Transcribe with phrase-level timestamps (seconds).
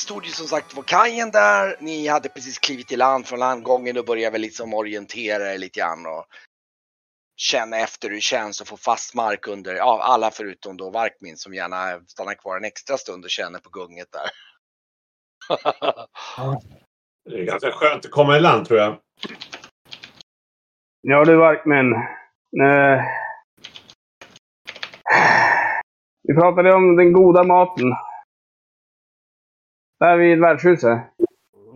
[0.00, 1.76] Stod ju som sagt på kajen där.
[1.80, 5.80] Ni hade precis klivit i land från landgången och började väl liksom orientera er lite
[5.80, 6.26] grann och
[7.36, 11.36] känna efter hur det känns att få fast mark under, ja alla förutom då Varkmin
[11.36, 14.30] som gärna stannar kvar en extra stund och känner på gunget där.
[17.30, 18.98] Det är ganska skönt att komma i land tror jag.
[21.00, 21.92] Ja du Varkmin.
[22.62, 23.04] Eh,
[26.22, 27.92] Vi pratade om den goda maten.
[30.00, 30.98] Där vid värdshuset.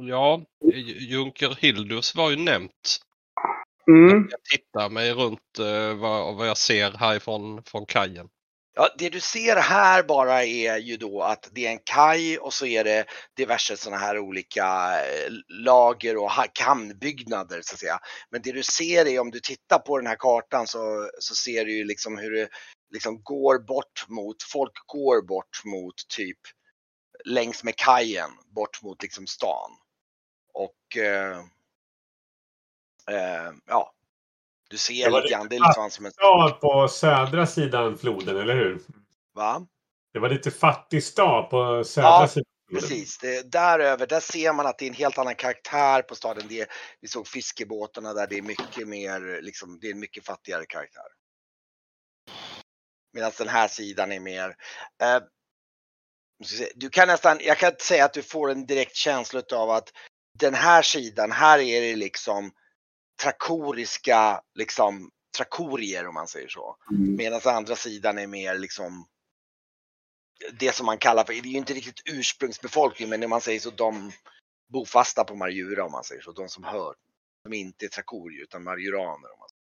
[0.09, 0.43] Ja,
[1.11, 3.01] Junker Hildus var ju nämnt.
[3.89, 4.29] Mm.
[4.31, 8.29] Jag tittar mig runt eh, vad, vad jag ser härifrån från kajen.
[8.77, 12.53] Ja, det du ser här bara är ju då att det är en kaj och
[12.53, 13.05] så är det
[13.37, 17.99] diverse sådana här olika eh, lager och ha- hamnbyggnader så att säga.
[18.31, 21.65] Men det du ser är om du tittar på den här kartan så, så ser
[21.65, 22.49] du ju liksom hur det
[22.93, 26.39] liksom går bort mot, folk går bort mot typ
[27.25, 29.71] längs med kajen bort mot liksom stan.
[30.53, 31.39] Och eh,
[33.11, 33.95] eh, ja,
[34.71, 38.55] du ser lite grann, det är grann som en, Stad på södra sidan floden, eller
[38.55, 38.81] hur?
[39.35, 39.67] va?
[40.13, 42.45] Det var lite fattig stad på södra Ja, sidan.
[42.73, 46.49] Precis, det, däröver, där ser man att det är en helt annan karaktär på staden.
[46.49, 46.69] Det,
[47.01, 51.07] vi såg fiskebåtarna där det är mycket mer, liksom, det är en mycket fattigare karaktär.
[53.13, 54.49] Medan den här sidan är mer,
[55.03, 56.24] eh, nu ska vi se,
[56.75, 59.93] du kan nästan, jag kan inte säga att du får en direkt känsla av att
[60.39, 62.53] den här sidan, här är det liksom
[63.23, 66.77] trakoriska, liksom trakorier om man säger så.
[66.91, 69.07] Medan andra sidan är mer liksom
[70.53, 73.61] det som man kallar för, det är ju inte riktigt ursprungsbefolkning men när man säger
[73.61, 74.13] så de
[74.73, 76.95] bofasta på Marjura om man säger så, de som hör.
[77.45, 79.33] De är inte trakorier utan marjuraner.
[79.33, 79.61] Om man säger.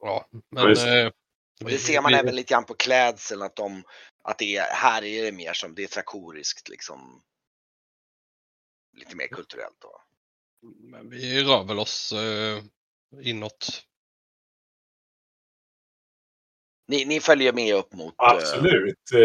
[0.00, 0.68] Ja, Ja, men...
[0.68, 1.10] just Eh,
[1.64, 3.84] Och det ser man även lite grann på klädseln att de,
[4.24, 7.22] att det är, här är det mer som, det är trakoriskt liksom.
[8.96, 10.02] Lite mer kulturellt då.
[10.80, 12.62] Men vi rör väl oss eh,
[13.22, 13.82] inåt.
[16.88, 18.14] Ni, ni följer med upp mot.
[18.20, 19.12] eh, Absolut.
[19.14, 19.20] Eh,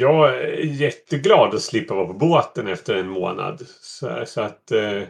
[0.00, 3.66] Jag är jätteglad att slippa vara på båten efter en månad.
[3.68, 4.70] Så, så att...
[4.70, 5.02] eh,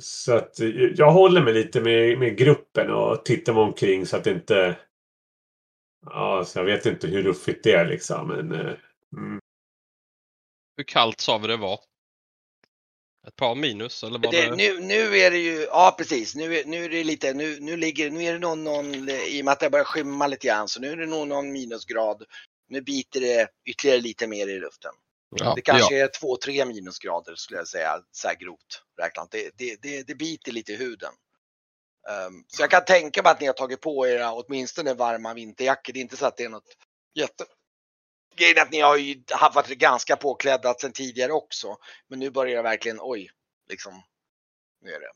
[0.00, 4.16] Så att eh, jag håller mig lite med, med gruppen och tittar mig omkring så
[4.16, 4.76] att det inte...
[6.10, 8.28] Ja, så jag vet inte hur ruffigt det är liksom.
[8.28, 8.74] Men, eh,
[9.16, 9.40] mm.
[10.76, 11.80] Hur kallt sa vi det var?
[13.28, 14.56] Ett par minus eller var Det, det?
[14.56, 17.76] nu, nu är det ju, ja precis, nu, är- nu är det lite, nu, nu
[17.76, 20.68] ligger, nu är det någon, någon, i och med att det börjar skymma lite grann,
[20.68, 22.22] så nu är det nog någon minusgrad.
[22.68, 24.92] Nu biter det ytterligare lite mer i luften.
[25.36, 26.04] Ja, Det kanske ja.
[26.04, 29.30] är två, tre minusgrader skulle jag säga, så här grovt räknat.
[29.30, 31.12] Det, det, det, det biter lite i huden.
[32.08, 35.92] Ehm, så jag kan tänka mig att ni har tagit på er åtminstone varma vinterjackor.
[35.92, 36.76] Det är inte så att det är något
[37.14, 37.44] jätte...
[38.36, 41.76] Grejen är att ni har ju haft varit ganska påklädda sedan tidigare också.
[42.08, 43.30] Men nu börjar det verkligen, oj,
[43.68, 44.02] liksom.
[44.80, 45.10] Nu är det.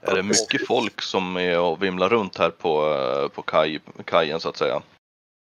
[0.00, 4.40] Är det mycket folk som är och vimlar runt här på, eh, på kaj, kajen
[4.40, 4.82] så att säga?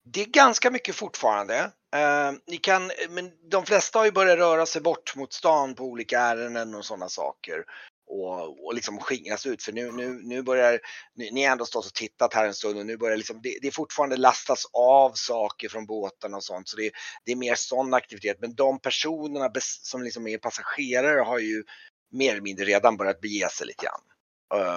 [0.03, 1.71] Det är ganska mycket fortfarande.
[1.95, 5.83] Eh, ni kan, men de flesta har ju börjat röra sig bort mot stan på
[5.83, 7.65] olika ärenden och sådana saker.
[8.11, 10.79] Och, och liksom skingras ut för nu, nu, nu börjar,
[11.15, 13.57] ni, ni har ändå stått och tittat här en stund och nu börjar liksom, det,
[13.61, 16.67] det fortfarande lastas av saker från båtarna och sånt.
[16.67, 16.91] Så det,
[17.25, 18.37] det är mer sån aktivitet.
[18.41, 21.63] Men de personerna som liksom är passagerare har ju
[22.11, 24.03] mer eller mindre redan börjat bege sig lite grann.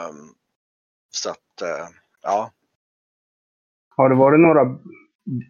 [0.09, 0.35] Um,
[1.11, 1.89] så att, uh,
[2.23, 2.53] ja.
[3.97, 4.79] Har det varit några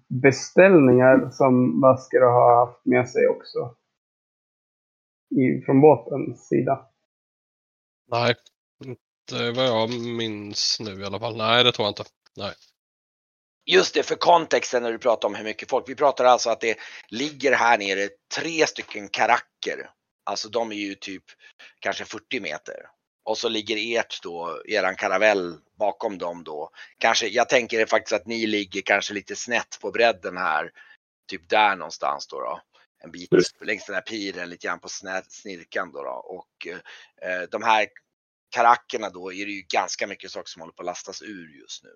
[0.08, 3.76] beställningar som Basker har haft med sig också?
[5.30, 6.93] I, från båtens sida?
[8.10, 8.34] Nej,
[8.84, 11.36] inte vad jag minns nu i alla fall.
[11.36, 12.04] Nej, det tror jag inte.
[12.36, 12.54] Nej.
[13.66, 15.88] Just det, för kontexten när du pratar om hur mycket folk.
[15.88, 16.78] Vi pratar alltså att det
[17.08, 19.90] ligger här nere tre stycken karacker.
[20.24, 21.24] Alltså de är ju typ
[21.80, 22.76] kanske 40 meter.
[23.24, 26.70] Och så ligger ert då, eran karavell bakom dem då.
[26.98, 30.70] Kanske, jag tänker faktiskt att ni ligger kanske lite snett på bredden här.
[31.30, 32.40] Typ där någonstans då.
[32.40, 32.60] då.
[33.04, 33.30] En bit
[33.60, 34.88] längs den här piren, lite grann på
[35.28, 36.02] snirkan då.
[36.02, 36.10] då.
[36.10, 36.66] Och
[37.22, 37.86] eh, de här
[38.50, 41.84] karackerna då är det ju ganska mycket saker som håller på att lastas ur just
[41.84, 41.90] nu.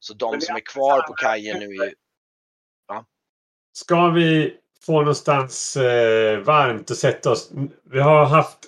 [0.00, 1.94] Så de som är kvar på kajen nu är
[3.72, 7.50] Ska vi få någonstans eh, varmt och sätta oss?
[7.84, 8.58] Vi har haft...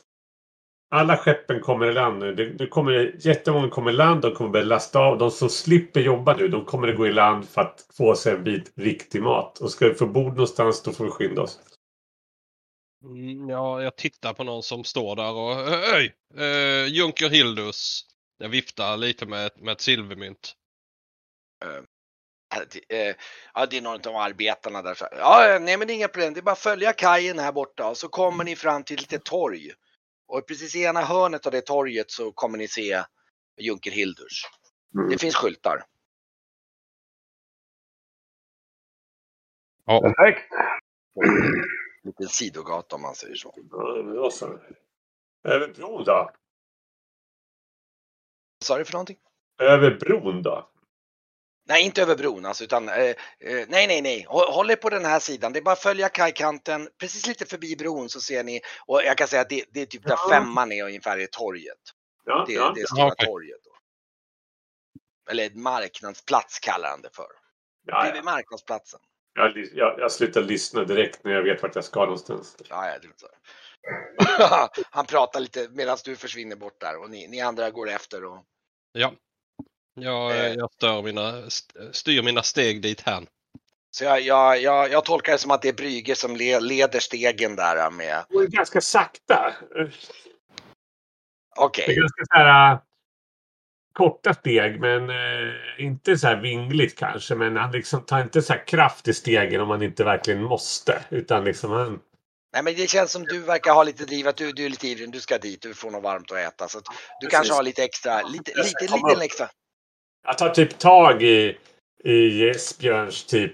[0.90, 2.34] Alla skeppen kommer i land nu.
[2.34, 4.22] Det, det kommer, jättemånga kommer i land.
[4.22, 5.18] De kommer börja lasta av.
[5.18, 8.34] De som slipper jobba nu, de kommer att gå i land för att få sig
[8.34, 9.58] en bit riktig mat.
[9.58, 11.60] Och ska vi få bord någonstans, då får vi skynda oss.
[13.04, 16.14] Mm, ja, jag tittar på någon som står där och Öj!
[16.36, 18.06] Eh, Junker Hildus.
[18.38, 20.56] Jag viftar lite med, med ett silvermynt.
[23.54, 24.96] ja, det är någon av arbetarna där.
[25.00, 26.34] Ja, nej, men det är inga problem.
[26.34, 29.00] Det är bara att följa kajen här borta och så kommer ni fram till ett
[29.00, 29.70] litet torg.
[30.26, 33.02] Och precis i ena hörnet av det torget så kommer ni se
[33.60, 34.46] Junker Hildurs.
[34.94, 35.10] Mm.
[35.10, 35.84] Det finns skyltar.
[39.86, 40.52] Perfekt.
[42.04, 43.54] Liten sidogata om man säger så.
[44.16, 44.58] Ja, så.
[45.48, 46.30] Över bron då?
[48.58, 49.18] Vad sa du för någonting?
[49.60, 50.68] Över bron då?
[51.68, 53.14] Nej, inte över bron alltså, utan eh, eh,
[53.68, 54.26] nej, nej, nej.
[54.28, 55.52] Hå- Håll er på den här sidan.
[55.52, 58.60] Det är bara att följa kajkanten precis lite förbi bron så ser ni.
[58.86, 60.28] Och jag kan säga att det, det är typ där Ja.
[60.30, 61.78] femman är ungefär i torget.
[62.24, 62.72] Ja, Det, ja.
[62.76, 63.26] det stora okej.
[63.26, 63.60] torget.
[63.64, 63.70] Då.
[65.30, 67.26] Eller marknadsplats kallar han det för.
[67.86, 68.22] ja, Det är ja.
[68.22, 69.00] marknadsplatsen.
[69.34, 72.56] Jag, jag, jag slutar lyssna direkt när jag vet vart jag ska någonstans.
[72.68, 73.28] Ja, ja, det är så.
[74.90, 78.24] han pratar lite medan du försvinner bort där och ni, ni andra går efter.
[78.24, 78.44] Och,
[78.92, 79.12] Ja.
[79.94, 80.52] Jag, Eh.
[80.52, 83.26] jag stör mina, st- styr mina steg dit här.
[83.90, 87.00] så jag, jag, jag, jag tolkar det som att det är Brygge som le, leder
[87.00, 88.24] stegen där med.
[88.28, 89.54] Det går ganska sakta.
[91.56, 91.84] Okej.
[91.86, 92.78] Det är ganska så här, äh,
[93.92, 95.16] korta steg, men äh,
[95.78, 97.34] inte så här vingligt kanske.
[97.34, 101.02] Men han liksom tar inte så här kraft i stegen om man inte verkligen måste.
[101.10, 102.00] Utan liksom han...
[102.52, 104.88] Nej men det känns som du verkar ha lite driv att du, du är lite
[104.88, 106.68] ivrig, du ska dit, du får något varmt att äta.
[106.68, 107.38] Så att du Precis.
[107.38, 109.48] kanske har lite extra, lite, lite, lite extra.
[110.26, 111.58] Jag tar typ tag i,
[112.04, 113.52] i Esbjörns typ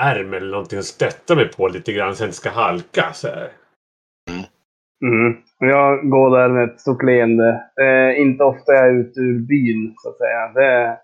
[0.00, 3.12] ärm eller någonting och stöttar mig på lite grann så jag inte ska halka.
[3.14, 3.52] Så här.
[5.02, 5.36] Mm.
[5.58, 7.62] Jag går där med ett stort leende.
[7.76, 10.52] Det är inte ofta jag är ute ur byn, så att säga.
[10.54, 10.98] Det är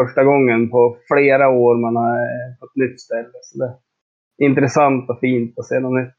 [0.00, 3.38] första gången på flera år man har eh, på ett nytt ställe.
[3.42, 6.14] Så det är intressant och fint att se något nytt.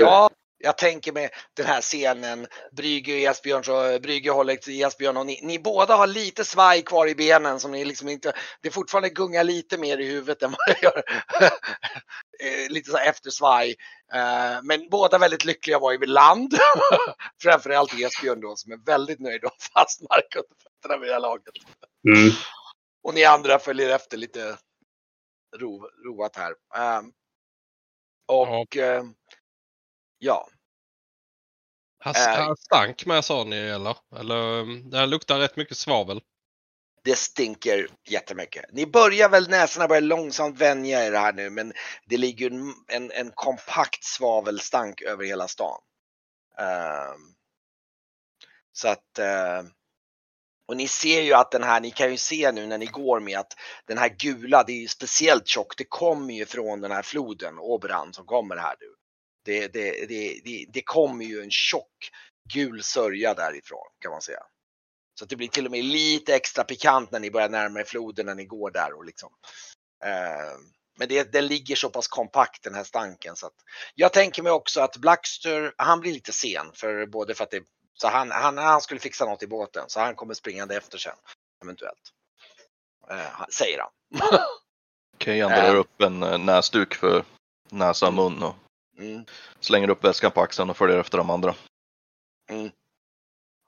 [0.00, 0.30] Ja,
[0.62, 5.26] jag tänker med den här scenen, Brygge och Esbjörn, så Brygge håller till Esbjörn och
[5.26, 9.08] ni, ni båda har lite svaj kvar i benen som ni liksom inte, det fortfarande
[9.08, 11.02] gungar lite mer i huvudet än vad det gör.
[12.42, 13.76] Eh, lite så här eftersvaj.
[14.12, 16.54] Eh, Men båda väldigt lyckliga att vara i land.
[17.42, 21.12] Framförallt Esbjörn då som är väldigt nöjd och har fast mark under fötterna vid det
[21.12, 21.54] här laget.
[22.08, 22.32] Mm.
[23.02, 24.58] Och ni andra följer efter lite
[25.56, 26.54] ro, roat här.
[26.76, 27.12] Ehm,
[28.26, 29.14] och ehm,
[30.20, 30.48] ja,
[31.98, 32.46] Han, Äh.
[32.46, 33.96] han stank med sa ni eller?
[34.16, 36.20] Eller um, det här luktar rätt mycket svavel.
[37.04, 38.64] det stinker jättemycket.
[38.72, 41.72] Ni börjar väl, näsorna börjar långsamt vänja er här nu, men
[42.06, 45.80] det ligger en, en, en kompakt svavelstank över hela stan.
[46.58, 47.34] Ehm,
[48.72, 49.62] så att, eh,
[50.68, 53.20] och ni ser ju att den här, ni kan ju se nu när ni går
[53.20, 53.52] med att
[53.86, 57.58] den här gula, det är ju speciellt tjockt, det kommer ju från den här floden,
[57.58, 58.99] Oberan, som kommer här nu.
[59.44, 62.10] Det, det, det, det, det kommer ju en tjock
[62.52, 64.42] gul sörja därifrån kan man säga.
[65.18, 68.26] Så det blir till och med lite extra pikant när ni börjar närma er floden
[68.26, 69.32] när ni går där och liksom.
[70.04, 70.58] Eh,
[70.98, 73.54] men det, den ligger så pass kompakt den här stanken så att
[73.94, 77.62] jag tänker mig också att Blackster, han blir lite sen för både för att det
[77.94, 81.16] så han, han, han skulle fixa något i båten så han kommer springande efter sen
[81.64, 82.12] eventuellt.
[83.10, 83.90] Eh, säger han.
[85.16, 87.24] Okej, han drar upp en eh, näsduk för
[87.70, 88.54] näsa och mun och
[89.00, 89.24] Mm.
[89.60, 91.54] slänger upp väskan på axeln och följer efter de andra.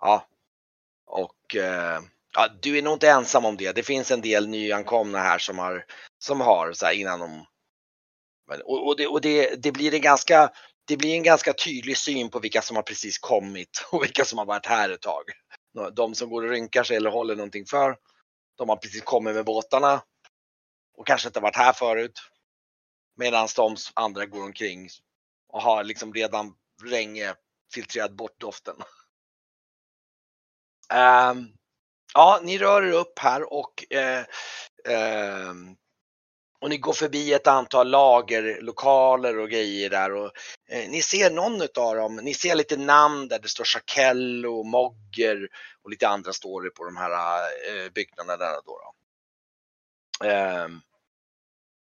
[0.00, 0.26] Ja.
[1.06, 2.00] Och eh,
[2.32, 3.72] ja, du är nog inte ensam om det.
[3.72, 5.84] Det finns en del nyankomna här som har,
[6.18, 7.46] som har så här innan de...
[8.48, 10.50] Men, och och, det, och det, det, blir en ganska,
[10.86, 14.38] det blir en ganska tydlig syn på vilka som har precis kommit och vilka som
[14.38, 15.24] har varit här ett tag.
[15.92, 17.96] De som går och rynkar sig eller håller någonting för.
[18.58, 20.02] De har precis kommit med båtarna
[20.96, 22.20] och kanske inte varit här förut.
[23.16, 24.88] Medan de andra går omkring
[25.52, 26.54] och har liksom redan
[26.84, 27.34] länge
[27.74, 28.76] filtrerat bort doften.
[30.94, 31.52] Um,
[32.14, 34.24] ja, ni rör er upp här och, eh,
[34.88, 35.76] ehm,
[36.60, 40.32] och ni går förbi ett antal lagerlokaler och grejer där och
[40.68, 45.48] eh, ni ser någon utav dem, ni ser lite namn där det står Chakello, Mogger
[45.82, 47.10] och lite andra står det på de här
[47.42, 48.62] eh, byggnaderna där då.
[48.64, 48.94] då.
[50.26, 50.80] Ehm,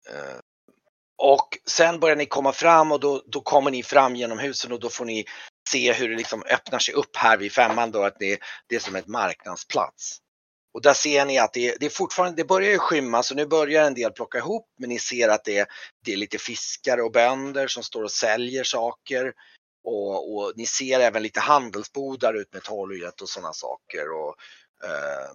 [0.10, 0.40] eh,
[1.22, 4.80] och sen börjar ni komma fram och då, då kommer ni fram genom husen och
[4.80, 5.26] då får ni
[5.70, 8.80] se hur det liksom öppnar sig upp här vid femman då att det, det är
[8.80, 10.18] som ett marknadsplats.
[10.74, 13.46] Och där ser ni att det, det är fortfarande, det börjar ju skymma så nu
[13.46, 15.70] börjar en del plocka ihop men ni ser att det,
[16.06, 19.34] det är lite fiskare och bönder som står och säljer saker.
[19.84, 24.36] Och, och ni ser även lite handelsbodar ut med torget och sådana saker och,
[24.84, 25.32] eh,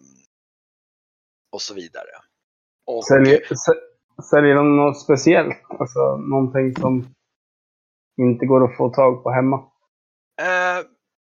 [1.52, 2.10] och så vidare.
[2.86, 3.48] Och, Säljer,
[4.22, 5.62] säljer de något speciellt?
[5.68, 7.14] Alltså någonting som
[8.20, 9.56] inte går att få tag på hemma?
[10.40, 10.86] Uh,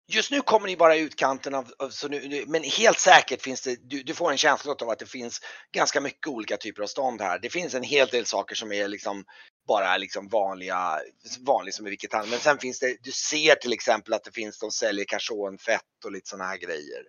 [0.07, 3.41] Just nu kommer ni bara i utkanten av, av så nu, nu- men helt säkert
[3.41, 5.41] finns det, du, du får en känsla av att det finns
[5.71, 7.39] ganska mycket olika typer av stånd här.
[7.39, 9.23] Det finns en hel del saker som är liksom
[9.67, 10.99] bara liksom vanliga,
[11.45, 12.29] vanligt som i vilket hand...
[12.29, 16.11] Men sen finns det, du ser till exempel att det finns, de säljer karsonfett och
[16.11, 17.03] lite sådana här grejer.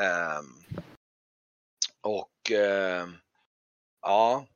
[0.00, 0.42] Uh,
[2.00, 3.08] och uh,
[4.02, 4.46] ja.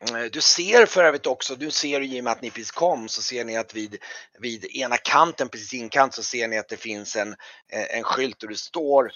[0.00, 3.08] Eh, du ser för övrigt också, du ser i och med att ni precis kom
[3.08, 3.96] så ser ni att vid,
[4.38, 7.32] vid ena kanten, precis inkant så ser ni att det finns en,
[7.68, 9.12] eh, en skylt där det står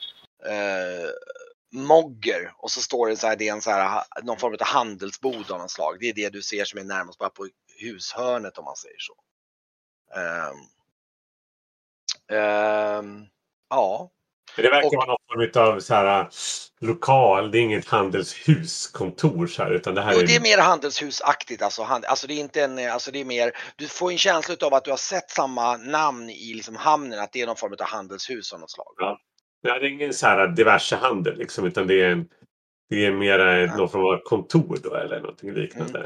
[0.46, 1.10] eh,
[1.74, 4.66] Mogger och så står det så här, det är en så här, någon form av
[4.66, 5.96] handelsbod av något slag.
[6.00, 7.48] Det är det du ser som är närmast bara på
[7.78, 9.14] hushörnet om man säger så.
[10.20, 10.56] Ehm,
[12.38, 13.26] ehm,
[13.70, 14.10] ja,
[14.56, 16.26] det verkar Och- vara någon form av så här, äh,
[16.80, 17.50] lokal.
[17.50, 20.26] Det är inget handelshuskontor så här, utan det här är...
[20.26, 21.62] det är mer handelshusaktigt.
[21.62, 24.54] Alltså, hand, alltså det är inte en, alltså det är mer, du får en känsla
[24.66, 27.72] av att du har sett samma namn i liksom hamnen, att det är någon form
[27.80, 28.94] av handelshus av något slag.
[28.98, 29.18] Ja,
[29.62, 32.28] det är ingen så här diverse handel liksom, utan det är en
[32.88, 33.76] det är mer Ja.
[33.76, 35.98] någon form av kontor då eller någonting liknande.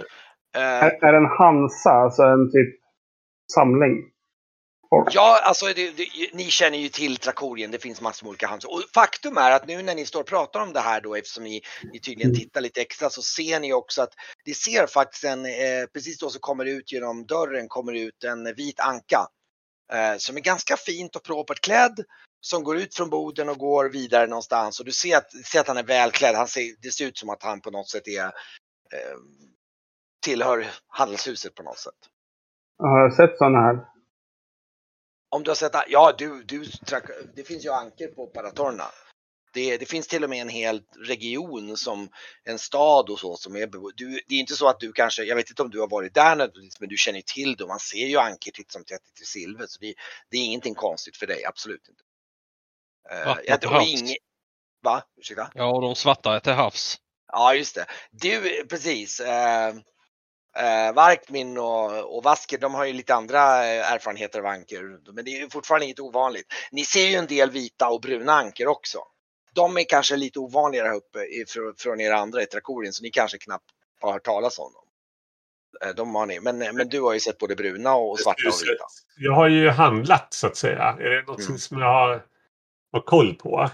[0.57, 2.75] Eh, Är, är en Hansa, alltså en typ
[3.55, 4.03] samling?
[4.91, 8.65] Ja, alltså det, det, ni känner ju till Trakorien, det finns massor med olika handels...
[8.65, 11.45] Och faktum är att nu när ni står och pratar om det här då, eftersom
[11.45, 11.63] ni,
[11.93, 12.41] ni tydligen Mm.
[12.41, 14.15] tittar lite extra, så ser ni också att
[14.45, 18.01] det ser faktiskt en, eh, precis då så kommer det ut genom dörren, kommer det
[18.01, 19.27] ut en vit anka.
[19.93, 22.05] Eh, som är ganska fint och propert klädd,
[22.41, 24.81] som går ut från boden och går vidare någonstans.
[24.81, 27.31] Och du ser att, ser att han är välklädd, han ser, det ser ut som
[27.31, 29.17] att han på något sätt är, eh,
[30.25, 31.95] tillhör handelshuset på något sätt.
[32.79, 33.96] Har jag sett sådana här?
[35.37, 36.65] Om du har sett, ja du, du,
[37.35, 38.85] det finns ju anker på Paratorna.
[39.53, 42.09] Det, det finns till och med en hel region som
[42.45, 45.37] en stad och så som är du, Det är inte så att du kanske, jag
[45.37, 47.67] vet inte om du har varit där nödvändigtvis, men du känner till det.
[47.67, 49.95] Man ser ju anker titt som tätt i silver så det,
[50.31, 52.03] det är ingenting konstigt för dig, absolut inte.
[53.11, 53.87] Eh, Vattnet jag till havs.
[53.87, 54.17] ing-
[54.83, 55.03] Va?
[55.17, 55.51] Ursäkta?
[55.55, 56.97] Ja, och de svarta är till havs.
[57.33, 57.87] Ja, just det.
[58.11, 59.21] Du, precis.
[59.21, 59.75] Eh,
[60.59, 65.13] eh, Varkmin och, och Vasker, de har ju lite andra eh, erfarenheter av anker.
[65.13, 66.47] Men det är ju fortfarande inget ovanligt.
[66.73, 68.99] Ni ser ju en del vita och bruna anker också.
[69.53, 73.11] De är kanske lite ovanligare här uppe ifrån, från er andra i Trakorien, så ni
[73.11, 73.65] kanske knappt
[74.01, 74.83] har hört talas om dem.
[75.89, 78.55] Eh, De har ni, men, men du har ju sett både bruna och svarta och
[78.55, 78.85] vita.
[79.17, 80.97] Jag har ju handlat så att säga.
[81.01, 81.59] Är det något Mm.
[81.59, 82.23] som jag har,
[82.93, 83.71] har koll på?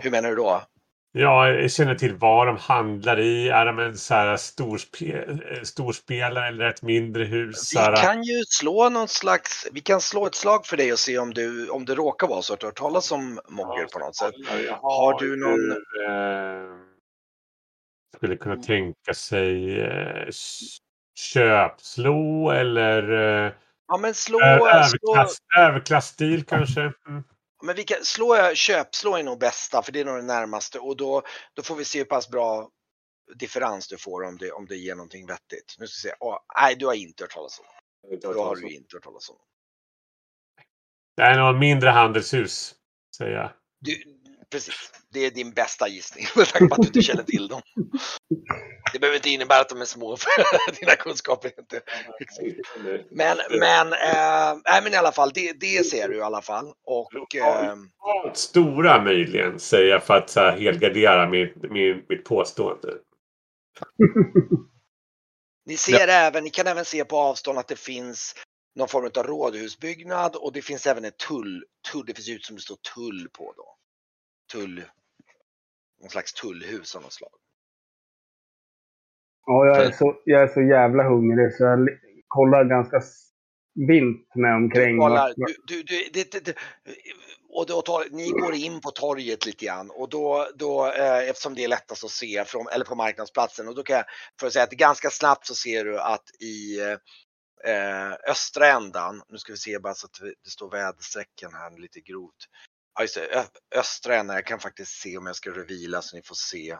[0.00, 0.62] Hur menar du då?
[1.12, 3.48] Jag känner till vad de handlar i.
[3.48, 7.72] Är de en så här storspe, eh, storspelare eller ett mindre hus?
[7.74, 11.18] Vi kan ju slå någon slags, vi kan slå ett slag för dig och se
[11.18, 13.98] om du, om det råkar vara så att du har hört talas om Mogger på
[13.98, 14.34] något sätt.
[14.66, 16.76] Jag Har du någon- eh,
[18.16, 20.28] skulle kunna tänka sig eh,
[21.18, 23.12] köpslå eller
[23.46, 23.52] eh,
[23.88, 26.80] Ja men slå, slå överklass, överklassstil kanske.
[26.80, 27.24] Mm.
[27.62, 30.96] Men vi kan, slå köpslå är nog bästa för det är nog det närmaste och
[30.96, 31.22] då,
[31.54, 32.70] då får vi se hur pass bra
[33.34, 35.76] differens du får om det, om det ger någonting vettigt.
[35.78, 37.66] Nu ska vi se, Åh, nej du har inte hört talas om.
[38.20, 39.42] Då har du inte hört talas om det.
[41.22, 42.74] Det är nog mindre handelshus,
[43.16, 43.52] säger jag.
[43.80, 44.17] Du,
[44.50, 47.62] precis, det är din bästa gissning med tanke på att du inte känner till dem.
[48.92, 51.82] Det behöver inte innebära att de är små för dina kunskaper är inte
[53.10, 53.90] Men, men,
[54.64, 56.72] nej, men i alla fall, det, det ser du i alla fall.
[56.84, 57.76] Och eh,
[58.34, 62.94] Stora möjligen, säger jag för att så här, helgardera mitt, mitt, mitt påstående.
[65.66, 68.34] ni ser även, ni kan även se på avstånd att det finns
[68.78, 72.56] någon form av rådhusbyggnad och det finns även ett tull, tull det finns ut som
[72.56, 73.77] det står tull på då.
[74.52, 74.84] Tull,
[76.00, 77.30] någon slags tullhus av något slag.
[79.46, 81.88] Ja, jag är, så, jag är så jävla hungrig så jag
[82.26, 83.02] kollar ganska
[83.74, 84.96] vilt med omkring.
[84.96, 86.54] Du kollar, du, du, du, det, det,
[87.48, 91.54] och då tar, ni går in på torget lite grann och då, då eh, eftersom
[91.54, 94.04] det är lättast att se från, eller på marknadsplatsen och då kan jag
[94.40, 96.80] för att säga att ganska snabbt så ser du att i
[97.64, 102.00] eh, östra ändan, nu ska vi se bara så att det står väderstrecken här lite
[102.00, 102.48] grovt.
[102.98, 106.22] Ja just det, östra ändan, jag kan faktiskt se om jag ska revila så ni
[106.22, 106.78] får se.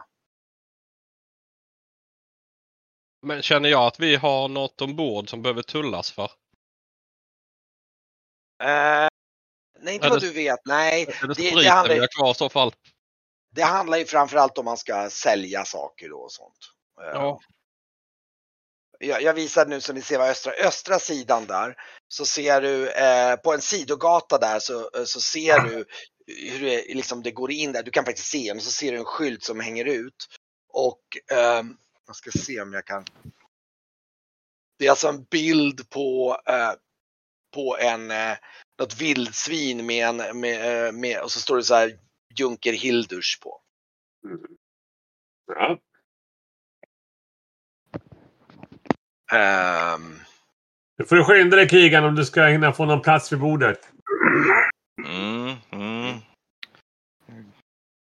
[3.21, 6.31] Men känner jag att vi har något ombord som behöver tullas för?
[8.63, 9.07] Eh,
[9.79, 11.01] nej inte Är vad det- du vet, nej.
[11.03, 12.73] Är det Det- det handlar- vi har kvar i så fall?
[13.51, 16.57] Det handlar ju framförallt om man ska sälja saker då och sånt.
[17.01, 17.39] Eh, Ja.
[18.99, 21.75] Jag, jag visar nu så ni ser vad östra, östra sidan där.
[22.07, 25.85] Så ser du eh, på en sidogata där så, eh, så ser du
[26.27, 27.83] hur det, liksom det går in där.
[27.83, 28.61] Du kan faktiskt se den.
[28.61, 30.27] Så ser du en skylt som hänger ut.
[30.73, 31.01] Och
[31.31, 31.77] ehm,
[32.07, 33.05] jag ska se om jag kan.
[34.79, 36.73] Det är alltså en bild på eh,
[37.53, 38.37] på en, eh,
[38.79, 41.99] något vildsvin med en, med, eh, med, och så står det så här
[42.39, 43.61] Junker Hildurs på.
[45.47, 45.79] Ja.
[49.31, 50.19] Ehm,
[50.97, 53.79] Nu får du skynda dig krigan om du ska hinna få någon plats vid bordet.
[55.05, 56.17] Mm, mm.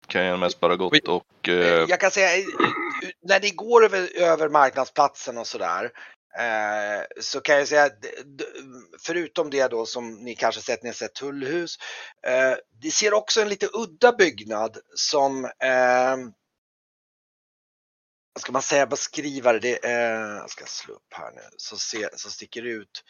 [0.07, 1.49] Kan jag mest bara gott och...
[1.49, 2.43] Eh, jag kan säga, eh,
[3.27, 5.83] när ni går över, över marknadsplatsen och sådär,
[6.37, 7.89] eh, så kan jag säga,
[9.05, 11.75] förutom det då som ni kanske sett, ni har sett tullhus,
[12.27, 16.40] eh, det ser också en lite udda byggnad som, eh, vad
[18.39, 22.09] ska man säga, beskriva det, det eh, jag ska slå upp här nu, så, se,
[22.13, 23.03] så sticker det ut.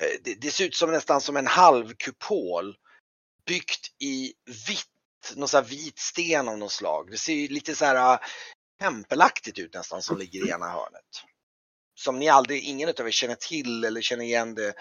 [0.00, 2.76] Eh, det, det ser ut som nästan som en halvkupol
[3.46, 4.32] byggt i
[4.68, 4.84] vitt
[5.34, 7.10] någon sån här vit sten av något slag.
[7.10, 8.18] Det ser ju lite så här eh,
[8.80, 11.24] tempelaktigt ut nästan som ligger i ena hörnet.
[11.94, 14.74] Som ni aldrig, ingen av er känner till eller känner igen det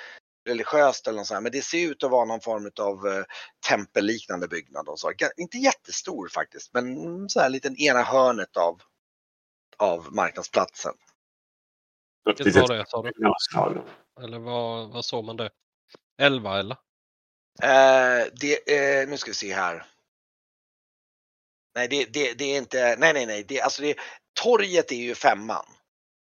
[0.48, 1.42] religiöst eller något sånt här.
[1.42, 3.24] Men det ser ut att vara någon form av
[3.68, 4.89] tempelliknande byggnad.
[4.89, 5.13] Och så.
[5.38, 8.81] Inte jättestor faktiskt, men så här liten ena hörnet av,
[9.79, 10.94] av marknadsplatsen.
[12.25, 13.11] Vilket var det sa du?
[14.24, 15.50] Eller vad, vad såg man det?
[16.22, 16.77] 11 eller?
[17.63, 19.85] Eh, det, eh, nu ska vi se här.
[21.75, 23.96] Nej, det, det, det är inte, nej, nej, nej, det, alltså det,
[24.44, 25.66] torget är ju femman.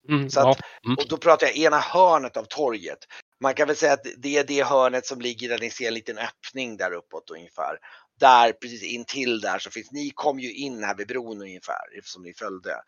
[0.09, 0.51] Mm, Så ja.
[0.51, 0.59] att-
[0.99, 2.99] Och då pratar jag ena hörnet av torget.
[3.39, 5.93] Man kan väl säga att det är det hörnet som ligger där ni ser en
[5.93, 7.79] liten öppning där uppåt ungefär.
[8.19, 12.23] Där precis intill där så finns, ni kom ju in här vid bron ungefär eftersom
[12.23, 12.81] ni följde.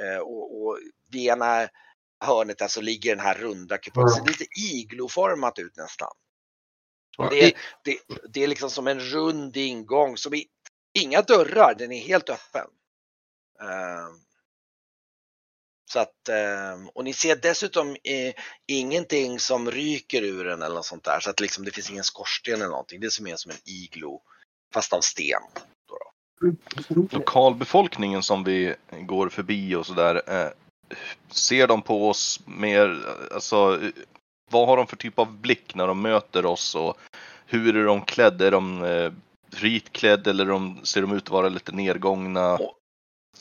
[0.00, 0.78] Eh, och, och
[1.10, 1.68] vid ena
[2.24, 4.08] hörnet där så ligger den här runda kupolen.
[4.08, 6.12] Det ser lite igloformat ut nästan.
[7.30, 7.54] Det
[7.84, 10.42] det, det är liksom som en rund ingång som är
[10.98, 12.66] inga dörrar, den är helt öppen.
[13.60, 14.20] Ehm,
[15.92, 18.34] så att, ehm, och ni ser dessutom eh,
[18.66, 21.20] ingenting som ryker ur den eller något sånt där.
[21.20, 23.00] Så att liksom det finns ingen skorsten eller någonting.
[23.00, 24.22] Det är som är som en iglo
[24.74, 25.42] fast av sten.
[27.10, 30.22] Lokalbefolkningen som vi går förbi och sådär.
[30.26, 30.48] Eh,
[31.30, 33.80] ser de på oss mer, alltså
[34.50, 36.98] vad har de för typ av blick när de möter oss och
[37.46, 38.46] hur är de klädda?
[38.46, 39.12] Är de eh,
[39.56, 42.58] ritklädda eller de, ser de ut att vara lite nergångna?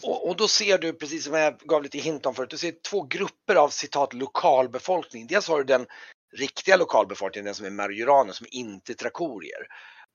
[0.03, 2.73] Och, och då ser du, precis som jag gav lite hint om förut, du ser
[2.89, 5.27] två grupper av citat lokalbefolkning.
[5.27, 5.85] Dels har du den
[6.33, 9.67] riktiga lokalbefolkningen, den som är majoraner, som inte är trakorier.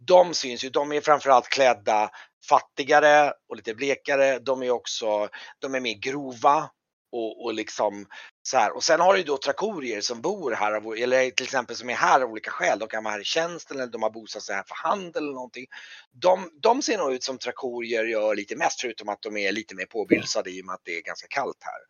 [0.07, 2.11] De syns ju, de är framförallt klädda
[2.49, 4.39] fattigare och lite blekare.
[4.39, 6.71] De är också, de är mer grova
[7.13, 8.07] och, och liksom
[8.43, 8.77] så här.
[8.77, 11.91] Och sen har du ju då trakorier som bor här, av- eller till exempel som
[11.91, 12.79] är här av olika skäl.
[12.79, 15.33] De kan vara här i tjänsten eller de har bosatt sig här för handel eller
[15.33, 15.67] någonting.
[16.13, 19.75] De, de ser nog ut som trakorier gör lite mest, förutom att de är lite
[19.75, 21.81] mer påbylsade i och med att det är ganska kallt här.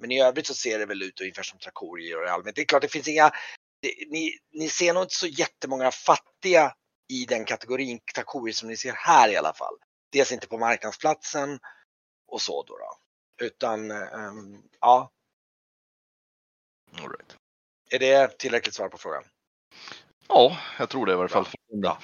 [0.00, 2.56] Men i övrigt så ser det väl ut ungefär som trakorier gör i allmänhet.
[2.56, 3.30] Det är klart, det finns inga,
[3.82, 6.72] det, ni, ni ser nog inte så jättemånga fattiga
[7.08, 9.74] i den kategorin trakorier som ni ser här i alla fall.
[10.12, 11.58] Dels inte på marknadsplatsen
[12.26, 12.76] och så då.
[12.78, 12.98] då.
[13.46, 15.10] Utan, ehm, ja,
[16.92, 17.36] All right.
[17.90, 19.22] är det tillräckligt svar på frågan?
[20.28, 21.46] Ja, jag tror det i varje fall.
[21.82, 21.98] Bra.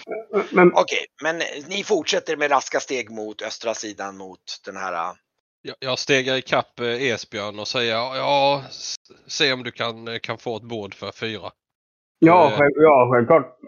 [0.52, 1.38] Men Okej, men
[1.68, 5.14] ni fortsätter med raska steg mot östra sidan mot den här äh,
[5.62, 8.64] Jag, jag stegar ikapp eh, Esbjörn och säger ja,
[9.26, 11.50] se om du kan, eh, kan få ett bord för fyra.
[12.18, 12.58] ja, Eh.
[12.58, 13.58] själv, ja självklart.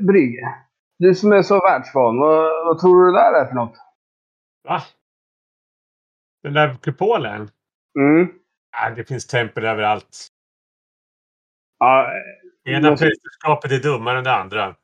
[0.00, 0.54] Brygge,
[0.98, 3.76] du som är så världsvan, vad, vad tror du det där är för något?
[4.62, 4.82] Va?
[6.42, 7.50] Den där kupolen?
[7.98, 8.32] Mm.
[8.72, 10.28] Ja, det finns tempel överallt.
[11.78, 12.12] Ja,
[12.64, 14.76] Ena Måste- prästerskapet är dummare än det andra.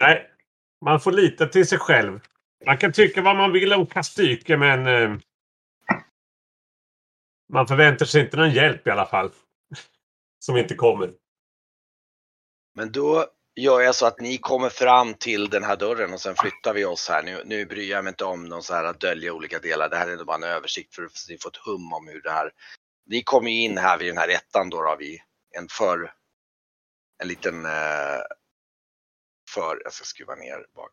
[0.00, 0.30] Nej,
[0.84, 2.20] man får lita till sig själv.
[2.66, 5.18] Man kan tycka vad man vill om Kastyke, men eh,
[7.52, 9.30] man förväntar sig inte någon hjälp i alla fall.
[10.44, 11.14] Som inte kommer.
[12.74, 13.26] Men då
[13.56, 16.84] gör jag så att ni kommer fram till den här dörren och sen flyttar vi
[16.84, 17.22] oss här.
[17.22, 19.88] Nu, nu bryr jag mig inte om någon så här att dölja olika delar.
[19.88, 22.30] Det här är bara en översikt för att ni får ett hum om hur det
[22.30, 22.50] här.
[23.06, 26.14] Ni kommer ju in här vid den här ettan då, då vid en för,
[27.22, 28.22] en liten eh,
[29.50, 30.92] för, jag ska skruva ner bak.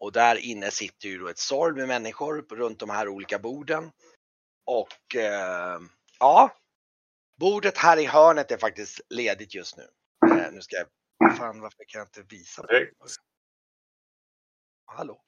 [0.00, 3.90] Och där inne sitter ju då ett sorg med människor runt de här olika borden.
[4.66, 5.80] Och eh,
[6.18, 6.50] ja,
[7.42, 9.82] bordet här i hörnet är faktiskt ledigt just nu.
[10.30, 12.62] Eh, nu ska jag, fan varför kan jag inte visa?
[12.62, 12.86] på det?
[14.86, 15.20] Hallå?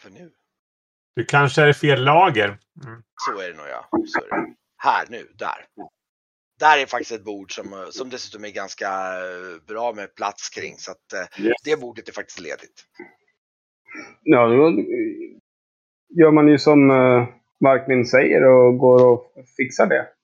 [0.00, 0.32] För nu?
[1.16, 2.48] Du kanske är i fel lager.
[2.86, 3.02] Mm.
[3.16, 3.88] Så är det nog ja.
[4.06, 4.54] Så är det.
[4.76, 5.66] Här nu, där.
[6.58, 10.50] Där är faktiskt ett bord som, eh, som dessutom är ganska eh, bra med plats
[10.50, 11.54] kring så att eh, Yes.
[11.64, 12.84] det bordet är faktiskt ledigt.
[14.22, 14.70] ja, då
[16.08, 16.86] gör man ju som
[17.60, 20.17] Markmin säger och går och fixar det.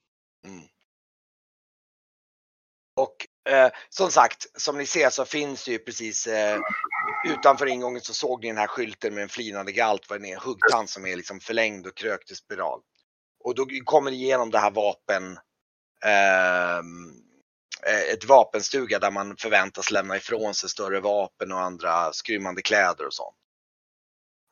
[3.48, 6.58] Eh, som sagt, som ni ser så finns det ju precis eh,
[7.24, 10.34] utanför ingången så såg ni den här skylten med en flinande galt vad det är,
[10.34, 12.80] en huggtand som är liksom förlängd och krökt i spiral.
[13.44, 15.38] Och då kommer ni igenom det här vapen,
[16.04, 17.10] ehm,
[17.86, 23.06] eh, ett vapenstuga där man förväntas lämna ifrån sig större vapen och andra skrymmande kläder
[23.06, 23.36] och sånt.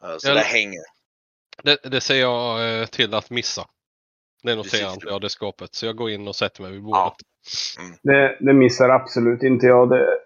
[0.04, 0.82] Eh, så Ja, det det- hänger.
[1.62, 3.68] Det, det ser jag eh, till att missa.
[4.42, 5.74] Det noterar inte jag det skåpet.
[5.74, 7.14] Så jag går in och sätter mig vid bordet.
[8.02, 9.90] Det, det missar absolut inte jag.
[9.90, 10.18] Det,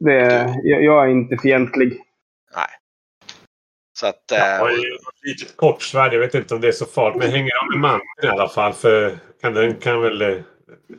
[0.00, 0.20] det,
[0.62, 2.00] jag, jag är inte fientlig.
[3.98, 6.14] Så att, Jag eh, har ju ett litet kortsvärd.
[6.14, 7.18] Jag vet inte om det är så farligt.
[7.18, 8.72] Men hänger av med manteln i alla fall.
[8.72, 10.42] För kan, den kan väl...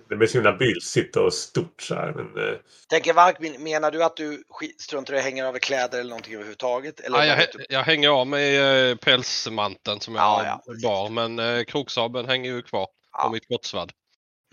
[0.10, 2.12] Det blir så himla bylsigt och stort så här.
[2.14, 2.56] Men, eh,
[2.90, 4.44] tänker Vark, men- menar du att du
[4.80, 7.00] struntar i att hänga över kläder eller någonting överhuvudtaget?
[7.00, 10.62] Eller Ja, jag, hä- jag hänger av mig eh, pälsmanteln som jag Ja, har ja,
[10.84, 11.10] bar.
[11.10, 12.88] Men eh, kroksabeln hänger ju kvar.
[13.12, 13.26] Ja.
[13.26, 13.92] Och mitt kortsvärd.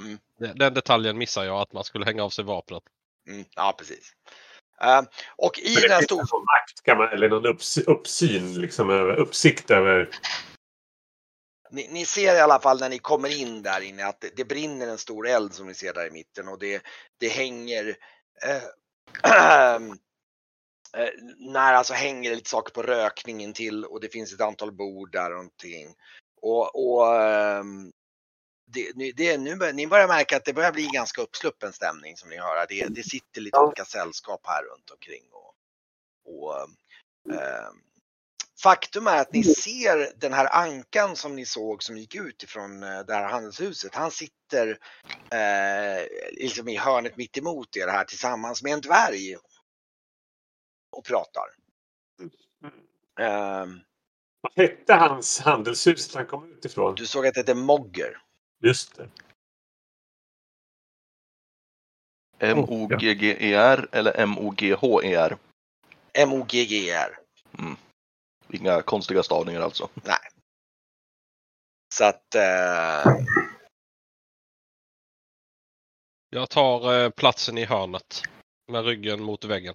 [0.01, 0.19] Mm.
[0.59, 1.61] Den, detaljen missar jag.
[1.61, 2.83] Att man skulle hänga av sig vapnet.
[3.29, 4.13] Mm, ja, precis.
[4.83, 5.03] Eh,
[5.37, 6.17] och i den här det stor...
[6.17, 10.09] finns någon makt kan man, eller någon upps, uppsyn, liksom, över, uppsikt över...
[11.73, 14.45] Ni, ni ser i alla fall när ni kommer in där inne att det, det
[14.45, 16.83] brinner en stor eld som ni ser där i mitten och det,
[17.19, 17.97] det hänger
[18.45, 18.63] eh,
[20.97, 21.09] eh,
[21.39, 25.31] när alltså hänger lite saker på rökningen till och det finns ett antal bord där
[25.31, 25.95] och någonting.
[26.43, 27.93] Och, och ehm,
[28.67, 32.17] det, nu- det, nu bör, ni börjar märka att det börjar bli ganska uppsluppen stämning
[32.17, 32.67] som ni hör.
[32.69, 35.25] Det, det sitter lite olika sällskap här runt omkring.
[35.33, 35.55] Och,
[36.25, 36.61] och,
[37.35, 37.83] ehm,
[38.63, 42.83] faktum är att ni ser den här ankan som ni såg som gick ut ifrån
[42.83, 43.95] eh, det här handelshuset.
[43.95, 44.79] Han sitter
[45.31, 49.37] eh, liksom i hörnet mitt emot er här tillsammans med en dvärg
[50.97, 51.45] och pratar.
[53.21, 53.81] Ehm,
[54.41, 56.95] Vad hette hans handelshus han kom ut ifrån?
[56.95, 58.19] du såg att det heter Mogger.
[58.63, 59.09] Just det.
[62.39, 65.37] M-O-G-G-E-R E eller M-O-G-H-E-R?
[66.13, 67.19] M-O-G-G-R.
[68.53, 69.89] Inga konstiga stavningar alltså.
[71.95, 73.17] Så att eh,
[76.31, 78.23] Jag tar eh, platsen i hörnet.
[78.69, 79.75] Med ryggen mot väggen.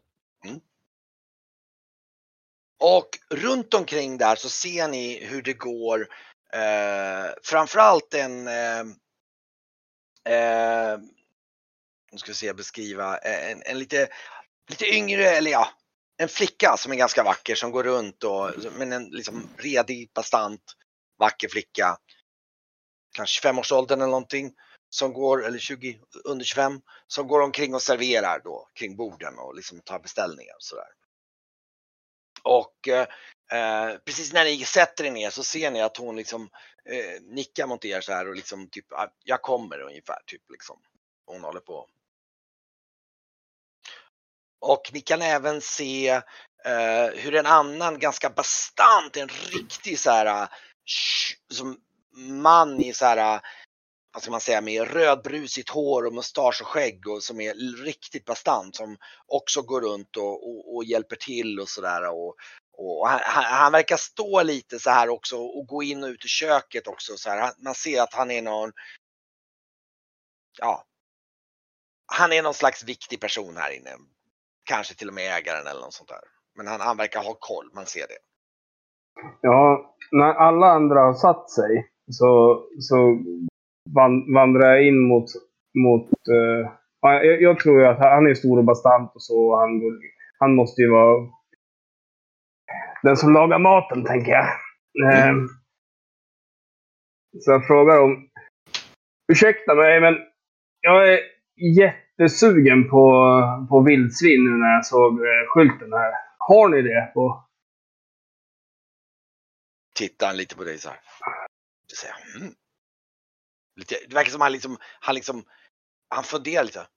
[2.79, 6.07] Och runt omkring där så ser ni hur det går
[6.53, 8.79] eh, framförallt en eh,
[10.33, 10.99] eh,
[12.11, 14.07] nu ska vi se beskriva eh, en, en lite,
[14.69, 15.69] lite yngre eller ja
[16.17, 20.61] en flicka som är ganska vacker som går runt och men en liksom redig bastant
[21.19, 21.97] vacker flicka.
[23.15, 24.53] Kanske 25-årsåldern eller någonting
[24.89, 29.55] som går eller 20 under 25 som går omkring och serverar då kring borden och
[29.55, 30.87] liksom tar beställningar och sådär.
[32.43, 36.49] Och eh, precis när ni sätter er ner så ser ni att hon liksom
[36.85, 38.85] eh, nickar mot er så här och liksom typ
[39.23, 40.79] jag kommer ungefär typ liksom.
[41.25, 41.89] Hon håller på.
[44.67, 46.09] Och ni kan även se
[46.65, 50.47] eh, hur en annan ganska bastant, en riktig så här eh,
[51.53, 51.77] som
[52.41, 53.41] man i så här eh,
[54.13, 58.25] vad ska man säga, med rödbrusigt hår och mustasch och skägg och som är riktigt
[58.25, 62.09] bastant som också går runt och, och, och hjälper till och sådär.
[62.09, 62.35] Och,
[62.77, 66.27] och han, han, verkar stå lite så här också och gå in och ut i
[66.27, 67.17] köket också.
[67.17, 67.53] Så här.
[67.57, 68.71] Man ser att han är någon,
[70.59, 70.85] ja,
[72.05, 73.97] han är någon slags viktig person här inne.
[74.67, 76.25] Kanske till och med ägaren eller något sånt där.
[76.57, 78.19] Men han, han verkar ha koll, man ser det.
[79.41, 82.95] Ja, när alla andra har satt sig så, så
[83.89, 85.25] van, vandrar jag in mot...
[85.83, 86.09] mot
[87.01, 89.51] ja, jag, jag tror att han är stor och bastant och så.
[89.51, 89.69] och Han,
[90.39, 91.29] han måste ju vara
[93.03, 94.47] den som lagar maten, tänker jag.
[95.13, 95.35] Eh,
[97.39, 98.29] så jag frågar om...
[99.31, 100.15] Ursäkta mig, men
[100.81, 101.19] jag är
[102.17, 103.05] jättesugen på,
[103.69, 106.13] på vildsvin nu när jag såg eh, skylten här.
[106.37, 107.11] Har ni det?
[107.13, 107.43] på
[109.95, 110.99] Tittar han lite på dig så här.
[111.89, 112.53] Du säger, mm.
[113.75, 115.43] lite, det verkar som han liksom, han liksom,
[116.09, 116.87] han funderar lite.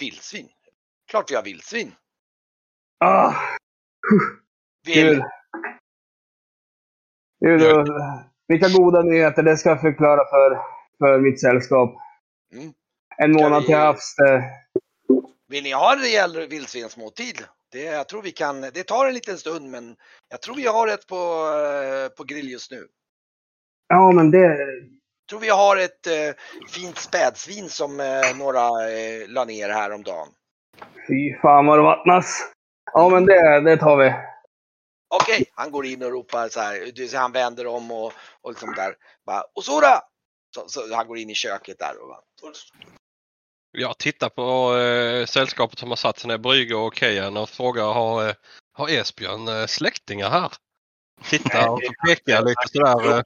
[0.00, 0.48] Vildsvin?
[1.10, 1.94] Klart vi har vildsvin.
[3.04, 3.34] Ah,
[4.86, 4.94] Vill.
[4.94, 5.24] Kul.
[8.48, 10.58] Vilka goda nyheter det ska jag förklara för,
[10.98, 11.94] för mitt sällskap.
[12.52, 12.72] Mm.
[13.22, 14.14] En månad vi- till havs.
[15.48, 17.44] vill ni ha en rejäl vildsvinsmåltid?
[17.72, 19.96] Det, jag tror vi kan, det tar en liten stund men
[20.28, 22.86] jag tror vi har ett på, eh, på grill just nu.
[23.88, 24.38] Ja, men det...
[24.38, 26.34] Jag tror vi har ett eh,
[26.68, 30.28] fint spädsvin som eh, några eh, la ner häromdagen.
[31.08, 32.52] Fy fan vad det vattnas.
[32.92, 34.14] Ja, men det, det tar vi.
[35.14, 36.92] Okej, han går in och ropar så här.
[36.94, 38.94] Du ser, han vänder om och, och liksom där.
[39.26, 40.00] Bara, Osora!
[40.56, 42.20] Så, så han går in i köket där och bara,
[43.72, 47.84] Jag tittar på eh, sällskapet som har satt sig ner, Brygge och Kejan och frågar
[47.94, 48.34] har, eh,
[48.72, 50.52] har Esbjörn eh, släktingar här?
[51.24, 53.16] Tittar och så pekar jag lite sådär.
[53.18, 53.22] Eh,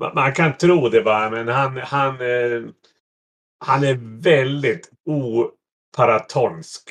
[0.00, 2.62] Man man kan tro det bara, men han, han, eh,
[3.64, 6.90] han är väldigt oparatonsk.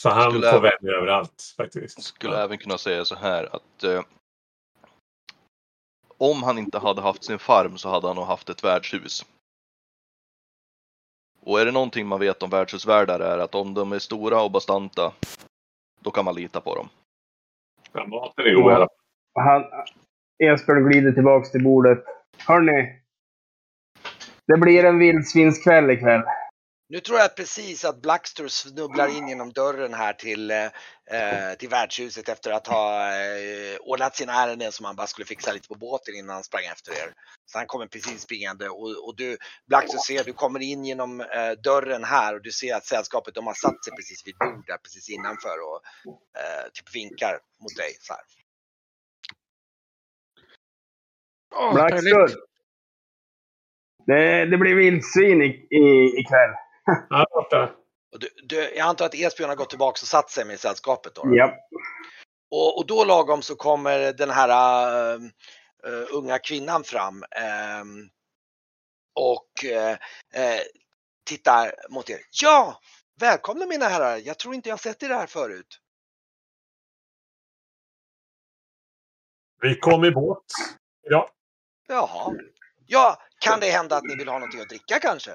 [0.00, 2.02] Så han Skulle får även- vänner överallt faktiskt.
[2.02, 2.42] Skulle Ja.
[2.42, 4.02] även kunna säga så här att eh,
[6.18, 9.26] om han inte hade haft sin farm så hade han nog haft ett värdshus.
[11.40, 14.50] Och är det någonting man vet om värdshusvärdar är att om de är stora och
[14.50, 15.12] bastanta,
[16.00, 16.88] då kan man lita på dem.
[17.92, 18.88] Ja, maten är god
[19.34, 19.64] Han,
[20.38, 22.04] Esbjörn glider tillbaks till bordet.
[22.46, 23.00] Hörni.
[24.46, 26.22] Det blir en vildsvinskväll ikväll.
[26.92, 30.64] Nu tror jag precis att Blackster snubblar in genom dörren här till, eh,
[31.10, 35.52] eh, till värdshuset efter att ha eh, ordnat sina ärenden som han bara skulle fixa
[35.52, 37.12] lite på båten innan han sprang efter er.
[37.46, 39.36] Så han kommer precis springande och, och du,
[39.68, 43.46] Blackster ser, du kommer in genom eh, dörren här och du ser att sällskapet de
[43.46, 45.82] har satt sig precis vid bordet precis innanför och
[46.40, 48.22] eh, typ vinkar mot dig så här.
[51.54, 52.34] Åh, Blackstone.
[54.06, 56.50] Det, det blir vildsvin i, i, ikväll.
[57.08, 57.26] Ja,
[58.10, 61.22] du, du, jag antar att Esbjörn har gått tillbaka och satt sig med sällskapet då?
[61.24, 61.54] Ja.
[62.50, 64.48] Och, och då lagom så kommer den här
[65.14, 65.20] äh,
[65.84, 68.08] äh, unga kvinnan fram ehm,
[69.14, 69.96] och äh,
[70.34, 70.60] äh,
[71.24, 72.20] tittar mot er.
[72.42, 72.80] Ja,
[73.20, 74.16] välkomna mina herrar.
[74.16, 75.80] Jag tror inte jag sett er här förut.
[79.62, 80.44] Vi kom i båt.
[81.02, 81.30] Ja.
[81.88, 82.34] Jaha.
[82.86, 85.32] Ja, kan det hända att ni vill ha någonting att dricka kanske?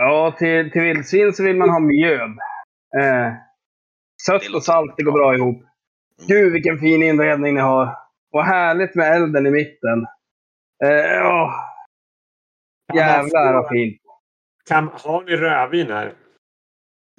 [0.00, 2.30] Ja, till, till vildsvin så vill man ha mjöd.
[3.00, 3.32] Eh,
[4.26, 5.62] sött och salt, det går bra ihop.
[6.28, 7.96] Gud, vilken fin inredning ni har.
[8.32, 10.06] Och härligt med elden i mitten.
[10.84, 11.52] Eh, åh,
[12.94, 14.02] jävlar vad fint.
[14.68, 16.14] Kan, har ni rödvin här?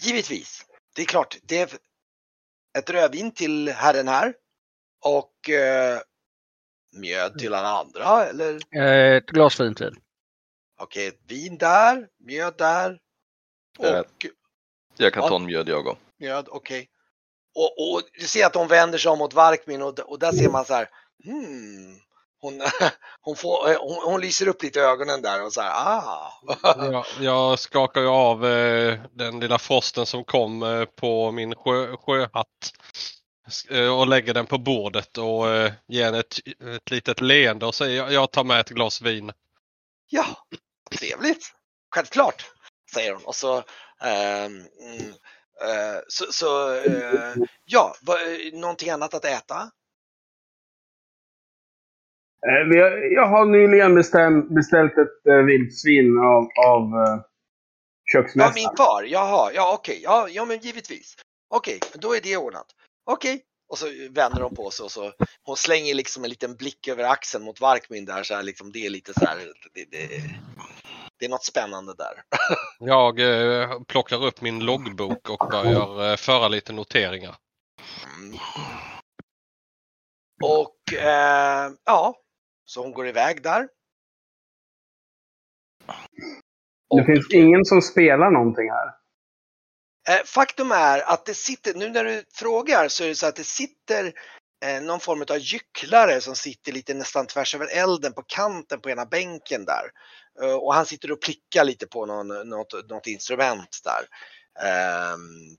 [0.02, 0.66] Givetvis.
[0.96, 1.70] Det är klart, det är
[2.80, 4.34] ett rödvin till herren här
[5.06, 6.00] och eh,
[7.02, 9.96] mjöd till alla andra eller Eh, Ett glas fint vin.
[10.80, 13.00] Okej, ett vin där, mjöd där
[13.80, 14.00] Eh.
[14.00, 14.26] och
[14.98, 15.30] Jag kan Ja.
[15.30, 15.98] ta en mjöd jag och.
[16.20, 16.90] mjöd, okej.
[17.56, 20.50] Och, och du ser att de vänder sig om mot Varkmin och, och där ser
[20.50, 20.90] man så här,
[21.26, 22.00] hmm,
[22.42, 22.62] hon,
[23.22, 26.34] hon, får, eh, hon, hon lyser upp lite ögonen där och så här, ah.
[26.92, 31.98] jag, jag skakar ju av eh, den lilla frosten som kom eh, på min sjö,
[31.98, 32.74] sjöhatt.
[33.70, 36.38] Eh, och lägger den på bordet och eh, ger henne ett,
[36.76, 39.32] ett litet leende och säger jag, jag tar med ett glas vin.
[40.10, 40.26] Ja,
[40.90, 41.46] trevligt.
[41.96, 42.46] Självklart,
[42.94, 43.26] säger hon.
[43.26, 43.64] Och så,
[44.02, 44.62] mm,
[45.62, 49.72] eh, så, så eh, ja, va, eh, någonting annat att äta?
[52.48, 52.78] Eh,
[53.14, 57.22] jag har nyligen bestäm, beställt ett eh, vildsvin av, av eh,
[58.12, 58.54] Ja, köksmästaren.
[58.56, 59.04] min far.
[59.04, 60.02] Jaha, ja okej.
[60.04, 61.16] Ja, ja, men givetvis.
[61.50, 62.66] Okej, då är det ordnat.
[63.06, 63.44] Okej.
[63.70, 67.04] Och så vänder hon på sig och så hon slänger liksom en liten blick över
[67.04, 68.72] axeln mot Varkmin där så här liksom.
[68.72, 69.38] Det är lite så här.
[69.74, 70.08] Det, det,
[71.20, 72.24] det är något spännande där.
[72.80, 77.36] Jag eh, plockar upp min loggbok och börjar eh, föra lite noteringar.
[78.18, 78.40] Mm.
[80.44, 82.16] Och eh, ja,
[82.66, 83.68] så hon går iväg där.
[86.98, 88.99] Det finns ingen som spelar någonting här.
[90.10, 93.36] Eh, faktum är att det sitter, nu när du frågar så är det så att
[93.36, 94.14] det sitter
[94.66, 98.90] eh, någon form av gycklare som sitter lite nästan tvärs över elden på kanten på
[98.90, 99.84] ena bänken där.
[100.42, 104.08] Eh, och han sitter och plickar lite på någon, något, något instrument där.
[104.68, 105.58] Ehm,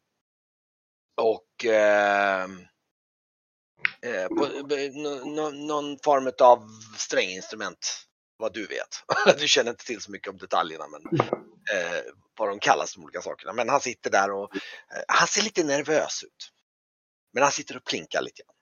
[1.17, 2.67] och ehm,
[4.29, 4.47] på,
[5.53, 8.07] någon form av stränginstrument,
[8.39, 8.89] vad du vet.
[9.39, 11.03] du känner inte till så mycket om detaljerna men
[12.41, 13.53] vad de kallas de olika sakerna.
[13.53, 14.61] Men han sitter där och eh,
[15.09, 16.53] han ser lite nervös ut.
[17.33, 18.43] Men han sitter och plinkar lite.
[18.43, 18.55] grann.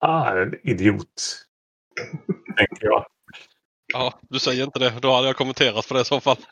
[0.00, 1.44] Ah, en idiot.
[2.56, 3.06] Tänker jag.
[3.92, 4.98] Ja, du säger inte det.
[5.02, 6.36] Då hade jag kommenterat på det i så fall.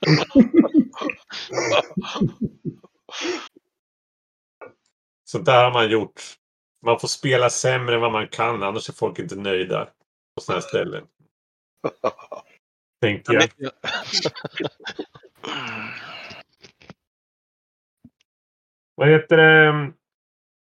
[5.25, 6.23] Så där har man gjort.
[6.87, 9.85] Man får spela sämre än vad man kan, annars är folk inte nöjda
[10.35, 11.07] på sådana här ställen.
[13.03, 13.51] Tänker jag.
[18.95, 19.93] Vad heter det?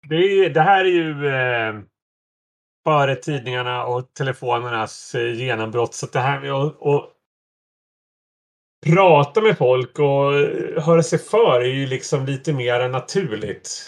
[0.09, 1.83] Det, är, ju- det här är ju eh,
[2.88, 5.94] före tidningarna och telefonernas eh, genombrott.
[5.94, 7.12] Så att det här med att,
[8.87, 13.87] prata med folk och eh, höra sig för är ju liksom lite mer naturligt.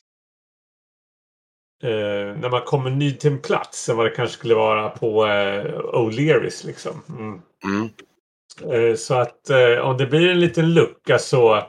[1.83, 5.27] Eh, när man kommer ny till en plats än vad det kanske skulle vara på
[5.27, 7.03] eh, O'Learys liksom.
[7.09, 7.43] Mm.
[7.65, 7.89] Mm.
[8.97, 11.63] Så att eh, om det blir en liten lucka så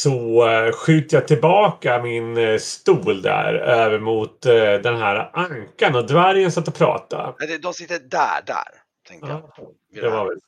[0.00, 5.96] så eh, skjuter jag tillbaka min eh, stol där över mot eh, den här ankan
[5.96, 7.58] och dvärgen satt och pratade.
[7.58, 8.82] De sitter där, där.
[9.08, 9.52] Tänkte jag.
[9.56, 10.38] Ja, Vid det var väl.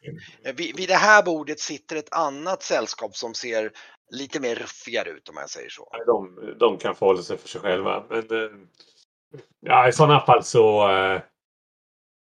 [0.45, 3.71] Eh, vid, vid det här bordet sitter ett annat sällskap som ser
[4.11, 5.89] lite mer ruffigare ut om jag säger så.
[6.07, 8.05] De, de kan få hålla sig för sig själva.
[8.09, 8.51] Men eh,
[9.61, 11.21] ja, i sådana fall så eh,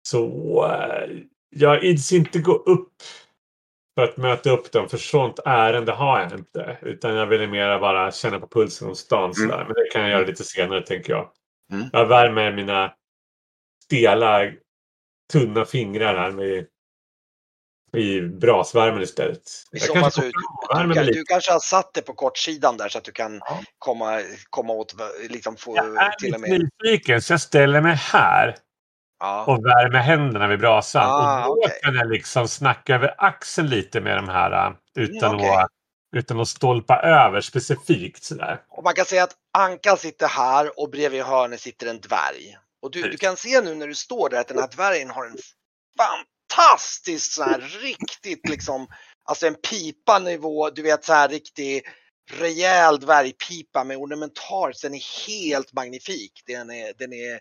[0.02, 1.08] så eh,
[1.50, 2.92] jag ids inte gå upp
[3.98, 4.88] för att möta upp dem.
[4.88, 6.78] För sånt ärende har jag inte.
[6.82, 9.32] Utan jag vill mer bara känna på pulsen hos stan.
[9.38, 9.48] Mm.
[9.56, 11.30] Men det kan jag göra lite senare tänker jag.
[11.72, 11.86] Mm.
[11.92, 12.94] Jag värmer mina
[13.84, 14.50] stela
[15.32, 16.66] tunna fingrar här med
[17.96, 19.42] i brasvärmen istället.
[19.70, 20.32] Jag kanske Du,
[20.72, 21.02] kan, lite.
[21.18, 23.60] du kanske har satt det på kortsidan där så att du kan Ja.
[23.78, 24.94] komma, komma åt,
[25.30, 26.68] liksom få Jag är till och med.
[26.82, 28.56] nyfiken så jag ställer mig här.
[29.20, 29.44] Ja.
[29.44, 31.02] och värmer händerna vid brasan.
[31.10, 31.80] Ah, och då okej.
[31.82, 35.56] kan jag liksom snacka över axeln lite med de här äh, utan, Mm, okej.
[35.56, 35.70] att,
[36.16, 38.22] utan att stolpa över specifikt.
[38.24, 38.60] Sådär.
[38.68, 42.58] Och man kan säga att Ankan sitter här och bredvid hörnet sitter en dvärg.
[42.82, 45.26] Och du, du kan se nu när du står där att den här dvärgen har
[45.26, 45.36] en
[45.98, 48.86] fantastisk så här riktigt liksom,
[49.24, 51.82] alltså en pipa nivå, du vet så här riktig
[52.30, 54.80] rejäl dvärgpipa med ornamentals.
[54.80, 56.42] Den är helt magnifik.
[56.46, 57.40] Den är, den är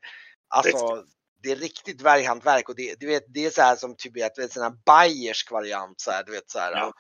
[0.50, 1.04] alltså
[1.44, 4.38] det är riktigt dvärghantverk och det, du vet, det är så här som typ ett,
[4.38, 6.72] en sån här bayersk variant så här, du vet så här.
[6.72, 6.94] Ja.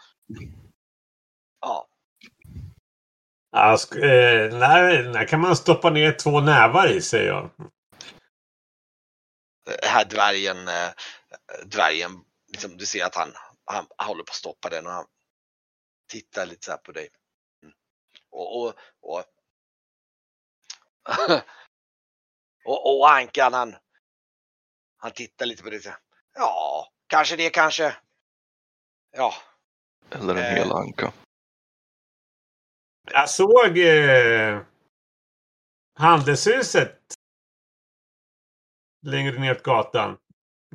[1.62, 1.88] ja.
[3.52, 7.52] Ja, sk- eh, när, när kan man stoppa ner två nävar i säger jag.
[9.66, 10.90] den här dvärgen, eh,
[11.66, 12.12] dvärgen,
[12.48, 13.34] liksom, du ser att han,
[13.66, 15.06] han, han håller på att stoppa den och han
[16.08, 17.10] tittar lite så här på dig.
[17.64, 17.76] Mm.
[18.30, 19.24] Och, och, och,
[22.66, 23.76] och, och Ankan han,
[25.08, 25.98] han tittar lite på och säger
[26.34, 27.96] ja, kanske det kanske.
[29.12, 29.34] Ja,
[30.12, 30.50] Eller en Eh.
[30.54, 31.14] hel anka.
[33.12, 34.62] Jag såg eh,
[36.00, 37.00] Handelshuset
[39.02, 40.18] längre ner på gatan.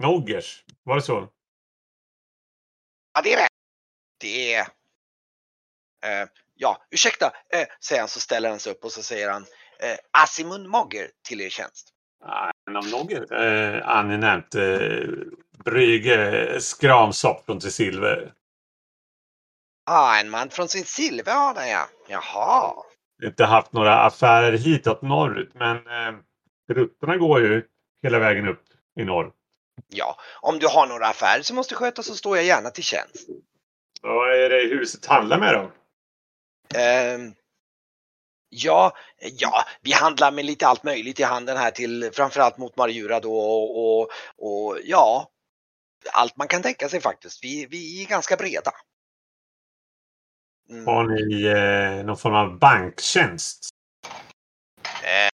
[0.00, 1.32] Noggers, var det så?
[3.14, 3.50] ja det är rätt.
[4.20, 4.60] Det är
[6.04, 9.46] eh, Ja, ursäkta, eh, säger han så ställer han sig upp och så säger han
[9.80, 11.92] eh, Asimund Mogger till er tjänst.
[12.70, 14.54] Om Nogger eh, angenämt.
[14.54, 15.08] Eh,
[15.64, 18.32] Brygge skramsopp från till silver.
[19.86, 21.88] Ah, en man från sin silverhörna ja.
[22.08, 22.74] Jaha.
[23.24, 25.50] inte haft några affärer hitåt norrut.
[25.54, 26.14] Men eh,
[26.72, 27.62] rutterna går ju
[28.02, 28.64] hela vägen upp
[29.00, 29.32] i norr.
[29.88, 33.28] Ja, om du har några affärer som måste skötas så står jag gärna till tjänst.
[34.02, 35.70] Vad är det huset handlar med då?
[36.78, 37.34] Ehm,
[38.52, 38.92] ja,
[39.38, 43.38] ja, vi handlar med lite allt möjligt i handeln här till framförallt mot Marjura då
[43.38, 45.28] och, och, och ja,
[46.12, 47.44] allt man kan tänka sig faktiskt.
[47.44, 48.72] Vi, vi är ganska breda.
[50.70, 50.86] Mm.
[50.86, 53.68] Har ni eh, någon form av banktjänst?
[55.04, 55.32] Ehm,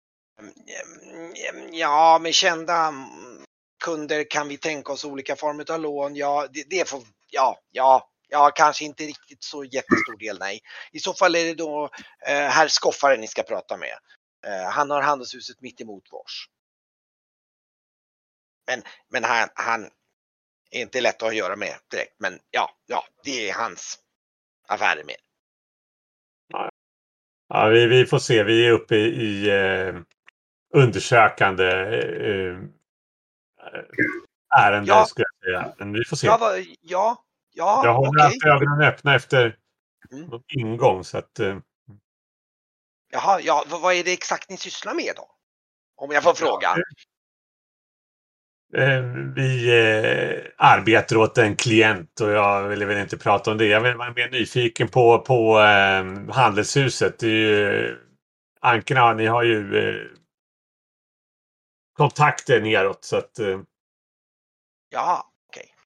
[1.73, 2.93] Ja, med kända
[3.85, 6.17] kunder kan vi tänka oss olika former av lån.
[6.17, 7.01] Ja, det, det får,
[7.31, 10.61] ja, ja, ja, kanske inte riktigt så jättestor del, nej.
[10.93, 11.91] I så fall är det då
[12.27, 13.99] eh, herr Skoffaren ni ska prata med.
[14.47, 16.49] Eh, han har handelshuset mitt emot vars.
[18.67, 19.85] Men, men han, han
[20.71, 22.15] är inte lätt att göra med direkt.
[22.19, 23.99] Men ja, ja, det är hans
[24.69, 25.17] affärer med.
[27.49, 28.43] Ja, vi, vi får se.
[28.43, 29.95] Vi är uppe i, i eh,
[30.75, 32.59] undersökande eh, eh,
[34.59, 35.07] ärende Ja.
[35.07, 35.75] skulle jag säga.
[35.79, 36.27] Men vi får se.
[36.27, 37.25] Ja, vad, ja,
[37.55, 38.23] ja, jag har okej.
[38.23, 39.59] haft ögonen öppna efter
[40.13, 40.43] Mm.
[40.49, 41.05] ingång.
[41.05, 41.59] Så att, eh,
[43.13, 45.31] Jaha, ja, vad, är det exakt ni sysslar med då?
[45.97, 46.69] Om jag får fråga.
[48.75, 49.03] Eh,
[49.35, 53.67] Vi eh, arbetar åt en klient och jag ville väl inte prata om det.
[53.67, 57.19] Jag vara mer nyfiken på, på eh, handelshuset.
[57.19, 57.99] Det är ju,
[58.61, 60.07] Ankerna, ni har ju eh,
[61.93, 63.05] kontakter neråt.
[63.05, 63.61] Så att, eh,
[64.89, 65.23] Jaha,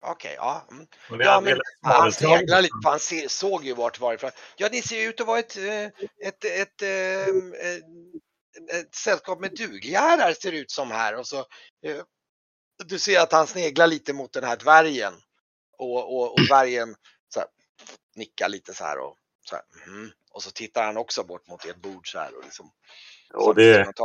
[0.01, 0.68] okej, ja.
[0.70, 0.86] Mm.
[1.20, 4.30] Ja, men han sneglar lite, han se, såg ju vart varifrån.
[4.57, 5.84] Ja, ni ser ut att vara ett, eh,
[6.26, 7.26] ett, ett, eh,
[7.66, 7.84] ett,
[8.72, 11.14] ett sällskap med herrar ser det ut som här.
[11.14, 11.38] Och så,
[11.82, 12.03] eh,
[12.84, 15.14] du ser att han sneglar lite mot den här dvärgen.
[15.78, 16.94] Och, och, och dvärgen
[17.28, 17.49] så här,
[18.16, 19.16] nickar lite så här och
[19.49, 20.11] så här, mhm.
[20.30, 22.36] Och så tittar han också bort mot ert bord så här.
[22.36, 22.70] Och liksom,
[23.34, 23.96] Och det, ett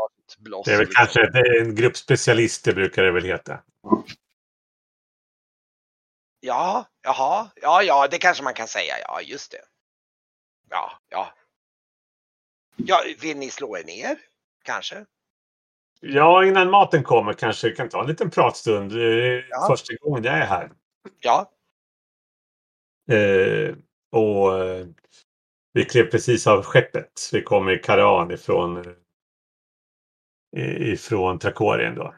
[0.65, 3.59] det är väl liksom- kanske det är en grupp specialister brukar det väl heta.
[6.45, 8.93] Ja, jaha, ja, ja, det kanske man kan säga.
[8.99, 9.61] Ja, just det.
[10.69, 11.33] Ja, ja.
[12.75, 14.17] Ja, vill ni slå er ner?
[14.63, 15.05] Kanske?
[16.01, 18.91] Ja, innan maten kommer kanske vi kan ta en liten pratstund.
[18.91, 19.67] Ja.
[19.69, 20.71] första gången jag är här.
[21.19, 21.51] Ja.
[23.11, 23.75] Eh,
[24.11, 24.87] och eh,
[25.73, 27.29] vi klev precis av skeppet.
[27.31, 28.95] Vi kom i Karan ifrån,
[30.79, 32.15] ifrån Trakorien då.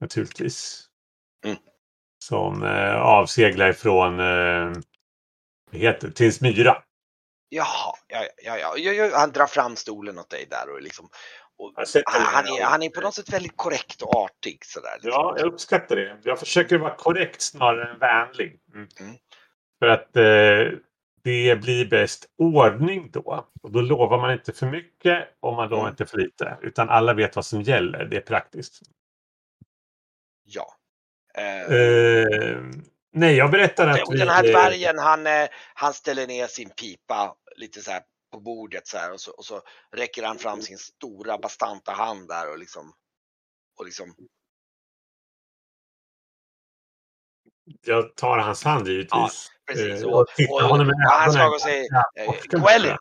[0.00, 0.88] Naturligtvis.
[1.44, 1.58] Mm.
[2.28, 4.72] Som eh, avseglar ifrån eh,
[5.72, 6.10] heter?
[6.10, 6.82] Tinsmyra.
[7.48, 11.08] Jaha, ja, ja, ja, han drar fram stolen åt dig där och liksom.
[11.58, 11.72] Och
[12.06, 14.90] han, är, han är på något sätt väldigt korrekt och artig sådär.
[14.94, 15.10] Liksom.
[15.10, 16.18] Ja, jag uppskattar det.
[16.24, 18.60] Jag försöker vara korrekt snarare än vänlig.
[18.74, 18.88] Mm.
[19.00, 19.14] Mm.
[19.78, 20.78] För att eh,
[21.24, 23.48] det blir bäst ordning då.
[23.62, 25.90] Och då lovar man inte för mycket och man lovar Mm.
[25.92, 26.58] inte för lite.
[26.62, 28.04] Utan alla vet vad som gäller.
[28.04, 28.80] Det är praktiskt.
[30.44, 30.77] Ja.
[31.40, 32.62] Eh,
[33.12, 34.18] nej, jag berättar att och vi...
[34.18, 38.86] den här dvärgen han, eh, han ställer ner sin pipa lite så här på bordet
[38.86, 39.62] så här och så, och så
[39.96, 42.92] räcker han fram sin stora bastanta hand där och liksom
[43.78, 44.14] och liksom
[47.86, 49.48] Jag tar hans hand givetvis.
[49.66, 50.02] precis.
[50.02, 52.56] Eh, Och, och tittar och, honom och han slår och säger Ja, inte.
[52.56, 52.96] Gwellin,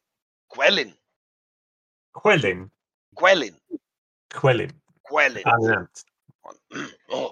[0.55, 0.93] Skällin.
[3.21, 3.59] Gwellin,
[4.35, 4.79] Skällin.
[5.11, 5.43] Gwellin.
[5.45, 6.01] Allmänt.
[7.11, 7.31] Åh.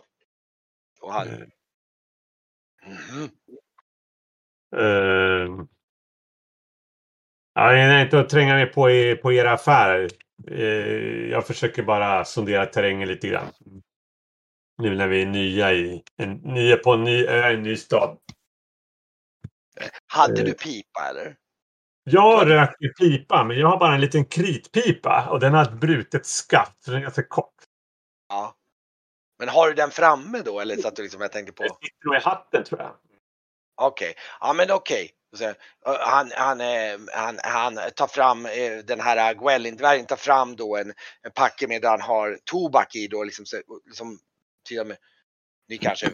[1.05, 3.29] Och han, Eh, mhm.
[4.75, 5.65] Eh,
[7.53, 8.81] ja, jag är inte att tränga mig på,
[9.21, 10.09] på era affärer.
[10.51, 13.51] Eh, jag försöker bara sondera terrängen lite grann.
[14.77, 18.17] Nu när vi är nya, i, en, nya på en ny ö, en ny stad.
[20.07, 20.45] Hade Eh.
[20.45, 21.35] du pipa eller?
[22.03, 26.25] Jag röker pipa, men jag har bara en liten kritpipa och den har ett brutet
[26.25, 26.83] skaft.
[26.83, 27.53] Så den är ganska kort.
[28.29, 28.55] Ja.
[29.37, 31.75] Men har du den framme då eller så att du liksom, jag tänkte Den på,
[31.75, 32.95] sitter nog i hatten tror jag.
[33.75, 35.11] okej, ja men okej.
[35.41, 35.53] Eh,
[35.99, 40.93] Han, han, eh, han, han tar fram eh, den här Gwellin-dvärgen tar fram då en,
[41.21, 44.19] en packe med där han har tobak i då liksom, så- liksom
[44.67, 44.97] till och med,
[45.69, 46.09] ni kanske,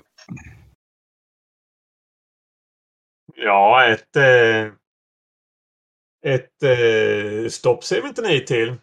[3.36, 4.16] Ja, ett...
[4.16, 4.68] Eh,
[6.26, 8.76] ett eh, stopp säger vi inte nej till.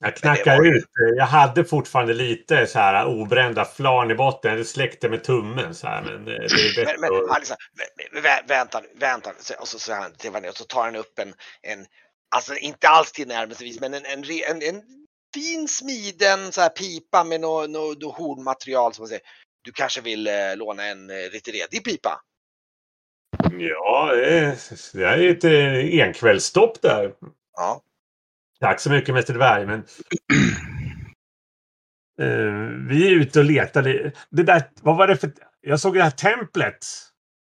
[0.00, 0.84] Jag knackar ju- ut.
[0.84, 4.48] eh, Jag hade fortfarande lite så här obrända flarn i botten.
[4.48, 6.02] Jag hade släckt det med tummen så här.
[6.02, 7.56] Men eh, det är bättre men, men liksom,
[8.14, 11.34] vä- vä- vänta, vänta, så- och så till Vanessa och så tar han upp en,
[11.62, 11.86] en
[12.36, 14.82] alltså inte alls tillnärmelsevis, men en, en, en, en
[15.34, 19.22] fin smiden så här pipa med något nå, nå hornmaterial som man säger.
[19.62, 22.20] Du kanske vill eh, låna en eh, lite redig pipa?
[23.58, 24.56] Ja, det är,
[24.98, 27.12] det är ett eh, enkvällsstopp där.
[27.56, 27.82] Ja.
[28.60, 29.66] Tack så mycket Mäster Dvärg.
[29.66, 29.84] Men...
[32.20, 32.52] Eh,
[32.88, 33.82] vi är ute och letar.
[34.30, 35.32] Det där, vad var det för...
[35.60, 36.86] Jag såg det här templet.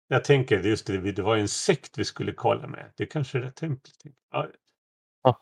[0.08, 2.91] Jag tänker, just det, det var ju en sekt vi skulle kolla med.
[2.95, 3.95] Det kanske är det templet.
[4.32, 4.47] Ja.
[5.24, 5.41] Ja.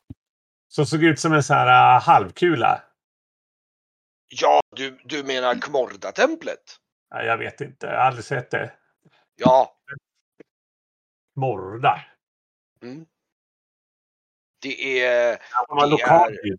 [0.68, 2.82] Som såg ut som en sån här uh, halvkula.
[4.28, 6.80] Ja, du, du menar Kmorda-templet?
[7.10, 8.74] Ja, jag vet inte, jag har aldrig sett det.
[9.36, 9.78] Ja.
[11.36, 12.06] Morda.
[12.82, 13.06] Mm.
[14.64, 15.38] Det är,
[15.68, 16.58] var Det är-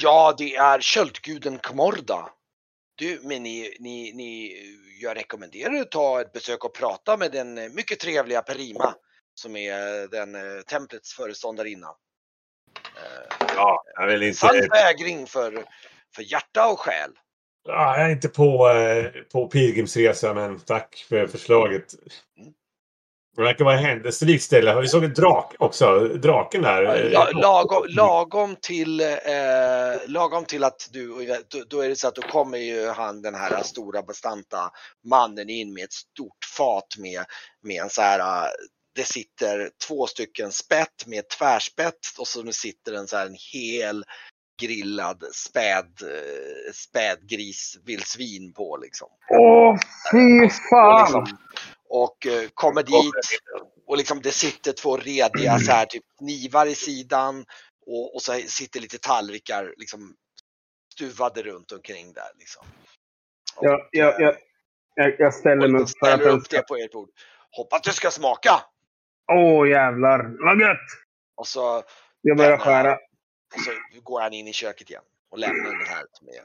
[0.00, 2.28] ja det är köldguden Kmorda.
[2.94, 4.56] Du, men ni, ni, ni,
[5.00, 8.94] jag rekommenderar att ta ett besök och prata med den mycket trevliga Perima
[9.34, 11.88] som är den eh, templets föreståndarinna.
[12.96, 14.38] Eh, Ja, jag vill inte...
[14.38, 15.64] Sann vägring för,
[16.14, 17.10] för hjärta och själ.
[17.68, 21.94] Ja, jag är inte på, eh, på pilgrimsresa, men tack för förslaget.
[22.38, 22.52] Mm.
[23.36, 24.80] Det verkar vara händelserikt ställe.
[24.80, 26.00] Vi såg en drake också.
[26.00, 27.04] Draken där.
[27.04, 29.06] eh, La, lagom, lagom, till, eh,
[30.06, 31.08] lagom till att du,
[31.48, 34.70] då, då är det så att då kommer ju han den här stora bastanta
[35.04, 37.24] mannen in med ett stort fat med,
[37.62, 38.48] med en så här, eh,
[38.94, 44.04] det sitter två stycken spett med tvärspett och så sitter en så här en hel
[44.62, 49.08] grillad späd, eh, spädgris, vildsvin på liksom.
[49.30, 49.76] Åh,
[50.12, 51.00] fy Och, fan!
[51.02, 51.38] liksom,
[51.88, 53.12] och eh, kommer dit
[53.86, 57.44] och liksom det sitter två rediga så här typ knivar i sidan
[57.86, 60.16] och, och så sitter lite tallrikar liksom
[60.92, 62.66] stuvade runt omkring där liksom.
[63.56, 64.36] Och, Jag, jag, jag,
[64.94, 67.10] jag, jag ställer mig upp ställer upp det på ert bord.
[67.50, 68.62] Hoppas du ska smaka!
[69.32, 70.86] Åh jävlar, vad gött!
[71.36, 71.82] Och så,
[72.20, 72.94] Jag börjar skära.
[73.54, 76.42] och så går han in i köket igen och lämnar den här till mig.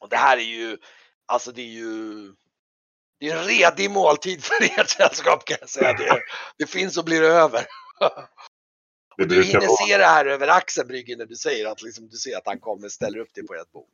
[0.00, 0.78] Och det här är ju,
[1.26, 2.32] alltså det är ju
[3.20, 5.92] det är en redig måltid för ert sällskap kan jag säga.
[5.92, 6.20] Det,
[6.58, 7.66] det finns och blir över.
[9.16, 9.86] Det Och du hinner vara.
[9.86, 12.58] se det här över axeln Brygge när du säger att liksom, du ser att han
[12.58, 13.88] kommer och ställer upp det på ert bord.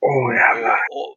[0.00, 0.78] Åh jävlar.
[0.90, 1.16] Och,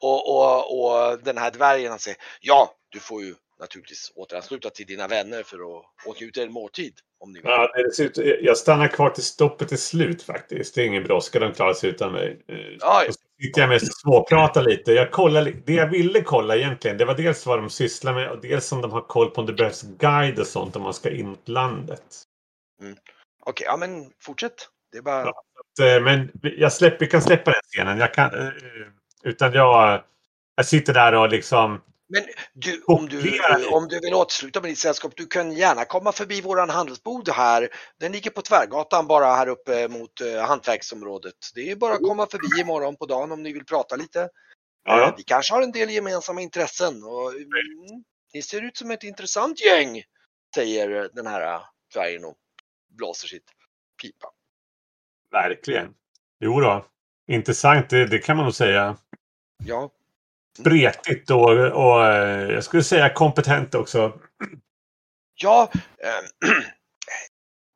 [0.00, 4.86] och, och, och, den här dvärgen han säger ja, du får ju naturligtvis återansluta till
[4.86, 7.50] dina vänner för att åtnjuta en måltid om ni vill.
[7.50, 10.74] Ja, det ser ut, jag stannar kvar till stoppet är slut faktiskt.
[10.74, 11.38] Det är ingen brådska.
[11.38, 12.44] De klarar sig utan mig.
[12.48, 13.12] Eh, så
[13.42, 14.92] sitter jag mest och småpratar lite.
[14.92, 18.40] Jag kollar, det jag ville kolla egentligen, det var dels vad de sysslar med och
[18.40, 21.10] dels om de har koll på om det behövs guide och sånt om man ska
[21.10, 22.04] in i landet.
[23.46, 24.54] Okej, ja men fortsätt.
[24.92, 25.24] Det är bara...
[25.78, 25.86] Ja.
[25.86, 27.98] Eh, Men jag släpper, vi kan släppa den scenen.
[27.98, 28.52] Jag kan, eh,
[29.22, 30.02] utan jag,
[30.56, 31.80] jag sitter där och liksom...
[32.12, 33.40] Men du, om du,
[33.72, 37.68] om du vill återsluta med ditt sällskap, du kan gärna komma förbi våran handelsbod här.
[38.00, 41.34] Den ligger på Tvärgatan bara här uppe mot eh, hantverksområdet.
[41.54, 44.28] Det är bara att komma förbi imorgon på dagen om ni vill prata lite.
[44.84, 48.04] Ja, Vi kanske har en del gemensamma intressen och mm,
[48.34, 50.02] ni ser ut som ett intressant gäng,
[50.54, 51.62] säger den här eh,
[51.94, 52.36] dvärgen och
[52.98, 53.50] blåser sitt
[54.02, 54.28] pipa.
[55.30, 55.94] verkligen.
[56.40, 56.86] Jo då.
[57.28, 58.96] Intressant, det, det kan man nog säga.
[59.64, 59.90] Ja,
[60.60, 64.20] Spretigt och, och eh, jag skulle säga kompetent också.
[65.34, 65.70] ja.
[65.74, 66.48] Eh,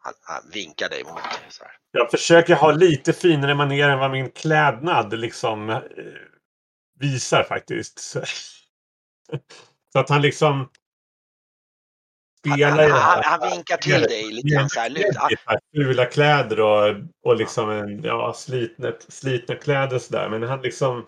[0.02, 1.72] han, han vinkar dig mot så här.
[1.90, 5.82] Jag försöker ha lite finare manér än vad min klädnad liksom eh,
[7.00, 7.98] visar faktiskt.
[7.98, 8.22] Så,
[9.98, 10.68] att han liksom
[12.38, 13.22] spelar Han, han, här.
[13.22, 14.90] han vinkar till dig lite så här.
[14.90, 15.28] Luta.
[15.74, 20.28] Fula kläder och, och liksom en, ja, slitna, slitna kläder och sådär.
[20.28, 21.06] Men han liksom...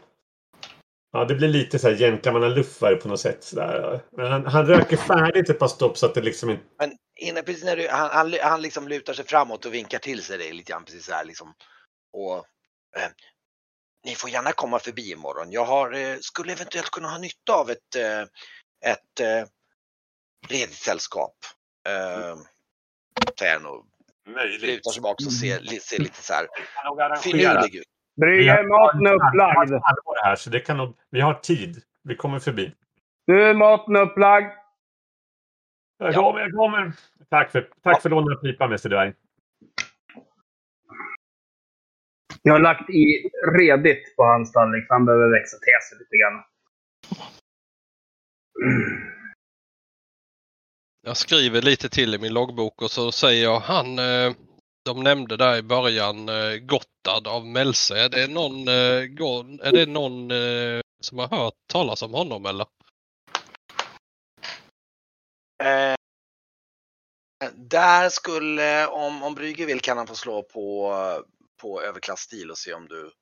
[1.12, 3.44] Ja, det blir lite så här gentlemannaluffare på något sätt.
[3.44, 4.00] Sådär.
[4.16, 6.64] Men han, han röker färdigt ett par stopp så att det liksom inte...
[6.78, 10.22] Men innan, precis när du, han, han, han liksom lutar sig framåt och vinkar till
[10.22, 11.54] sig dig lite grann precis så här liksom.
[12.12, 12.36] Och
[12.96, 13.10] eh,
[14.04, 15.52] ni får gärna komma förbi imorgon.
[15.52, 18.22] Jag har, eh, skulle eventuellt kunna ha nytta av ett, eh,
[18.92, 19.46] ett eh,
[20.48, 21.36] ledigt sällskap.
[21.88, 22.36] Eh,
[23.38, 23.84] säger han och
[24.26, 24.62] Möjligt.
[24.62, 26.46] lutar sig bak och ser, ser lite så här
[27.16, 27.86] finurlig ut.
[28.20, 29.70] Brygge, maten är upplagd.
[29.70, 31.82] Vi har det här, så det kan nog, vi har tid.
[32.02, 32.72] Vi kommer förbi.
[33.26, 34.46] Nu är maten upplagd.
[35.98, 36.22] Jag Ja.
[36.22, 36.92] kommer, jag kommer.
[37.30, 38.00] Tack för, tack Ja.
[38.00, 39.12] för lånade pipan, Mäster Dvärg.
[42.42, 44.86] Jag har lagt i redigt på hans tallrik.
[44.88, 46.42] Han behöver växa till sig lite grann.
[51.02, 54.32] Jag skriver lite till i min loggbok och så säger jag han, eh,
[54.88, 57.98] de nämnde där i början eh, Gottard av Melse.
[57.98, 62.66] Är det någon, eh, är det någon eh, som har hört talas om honom eller?
[65.62, 65.96] Eh,
[67.54, 70.94] där skulle, om, om Brygge vill kan han få slå på,
[71.62, 73.12] på överklassstil och se om du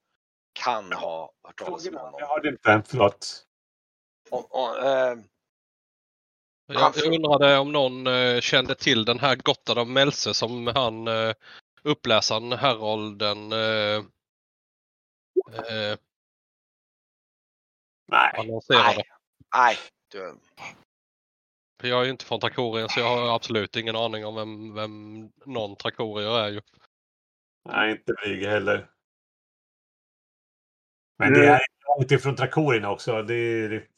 [0.64, 2.14] kan ha hört talas om honom.
[2.19, 2.83] Jag hörde inte.
[2.87, 3.45] Förlåt.
[4.31, 5.17] Om, om, eh,
[6.67, 11.35] Jag, undrade om någon eh, kände till den här Gottard av Melse som han eh,
[11.83, 13.97] uppläsaren Herolden eh,
[15.55, 15.99] eh,
[18.09, 18.35] Nej.
[18.39, 18.95] annonserade.
[18.95, 19.05] nej,
[19.57, 19.77] nej.
[20.12, 20.39] Du,
[21.81, 24.75] För jag är ju inte från Trakorien så jag har absolut ingen aning om vem,
[24.75, 26.61] vem någon Trakorier är ju.
[27.69, 28.91] Nej, inte Brygge heller.
[31.19, 31.41] Men Mm.
[31.41, 33.23] det är långt ifrån Trakorierna också.
[33.23, 33.89] Det är...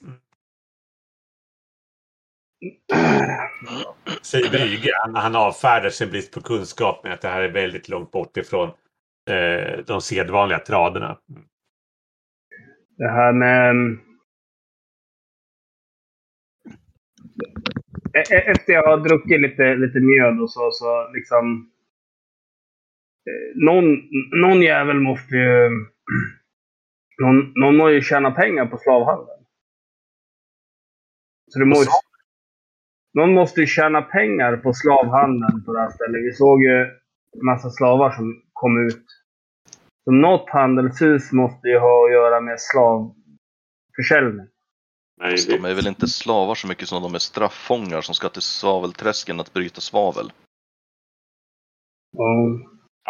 [4.23, 4.91] Säger Brygge.
[5.05, 8.37] Han, han avfärdar sin brist på kunskap med att det här är väldigt långt bort
[8.37, 8.69] ifrån
[9.31, 11.19] eh, de sedvanliga traderna.
[12.99, 13.71] Det här med...
[13.71, 14.01] mm,
[18.15, 21.71] E- e- Efter jag har druckit lite, lite mjöd och så, så liksom...
[23.31, 23.85] eh, Någon,
[24.41, 25.69] någon jävel måste ju...
[27.23, 29.45] Någon, någon må ju tjäna pengar på slavhandeln.
[31.51, 31.91] Så det måste,
[33.15, 36.25] någon måste ju tjäna pengar på slavhandeln på det här stället.
[36.25, 39.05] Vi såg ju en massa slavar som kom ut.
[40.05, 44.47] Så något handelshus måste ju ha att göra med slavförsäljning.
[45.21, 48.43] Nej, de är väl inte slavar så mycket som de är strafffångar som ska till
[48.43, 50.33] svavelträsken att bryta svavel.
[52.17, 52.61] Och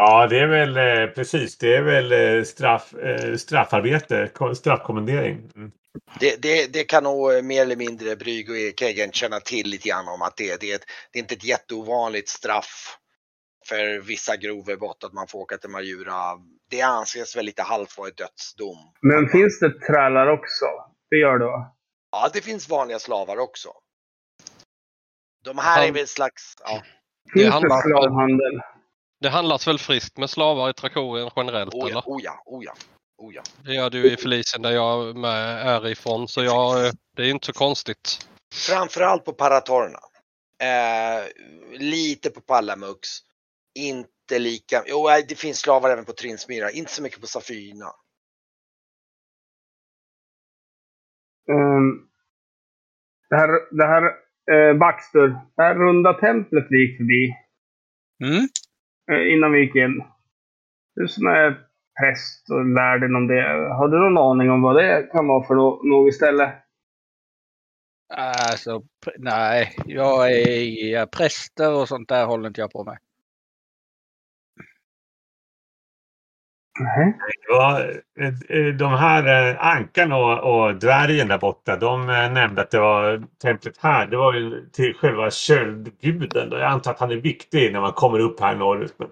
[0.01, 1.59] Ja, det är väl eh, precis.
[1.59, 5.39] Det är väl eh, straff, eh, straffarbete, ko- straffkommendering.
[5.57, 5.71] Mm.
[6.21, 9.67] Det, det, det kan nog eh, mer eller mindre Brygge och Erik Häggen känna till
[9.71, 12.99] lite grann om att det, det, är ett, det är inte ett jätteovanligt straff
[13.69, 16.15] för vissa grova brott att man får åka till Majura.
[16.71, 18.79] Det anses väl lite halvt vara ett dödsdom.
[19.01, 20.67] Men finns det trälar också?
[21.11, 21.75] Det gör det va?
[22.11, 23.69] Ja, det finns vanliga slavar också.
[25.45, 26.83] De här är Han- väl ett slags, ja,
[27.33, 28.61] Finns det, handlar- slavhandel?
[29.21, 32.03] Det handlas väl friskt med slavar i Trakorien generellt oh ja, eller?
[32.07, 32.73] oh ja, oh ja,
[33.19, 33.43] oh ja.
[33.65, 37.47] Det gör du i Felicien där jag med är ifrån så jag, det är inte
[37.47, 38.29] så konstigt.
[38.55, 39.99] Framförallt på Paratorna.
[40.63, 41.27] Eh,
[41.79, 43.09] lite på Pallamux.
[43.79, 47.87] Inte lika, jo det finns slavar även på Trinsmyra, inte så mycket på Safyrna.
[51.51, 52.09] Um,
[53.31, 54.03] det här, det här
[54.53, 57.35] eh, Baxter, det här runda templet vi gick förbi
[58.25, 58.49] Mm.
[59.11, 60.05] eh, innan vi gick in.
[60.95, 61.68] Det är sådana här
[62.01, 63.43] präst och lär dig om det.
[63.75, 66.55] Har du någon aning om vad det kan vara för nå- något istället?
[68.15, 68.83] Alltså,
[69.19, 69.77] nej.
[69.87, 72.99] Jag är präster och sånt där håller inte jag på med.
[76.81, 77.19] Nej.
[77.49, 77.81] Ja,
[78.49, 82.81] eh, de här eh, ankan och, och dvärgen där borta, de eh, nämnde att det
[82.81, 86.51] var templet här, det var ju till själva köldguden.
[86.51, 88.95] Jag antar att han är viktig när man kommer upp här norrut.
[88.99, 89.09] Men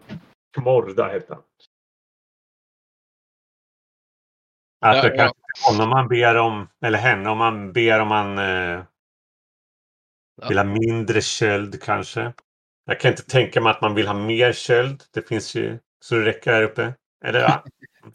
[0.64, 1.42] Morda heter han.
[4.90, 5.16] Att Ja, det ja.
[5.16, 8.84] kanske är honom man ber om, eller henne om man ber om man eh,
[10.42, 10.48] Ja.
[10.48, 12.32] vill ha mindre köld kanske.
[12.84, 15.02] Jag kan inte tänka mig att man vill ha mer köld.
[15.10, 16.94] Det finns ju så det räcker här uppe.
[17.24, 17.64] Eller ja.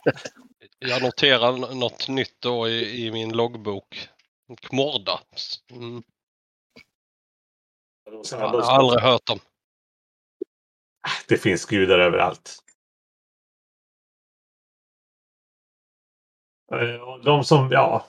[0.80, 4.10] Jag noterar något nytt då i, i min loggbok.
[4.62, 5.20] Kmorda.
[5.72, 6.04] Mm.
[8.32, 9.40] Jag har aldrig hört om.
[11.28, 12.58] Det finns gudar överallt.
[17.02, 18.06] Och De som, ja,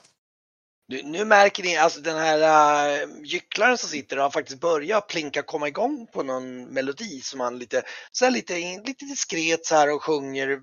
[0.87, 5.41] Nu, nu märker ni, alltså den här uh, gycklaren som sitter har faktiskt börjat plinka
[5.41, 8.53] komma igång på någon melodi som han lite, så lite,
[8.85, 10.61] lite diskret så här och sjunger.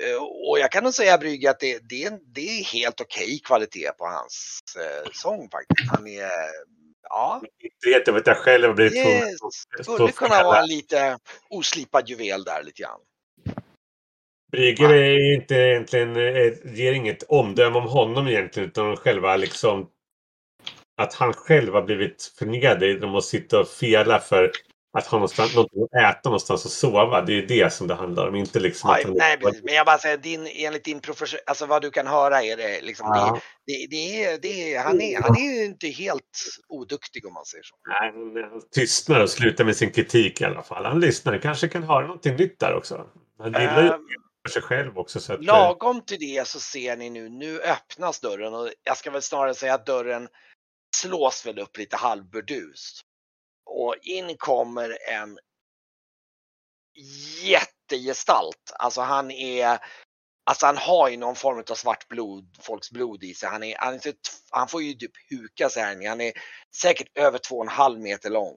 [0.00, 3.38] Eh, och jag kan nog säga Brygge att det, det, är- det är helt okej
[3.44, 5.90] kvalitet på hans eh, sång faktiskt.
[5.90, 6.30] Han är,
[7.02, 7.42] ja,
[7.84, 8.92] det vet jag själv har blivit
[9.76, 11.18] det skulle kunna vara en lite
[11.50, 13.00] oslipad juvel där lite grann.
[14.52, 19.88] Brygger är inte egentligen, eh, ger inget omdöme om honom egentligen utan själva liksom
[21.02, 24.50] att han själv har blivit förnedrad genom att sitta och fela för
[24.98, 27.20] att ha någonstans, någonting att äta någonstans och sova.
[27.22, 28.34] Det är det som det handlar om.
[28.34, 29.16] Inte liksom Nej, att han...
[29.16, 29.62] nej precis.
[29.64, 32.80] Men jag bara säger, din, enligt din profession, alltså vad du kan höra är det
[32.82, 33.40] liksom, Ja.
[33.66, 36.22] det, det, det, är, det är, han, är, han är ju inte helt
[36.68, 37.74] oduktig om man säger så.
[37.88, 38.12] Nej,
[38.44, 40.84] han- han tystnar och slutar med sin kritik i alla fall.
[40.84, 41.38] Han lyssnar.
[41.38, 43.06] kanske kan höra någonting nytt där också.
[43.38, 44.00] Han gillar ju Ehm,
[44.46, 45.20] för sig själv också.
[45.20, 48.96] Så att, eh, Lagom till det så ser ni nu, nu öppnas dörren och jag
[48.96, 50.28] ska väl snarare säga att dörren
[50.96, 53.00] slås väl upp lite halvburdust.
[53.64, 55.38] Och in kommer en
[57.42, 58.72] jättegestalt.
[58.78, 59.78] Alltså han är,
[60.44, 63.48] alltså han har ju någon form av svart blod, folks blod i sig.
[63.48, 64.00] Han, är, han, är,
[64.50, 66.08] han får ju typ huka sig här.
[66.08, 66.32] Han är
[66.76, 68.56] säkert över två och en halv meter lång.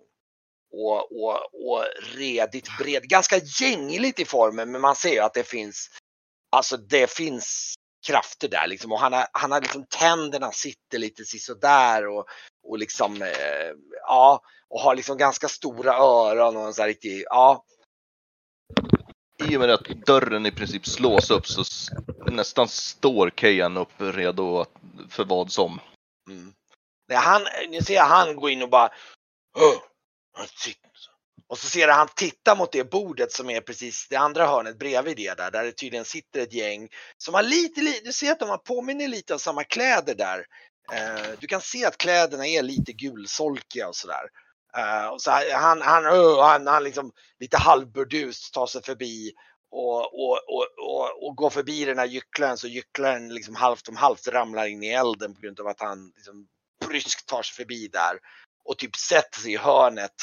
[0.71, 5.43] Och, och, och redigt bred, ganska gängligt i formen men man ser ju att det
[5.43, 5.89] finns
[6.51, 7.73] Alltså det finns
[8.07, 12.25] krafter där liksom och han har, han har liksom tänderna sitter lite sisådär och,
[12.63, 13.73] och liksom eh,
[14.07, 17.63] ja och har liksom ganska stora öron och en sån här riktig, ja.
[19.49, 21.63] I och med att dörren i princip slås upp så
[22.31, 24.65] nästan står Kejan upp redo
[25.09, 25.79] för vad som.
[26.29, 26.53] Mm.
[27.07, 28.89] Nej, han, ni ser han gå in och bara.
[30.63, 30.77] Typ
[31.49, 35.17] och så ser han titta mot det bordet som är precis det andra hörnet bredvid
[35.17, 38.39] det där, där det tydligen sitter ett gäng som har lite, lite du ser att
[38.39, 40.45] de har påminner lite om samma kläder där.
[40.93, 44.23] Eh, du kan se att kläderna är lite gulsolkiga och sådär.
[44.77, 46.05] Eh, och så han, han,
[46.39, 49.31] han, han liksom lite halvburdust tar sig förbi
[49.71, 53.95] och, och, och, och, och går förbi den här gycklaren så gycklaren liksom halvt om
[53.95, 56.47] halvt ramlar in i elden på grund av att han liksom
[56.87, 58.19] bryskt tar sig förbi där
[58.63, 60.15] och typ sätter sig i hörnet.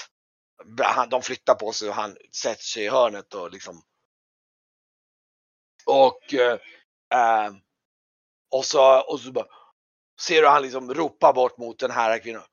[1.10, 3.82] De flyttar på sig och han sätter sig i hörnet och liksom.
[5.86, 6.58] Och eh,
[7.14, 7.52] eh,
[8.50, 9.46] och så och så bara
[10.20, 12.44] ser du han liksom ropa bort mot den här kvinnan.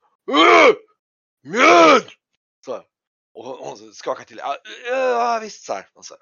[1.42, 2.10] Mjöd!
[2.64, 2.84] Så
[3.34, 4.40] och hon, hon skakar till.
[4.86, 5.88] Ja, visst så här.
[5.94, 6.16] Och så.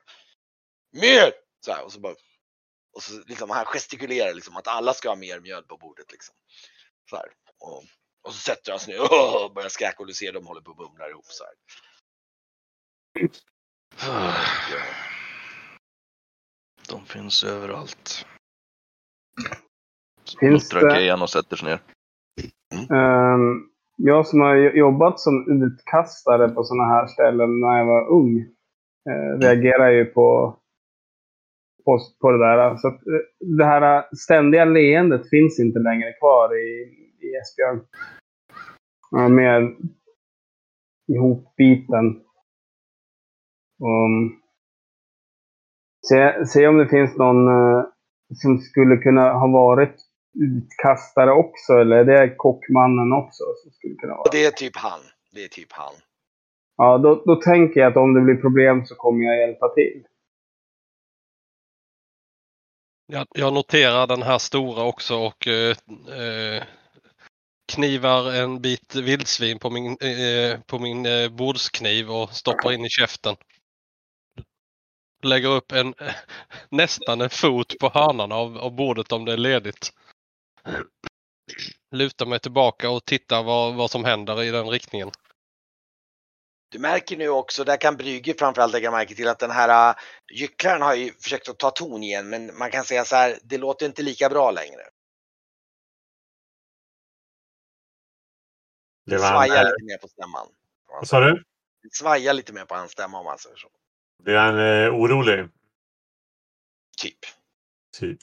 [0.93, 1.33] Mjöd!
[1.65, 2.15] Så här, och så bara
[2.93, 6.35] och så liksom han gestikulerar liksom att alla ska ha mer mjöd på bordet liksom.
[7.11, 7.33] Så här.
[7.59, 7.85] Och,
[8.23, 10.71] och så sätter han sig ner och börjar skräka och du ser de håller på
[10.71, 11.53] och bumlar ihop så här.
[13.21, 13.29] Eh,
[16.89, 18.27] De finns överallt.
[20.41, 21.81] Finns Muttrar det- Kejan och sätter sig ner.
[22.97, 28.39] Ehm, jag som har jobbat som utkastare på sådana här ställen när jag var ung
[29.11, 30.57] eh, reagerar ju på,
[31.85, 32.77] på, på det där.
[32.77, 36.99] Så att, eh, det här ständiga leendet finns inte längre kvar i,
[37.33, 37.87] i Esbjörn.
[39.11, 39.77] Jag är mer
[41.09, 42.07] ihopbiten.
[43.83, 44.43] Um,
[46.09, 47.85] se, se om det finns någon eh,
[48.35, 49.97] som skulle kunna ha varit
[50.35, 53.45] utkastare också, eller är det kockmannen också?
[53.63, 54.31] Som skulle kunna vara?
[54.33, 55.01] det är typ han.
[55.35, 55.95] Det är typ han.
[56.77, 60.07] Ja, då, då tänker jag att om det blir problem så kommer jag hjälpa till.
[63.07, 65.77] Jag, jag noterar den här stora också och eh,
[66.19, 66.63] eh,
[67.73, 72.89] knivar en bit vildsvin på min, eh, på min eh, bordskniv och stoppar in i
[72.89, 73.37] käften.
[75.23, 75.95] lägger upp en
[76.71, 79.93] nästan en fot på hörnan av, av bordet om det är ledigt.
[81.91, 85.11] Lutar mig tillbaka och tittar vad, vad som händer i den riktningen.
[86.73, 89.97] Du märker nu också, där kan Brygge framförallt lägga märke till att den här uh,
[90.33, 93.59] gycklaren har ju försökt att ta ton igen men man kan säga så här, det
[93.59, 94.83] låter inte lika bra längre.
[99.05, 100.47] Det svajar han, eh, lite mer på stämman.
[100.89, 101.45] vad sa du?
[101.83, 103.69] Det svajar lite mer på hans stämma om man säger så.
[104.23, 105.49] Blir han eh, orolig?
[106.99, 107.19] Typ.
[107.99, 108.21] Typ.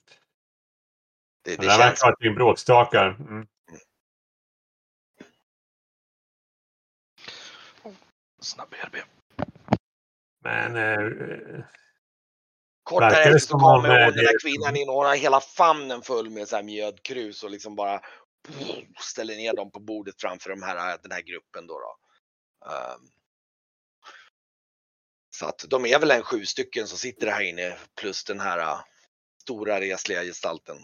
[1.43, 3.07] Det, Det, det där verkar känns vara bråkstakar.
[3.19, 3.47] Mm.
[8.41, 8.95] Snabb BRB.
[10.43, 11.63] Men eh,
[12.83, 16.01] Kort därefter så kommer hon, eh, den där kvinnan in och hon har hela famnen
[16.01, 18.01] full med så här mjödkrus och liksom bara
[18.99, 21.73] ställer ner dem på bordet framför de här, äh, den här gruppen då.
[21.73, 21.95] då.
[22.65, 23.09] Um,
[25.35, 28.59] så att de är väl en sju stycken som sitter här inne plus den här
[28.59, 28.81] uh,
[29.41, 30.77] stora resliga gestalten.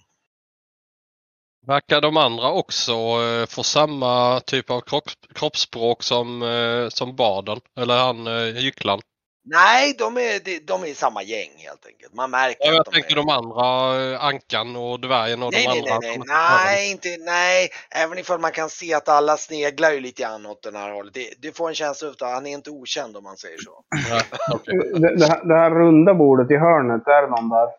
[1.68, 7.61] Verkar de andra också uh, få samma typ av kropp, kroppsspråk som, uh, som barden?
[7.76, 9.01] Eller han eh, gycklan?
[9.47, 12.13] Nej, de är, de- de är samma gäng helt enkelt.
[12.13, 13.15] Man märker Ja, att jag de tänker är...
[13.15, 15.99] de andra, eh, Ankan och dvärgen och Nej, de nej, andra.
[15.99, 20.21] nej, nej, nej, inte, nej, även ifall man kan se att alla sneglar ju lite
[20.21, 21.13] grann åt den här hållet.
[21.13, 23.83] Det, du får en känsla av att han är inte okänd om man säger så.
[24.09, 24.21] Nej,
[24.51, 24.73] okej.
[24.93, 27.69] Det, det, här, det här runda bordet i hörnet, är det någon där?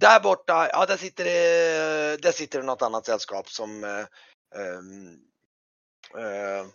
[0.00, 5.18] Där borta, ja där sitter det, där sitter det något annat sällskap som ehm,
[6.18, 6.66] eh,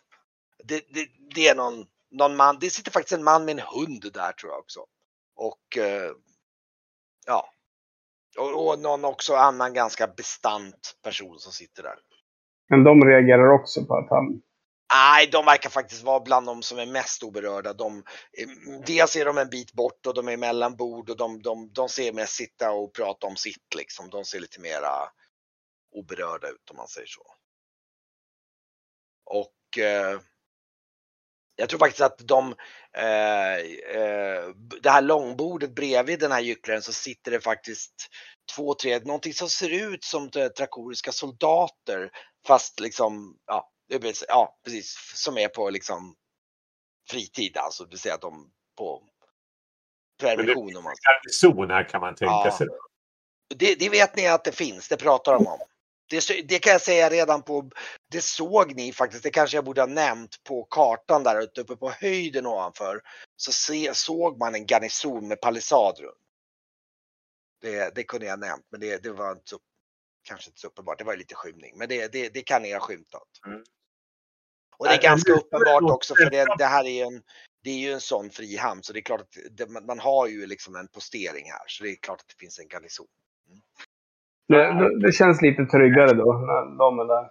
[0.63, 4.13] det, det, det är någon, någon man, det sitter faktiskt en man med en hund
[4.13, 4.85] där tror jag också.
[5.35, 6.11] Och eh,
[7.25, 7.49] ja.
[8.37, 11.95] Och, och någon också annan ganska bestant person som sitter där.
[12.69, 14.41] Men de reagerar också på att han...
[14.93, 17.73] Nej, de verkar faktiskt vara bland de som är mest oberörda.
[17.73, 21.41] De, eh, dels är de en bit bort och de är mellan bord och de,
[21.41, 24.09] de, de ser mest sitta och prata om sitt liksom.
[24.09, 25.09] De ser lite mera
[25.91, 27.21] oberörda ut om man säger så.
[29.25, 30.19] Och eh,
[31.55, 32.55] jag tror faktiskt att de,
[32.97, 33.55] eh,
[33.95, 34.49] eh,
[34.81, 37.93] det här långbordet bredvid den här gycklaren så sitter det faktiskt
[38.55, 42.11] två, tre, någonting som ser ut som trakoriska soldater
[42.47, 43.71] fast liksom, ja,
[44.27, 46.15] ja precis, som är på liksom
[47.09, 49.03] fritid alltså, det vill säga att de på
[50.19, 52.57] permission om man garnison här kan man tänka Ja.
[52.57, 52.67] sig.
[53.55, 55.59] det, det vet ni att det finns, det pratar de om.
[56.13, 57.69] Det, det kan jag säga redan på,
[58.11, 61.75] det såg ni faktiskt, det kanske jag borde ha nämnt på kartan där ute uppe
[61.75, 63.01] på höjden ovanför.
[63.35, 66.17] Så se, såg man en garnison med palissad runt.
[67.61, 69.59] Det, det kunde jag nämnt, men det, det var inte så,
[70.23, 71.77] kanske inte så uppenbart, det var lite skymning.
[71.77, 73.27] Men det, kan ni ha skymtat.
[73.47, 73.63] Mm.
[74.77, 77.23] Och det är ganska uppenbart också för det, det här är ju en,
[77.63, 80.27] det är ju en sån fri hamn så det är klart att det, man har
[80.27, 83.07] ju liksom en postering här så det är klart att det finns en garnison.
[83.45, 83.92] Det,
[84.47, 87.29] det, det känns lite tryggare då, när de är där.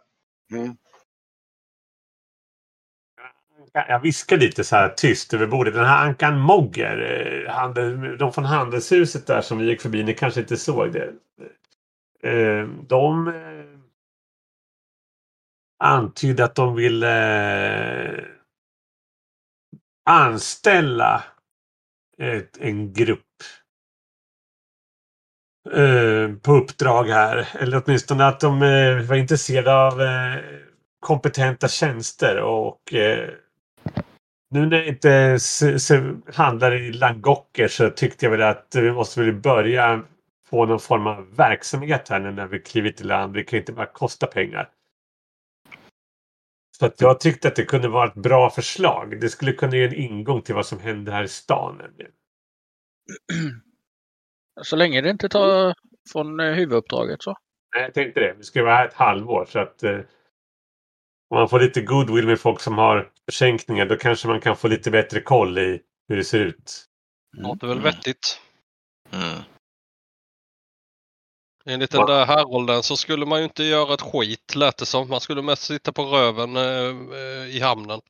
[3.73, 5.75] Jag viskar lite så här tyst över bordet.
[5.75, 6.99] Den här Ankan Mogger,
[7.47, 11.15] eh, handel, de från Handelshuset där som vi gick förbi, ni kanske inte såg det.
[12.31, 13.79] Eh, De eh,
[15.85, 18.25] antydde att de ville
[20.05, 21.25] anställa
[22.19, 23.27] ett, en grupp
[25.71, 27.49] eh, på uppdrag här.
[27.59, 30.41] Eller åtminstone att de eh, var intresserade av eh,
[31.01, 33.29] kompetenta tjänster och eh,
[34.51, 35.39] nu när jag inte
[36.35, 40.03] handlar i Langocker så tyckte jag väl att vi måste väl börja
[40.51, 43.35] få någon form av verksamhet här nu när vi klivit i land.
[43.35, 44.69] Det kan inte bara kosta pengar.
[46.79, 49.21] Så att jag tyckte att det kunde vara ett bra förslag.
[49.21, 51.83] Det skulle kunna ge en ingång till vad som händer här i stan.
[54.63, 55.75] Så länge det inte tar
[56.13, 57.37] från eh, huvuduppdraget så.
[57.75, 58.35] Nej, jag tänkte det.
[58.39, 59.99] Vi ska vara här ett halvår så att eh,
[61.31, 64.69] om man får lite goodwill med folk som har försänkningar då kanske man kan få
[64.69, 66.85] lite bättre koll i hur det ser ut.
[67.37, 67.85] Låter väl Mm.
[67.85, 68.41] vettigt.
[69.13, 69.39] Mm.
[71.65, 75.09] Enligt den där härolden så skulle man ju inte göra ett skit lät det som.
[75.09, 78.01] Man skulle mest sitta på röven eh, eh, i hamnen.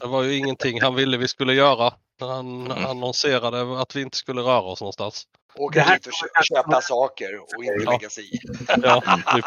[0.00, 1.94] Det var ju ingenting han ville vi skulle göra.
[2.20, 2.84] när Han Mm.
[2.86, 5.24] annonserade att vi inte skulle röra oss någonstans.
[5.54, 7.90] Åka Det här dit och kö- köpa saker och inte Ja.
[7.90, 8.38] lägga sig i.
[8.82, 9.02] Ja,
[9.34, 9.44] typ.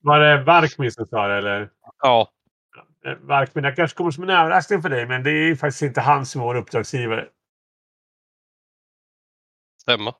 [0.00, 1.70] Var det Varkmin som sa det eller?
[1.98, 2.30] ja.
[3.06, 6.00] Eh, Varkmin, det kanske kommer som en överraskning för dig men det är faktiskt inte
[6.00, 7.28] han som är vår uppdragsgivare.
[9.80, 10.14] stämmer.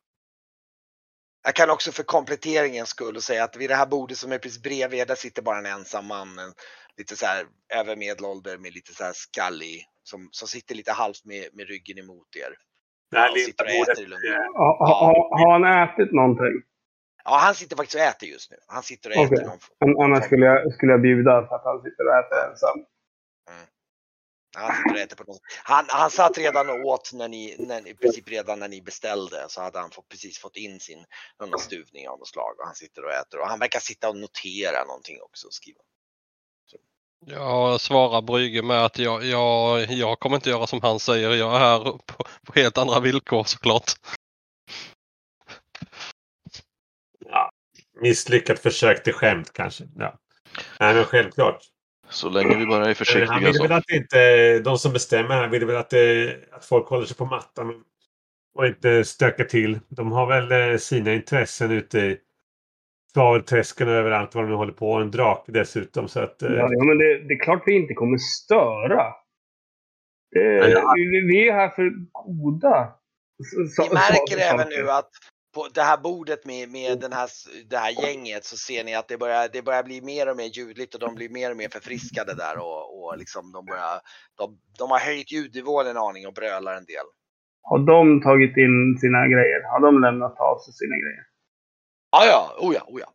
[1.46, 4.62] Jag kan också för kompletteringens skull säga att vid det här bordet som är precis
[4.62, 6.38] bredvid, där sitter bara en ensam man.
[6.38, 6.52] En,
[6.96, 9.84] lite så här över medelålder med lite så här skallig.
[10.02, 12.54] Som, som sitter lite halvt med, med ryggen emot er.
[13.10, 14.22] Det här Han sitter och limpa äter i lugn.
[14.56, 16.62] Ha, ha, ha, har han ätit någonting?
[17.24, 18.56] Ja, han sitter faktiskt och äter just nu.
[18.66, 19.46] Han sitter och äter Okej.
[19.46, 22.84] någon An- Annars skulle jag, skulle jag bjuda för att han sitter och äter ensam.
[24.56, 25.40] Han, sitter och äter på något.
[25.64, 29.44] Han, han satt redan och åt när ni, när, i princip redan när ni beställde
[29.48, 31.04] så hade han fått, precis fått in sin
[31.40, 34.16] någon stuvning av något slag och han sitter och äter och han verkar sitta och
[34.16, 35.80] notera någonting också och skriva.
[37.26, 41.30] Jag svarar Brygge med att jag, jag, jag kommer inte göra som han säger.
[41.30, 43.92] Jag är här på, på helt andra villkor såklart.
[48.00, 49.84] Misslyckat försök till skämt kanske.
[49.96, 50.18] Ja.
[50.80, 51.58] Nej, men självklart.
[52.08, 53.62] Så länge vi bara är Han försiktiga vill så.
[53.62, 57.16] väl att inte, de som bestämmer här vill väl att, det, att folk håller sig
[57.16, 57.84] på mattan
[58.54, 59.80] och inte stökar till.
[59.88, 62.18] De har väl eh, sina intressen ute i
[63.14, 64.92] svavelträsken och överallt vad de nu håller på.
[64.92, 66.08] En drake dessutom.
[66.08, 69.04] Så att, eh, Ja, ja, men det, det är klart vi inte kommer störa.
[70.30, 70.92] Det, ja.
[70.96, 72.92] vi, vi är här för goda.
[73.40, 74.54] s- Ni sa- märker saker.
[74.54, 75.10] även nu att
[75.54, 77.28] på det här bordet med, med den här,
[77.70, 80.44] det här gänget så ser ni att det börjar, det börjar bli mer och mer
[80.58, 83.96] ljudligt och de blir mer och mer förfriskade där och, och liksom de börjar,
[84.38, 87.06] de, de har höjt ljudnivån en aning och brölar en del.
[87.62, 89.60] Har de tagit in sina grejer?
[89.72, 91.24] Har de lämnat av sig sina grejer?
[92.14, 93.12] Ja, ja, oh ja, oh ja.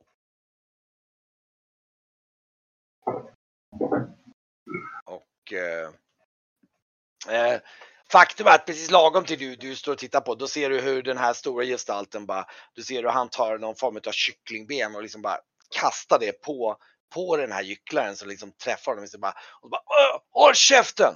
[5.06, 5.90] Och eh,
[7.36, 7.60] eh,
[8.12, 10.82] faktum är att precis lagom till du, du står och tittar på, då ser du
[10.82, 14.96] hur den här stora gestalten bara, du ser hur han tar någon form av kycklingben
[14.96, 15.38] och liksom bara
[15.80, 16.78] kastar det på,
[17.14, 19.08] på den här gycklaren som liksom träffar honom.
[19.14, 19.82] Och, bara, och bara
[20.32, 21.14] Håll käften!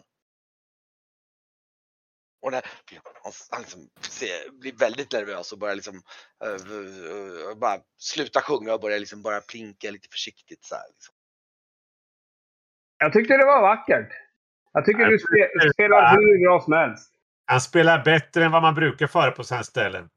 [2.43, 2.61] Och när,
[3.23, 6.01] han, han liksom ser, blir väldigt nervös och börjar liksom
[6.45, 10.87] uh, uh, bara sluta sjunga och börjar liksom bara plinka lite försiktigt så här.
[10.93, 11.15] Liksom.
[12.97, 14.11] Jag tyckte det var vackert.
[14.73, 15.19] Jag tycker Jag du
[15.73, 17.13] spelar hur bra som helst.
[17.45, 20.09] Han spelar bättre än vad man brukar föra på sådana ställen.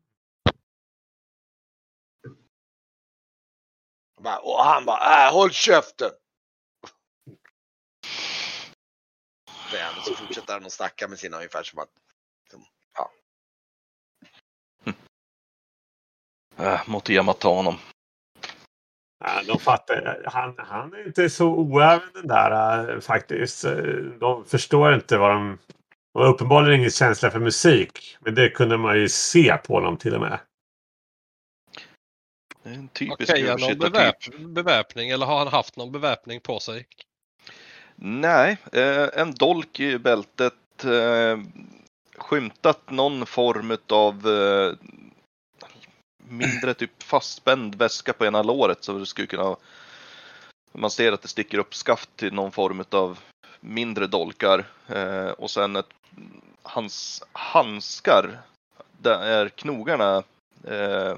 [4.43, 6.11] Och han bara, äh, håll käften!
[10.05, 11.89] Så fortsätter han att snacka med sina ungefär som att,
[16.59, 17.75] Äh, Motema ta honom.
[19.25, 23.65] Ja, de fattar, han, han är inte så oäven den där äh, faktiskt.
[23.65, 23.73] Eh,
[24.21, 25.59] De förstår inte vad de...
[26.13, 28.17] De har uppenbarligen ingen känsla för musik.
[28.21, 30.39] Men det kunde man ju se på dem till och med.
[32.63, 36.41] Det är en typisk Okej, okay, någon beväp beväpning eller har han haft någon beväpning
[36.41, 36.87] på sig?
[37.97, 40.85] Nej, eh, en dolk i bältet.
[40.85, 41.39] Eh,
[42.17, 44.75] skymtat någon form av eh,
[46.29, 49.57] mindre typ fastspänd väska på ena låret så det skulle kunna
[50.73, 53.19] man ser att det sticker upp skaft till någon form av
[53.61, 55.89] mindre dolkar eh, och sen ett,
[56.63, 58.43] hans handskar
[58.99, 60.17] där knogarna
[60.65, 61.17] eh,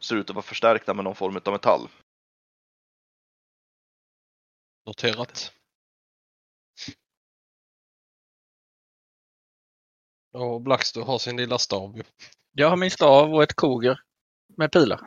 [0.00, 1.88] ser ut att vara förstärkta med någon form av metall.
[4.86, 5.52] Noterat.
[10.32, 12.02] Och Blackstone har sin lilla stav ju.
[12.58, 14.00] Jag har min stav och ett koger
[14.56, 15.00] med pilar.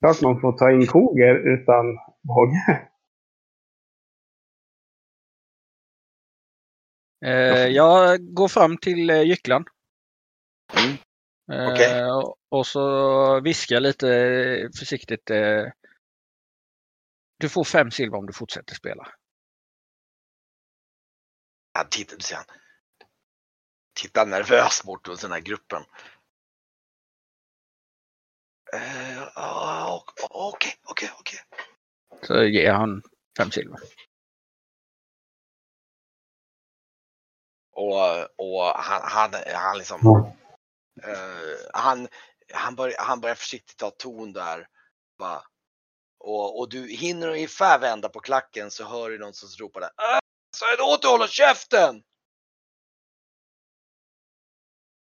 [0.00, 1.84] Klart man får ta in koger utan
[2.22, 2.88] båge.
[7.24, 9.64] Eh, jag går fram till eh, gycklan.
[10.78, 10.96] Mm.
[11.52, 12.18] Eh,
[12.48, 15.30] och- så viskar jag lite eh, försiktigt.
[15.30, 15.64] Eh,
[17.38, 19.08] du får fem silver om du fortsätter spela.
[21.90, 22.44] Tittar, du ser han.
[23.96, 25.82] Tittar nervöst bort hos den här gruppen.
[28.72, 29.22] Eh,
[30.30, 31.38] Okej, okej, okej.
[32.22, 33.02] Så ger han
[33.38, 33.80] fem silver.
[37.72, 38.00] Och,
[38.36, 40.32] och han, han, han liksom.
[41.02, 42.08] eh, han,
[42.52, 44.68] han, börjar, han börjar försiktigt ta ton där.
[45.18, 45.42] Bara.
[46.18, 49.88] Och, och du hinner ungefär vända på klacken så hör du någon som ropar där.
[50.14, 50.18] "Äh,
[50.56, 52.02] Sa jag åt dig att hålla käften!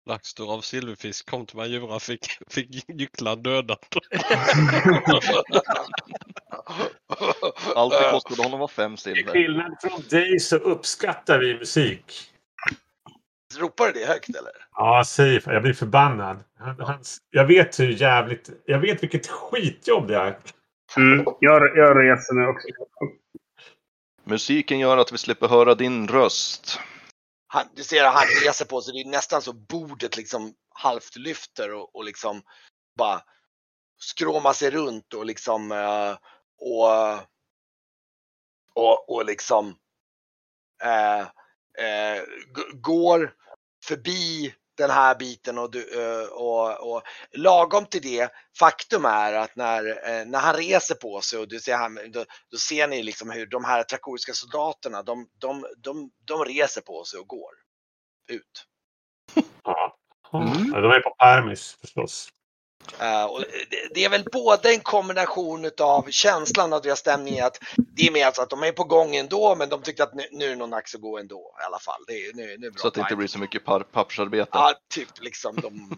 [0.05, 3.77] Blackstor av silverfisk kom till Majura fick, fick gycklan dödad.
[7.75, 9.31] Allt det kostade honom var fem Till silver.
[9.31, 12.29] skillnad från dig så uppskattar vi musik.
[13.59, 14.51] Ropar du det högt eller?
[14.75, 16.43] Ja, säg Jag blir förbannad.
[16.59, 16.99] Han, han,
[17.29, 18.49] jag vet hur jävligt...
[18.65, 20.37] Jag vet vilket skitjobb det är.
[20.97, 21.25] Mm.
[21.39, 22.67] Jag, jag reser mig också.
[24.23, 26.79] Musiken gör att vi slipper höra din röst.
[27.53, 28.93] Han, du ser att han reser på sig.
[28.93, 32.41] Det är nästan så bordet liksom halvt lyfter och, och liksom
[32.97, 33.21] bara
[33.99, 36.17] skråmar sig runt och liksom eh,
[36.57, 37.13] och,
[38.73, 39.75] och, och liksom
[40.83, 41.21] eh,
[41.85, 42.23] eh,
[42.73, 43.35] går
[43.85, 49.55] förbi den här biten och, du, eh, och, och lagom till det, faktum är att
[49.55, 53.03] när, eh, när han reser på sig och du ser han, då, då ser ni
[53.03, 57.51] liksom hur de här trakoriska soldaterna, de, de, de, de reser på sig och går
[58.27, 58.65] ut.
[59.63, 59.97] Ja.
[60.33, 60.71] Mm.
[60.73, 62.29] Ja, de är på permis förstås.
[63.29, 68.07] Och det, det är väl både en kombination av känslan av deras stämning att det
[68.07, 70.45] är mer alltså att de är på gång ändå men de tyckte att nu, nu
[70.45, 72.03] är det nog dags att gå ändå i alla fall.
[72.07, 74.49] Det är, nu, nu är det bra Så att det inte blir så mycket pappersarbete.
[74.53, 75.55] Ja, typ liksom.
[75.55, 75.97] De,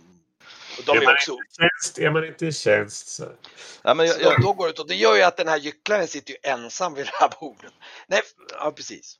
[0.77, 3.25] och de är, är man också, inte tjänst, är man inte i tjänst så...
[3.81, 5.47] Ja, men jag, så jag, då går det ut och det gör ju att den
[5.47, 7.73] här gycklaren sitter ju ensam vid det här bordet.
[8.07, 8.21] Nej,
[8.59, 9.15] ja precis.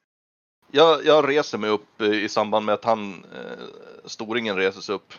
[0.71, 3.65] jag, jag reser mig upp eh, i samband med att han, eh,
[4.05, 5.13] storingen reser sig upp.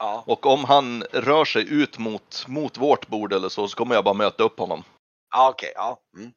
[0.00, 3.94] Ja, Och om han rör sig ut mot, mot vårt bord eller så, så kommer
[3.94, 4.84] jag bara möta upp honom.
[5.34, 6.00] ja okej, ja.
[6.16, 6.32] Mm.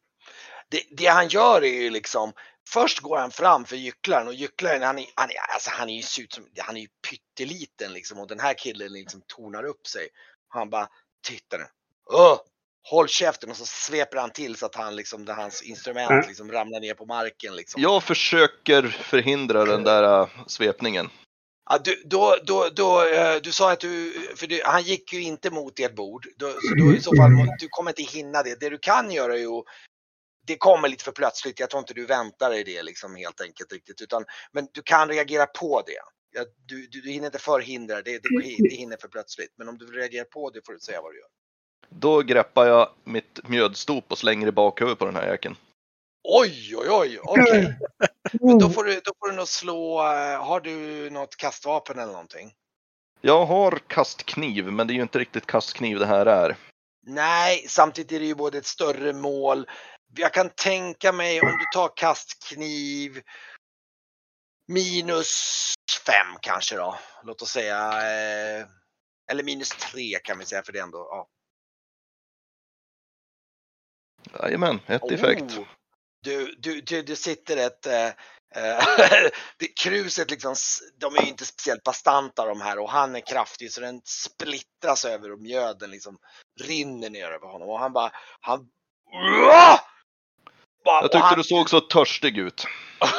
[0.70, 2.34] Det, det han gör är ju liksom,
[2.70, 5.96] först går han fram för gycklaren och gycklaren han är, han är, alltså han är
[5.96, 9.64] ju ser ut som, han är ju pytteliten liksom och den här killen liksom tornar
[9.64, 10.08] upp sig.
[10.48, 10.88] Han bara,
[11.28, 11.64] titta nu.
[12.18, 12.38] Öh!
[12.90, 16.28] Håll käften och så sveper han till så att han liksom, hans instrument Mm.
[16.28, 17.82] liksom ramlar ner på marken liksom.
[17.82, 21.10] Jag försöker förhindra den där äh, svepningen.
[21.70, 25.22] Ja, du, då, då, då, eh, du sa att du, för du, han gick ju
[25.22, 28.60] inte mot ert bord, då, så då i så fall, du kommer inte hinna det.
[28.60, 29.64] Det du kan göra är ju,
[30.48, 33.74] det kommer lite för plötsligt, jag tror inte du väntar dig det liksom helt enkelt
[33.74, 36.00] riktigt, utan, men du kan reagera på det.
[36.36, 39.78] Ja, du, du, du hinner inte förhindra det, det, det hinner för plötsligt, men om
[39.78, 41.28] du reagerar på det får du säga vad du gör.
[41.90, 45.56] Då greppar jag mitt mjödstop och slänger i bakhuvudet på den här jäkeln.
[46.24, 47.78] Oj, oj, oj, okej.
[48.32, 52.12] Men Då får du, då får du nog slå, eh, har du något kastvapen eller
[52.12, 52.54] någonting?
[53.22, 56.58] Jag har kastkniv, men det är ju inte riktigt kastkniv det här är.
[57.06, 59.70] Nej, samtidigt är det ju både ett större mål.
[60.16, 63.22] Jag kan tänka mig om du tar kastkniv
[64.68, 65.74] minus
[66.06, 66.98] fem kanske då.
[67.24, 67.90] Låt oss säga.
[67.90, 68.66] Eh,
[69.32, 70.98] eller minus tre kan vi säga för det ändå.
[70.98, 71.30] Ja.
[74.40, 75.60] Jajamän, ett effekt.
[76.24, 78.08] Du, du, du, du sitter ett eh,
[78.56, 78.84] eh,
[79.58, 80.56] det, kruset liksom,
[81.00, 85.06] de är ju inte speciellt bastanta de här och han är kraftig så den splittras
[85.06, 86.18] över och mjöden liksom
[86.62, 88.60] rinner ner över honom och han bara, han!
[90.86, 92.66] Bara- Jag tyckte han, du såg så törstig ut.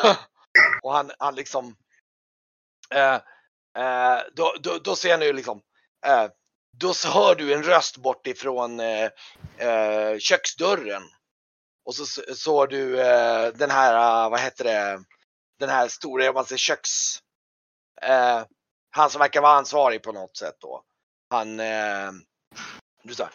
[0.82, 1.76] och han, han liksom
[2.94, 3.14] eh,
[3.84, 5.60] eh, då, då, då ser ni liksom
[6.06, 6.28] eh,
[6.78, 9.08] då hör du en röst bort ifrån eh,
[9.58, 11.02] eh, köksdörren.
[11.84, 15.04] Och så såg du eh, den här, eh, vad heter det,
[15.58, 17.18] den här stora, om man säger köks...
[18.02, 18.42] Eh,
[18.90, 20.82] han som verkar vara ansvarig på något sätt då.
[21.30, 22.10] Han, eh,
[23.02, 23.28] du sa,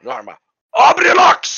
[0.00, 0.38] då har han bara
[0.90, 1.48] Abrilax!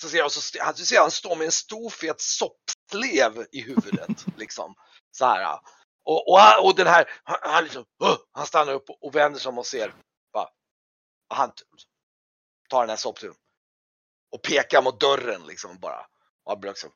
[0.00, 4.24] Så ser jag, så, han, ser han står med en stor fet soppslev i huvudet
[4.36, 4.74] liksom.
[5.10, 5.58] Så här.
[6.04, 9.14] Och, och, han- och den här, han, han liksom, "Åh!" han stannar upp och, och
[9.14, 9.94] vänder sig om och ser.
[10.32, 10.48] Bara,
[11.34, 11.52] han
[12.70, 13.36] tar den här sopptuben
[14.32, 16.00] och pekar mot dörren liksom bara.
[16.44, 16.86] Och han blir också.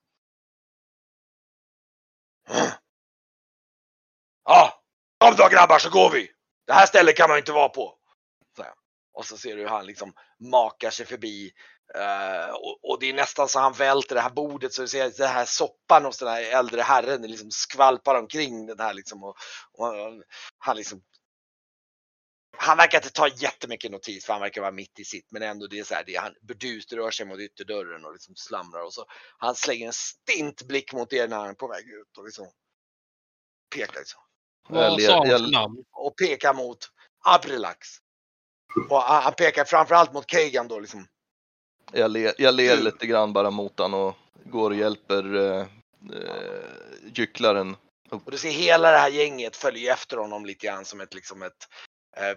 [4.45, 4.83] Ja,
[5.19, 6.31] kom då grabbar så går vi.
[6.67, 7.99] Det här stället kan man inte vara på.
[8.57, 8.65] Så.
[9.13, 11.53] Och så ser du hur han liksom makar sig förbi.
[11.97, 15.11] Uh, och, och det är nästan så han välter det här bordet så du ser
[15.19, 19.25] den här soppan hos den här äldre herren liksom skvalpar omkring den här liksom.
[19.25, 19.37] Och,
[19.73, 19.95] och
[20.59, 21.03] han liksom
[22.63, 25.67] han verkar inte ta jättemycket notis för han verkar vara mitt i sitt men ändå
[25.67, 28.83] det är så här, det är, han burdust rör sig mot ytterdörren och liksom slamrar
[28.85, 29.05] och så
[29.39, 32.47] han slänger en stint blick mot er när han är på väg ut och liksom
[33.75, 34.21] pekar liksom.
[34.69, 35.85] Jag Vad sa han jag- för namn?
[35.93, 36.79] Och pekar mot
[37.25, 37.89] Abrilax.
[38.91, 41.07] Och han pekar framförallt mot Kagan då liksom.
[41.93, 42.85] Jag ler, jag ler Mm.
[42.85, 46.65] lite grann bara mot han och går och hjälper eh, eh,
[47.15, 47.77] gycklaren.
[48.11, 51.43] Och du ser hela det här gänget följer efter honom lite grann som ett liksom
[51.43, 51.69] ett
[52.21, 52.37] eh,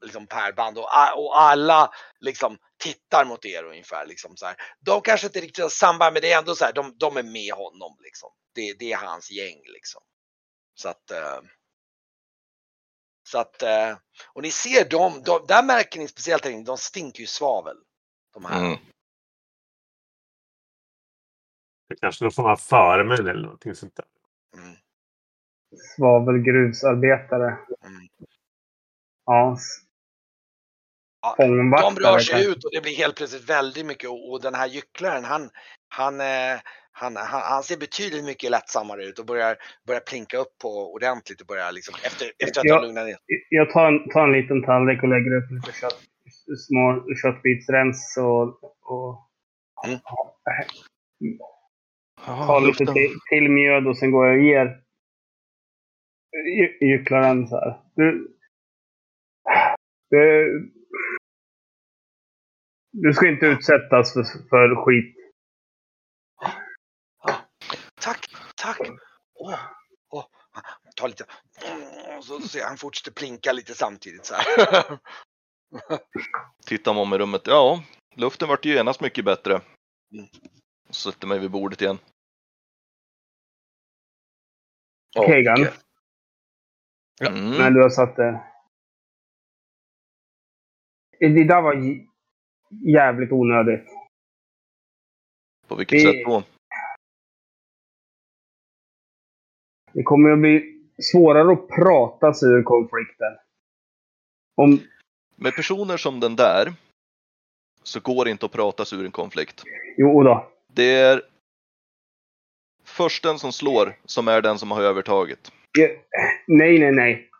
[0.00, 4.56] liksom pärlband och, och alla liksom tittar mot er ungefär liksom så här.
[4.80, 7.22] De kanske inte riktigt har samband men det är ändå så här, de, de är
[7.22, 8.30] med honom liksom.
[8.54, 10.02] Det, det är hans gäng liksom.
[10.74, 11.40] Så att eh,
[13.22, 13.96] så att eh,
[14.32, 17.76] och ni ser dem, de, där märker ni speciellt att de stinker ju svavel.
[18.34, 18.66] De här.
[18.66, 18.78] Mm.
[21.88, 24.06] Det kanske någon form av förmän eller någonting sånt där.
[24.56, 24.76] Mm.
[25.96, 27.58] Svavelgruvsarbetare.
[27.84, 28.08] Mm.
[29.28, 29.56] Ja.
[31.22, 31.34] Ja.
[31.38, 34.66] De rör sig ut och det blir helt plötsligt väldigt mycket och, och den här
[34.66, 35.50] gycklaren han,
[35.88, 36.56] han, eh,
[36.92, 39.56] han, han, han ser betydligt mycket lättsammare ut och börjar,
[39.86, 42.74] börjar plinka upp på ordentligt och börjar liksom efter, efter att Ja.
[42.74, 43.16] han lugnar ner.
[43.48, 46.00] Jag tar en, tar en liten tallrik och lägger upp lite kött,
[46.68, 48.42] små köttbitsrens och,
[48.92, 49.24] och
[49.86, 49.98] Mm.
[52.46, 54.66] tar lite till, till mjöd och sen går jag och ger
[56.58, 57.80] gy- gycklaren så här.
[57.96, 58.37] Du,
[60.10, 60.72] du,
[62.92, 65.14] du ska inte utsättas för, för skit.
[68.00, 68.78] Tack, tack.
[69.34, 69.60] Åh,
[70.10, 70.24] åh.
[70.96, 71.24] Ta lite.
[72.18, 74.98] Och så ser jag han fortsätter plinka lite samtidigt så här.
[76.66, 77.42] Tittar man om i rummet.
[77.46, 77.82] Ja,
[78.14, 79.52] luften vart ju genast mycket bättre.
[80.12, 80.26] Mm.
[80.90, 81.98] Sätter mig vid bordet igen.
[85.26, 85.72] Kegan, eh,
[87.20, 87.26] Ja.
[87.28, 87.50] Mm.
[87.50, 88.42] när du har satt det.
[91.20, 91.74] Det där var
[92.86, 93.88] jävligt onödigt.
[95.68, 96.42] På vilket det- sätt då?
[99.92, 103.36] Det kommer att bli svårare att prata sig ur konflikten.
[104.54, 104.80] Om,
[105.36, 106.72] Med personer som den där
[107.82, 109.62] så går det inte att prata sig ur en konflikt.
[109.96, 110.48] jo då.
[110.72, 111.22] Det är
[112.84, 115.52] försten som slår som är den som har övertaget.
[116.46, 117.30] Nej, nej, nej.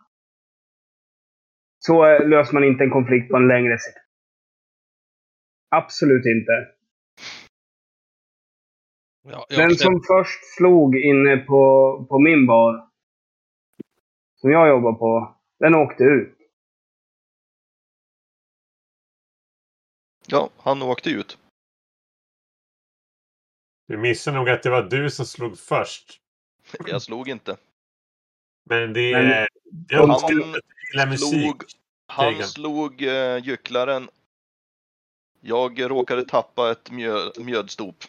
[1.88, 3.98] Så eh, löser man inte en konflikt på en längre sikt.
[5.68, 6.52] Absolut inte.
[9.22, 11.62] Ja, Den som först slog inne på,
[12.08, 12.90] på min bar,
[14.36, 16.38] som jag jobbar på, den åkte ut.
[20.26, 21.38] Ja, han åkte ut.
[23.86, 26.20] Du missar nog att det var du som slog först.
[26.86, 27.56] Jag slog inte.
[28.68, 29.48] Men det Men- är...
[29.88, 31.28] Jag Han uppskattar att du gillar musik.
[31.28, 31.64] slog,
[32.06, 32.48] han Kegan.
[32.48, 34.08] slog uh, gycklaren.
[35.40, 38.04] Jag råkade tappa ett mjö, mjödstop.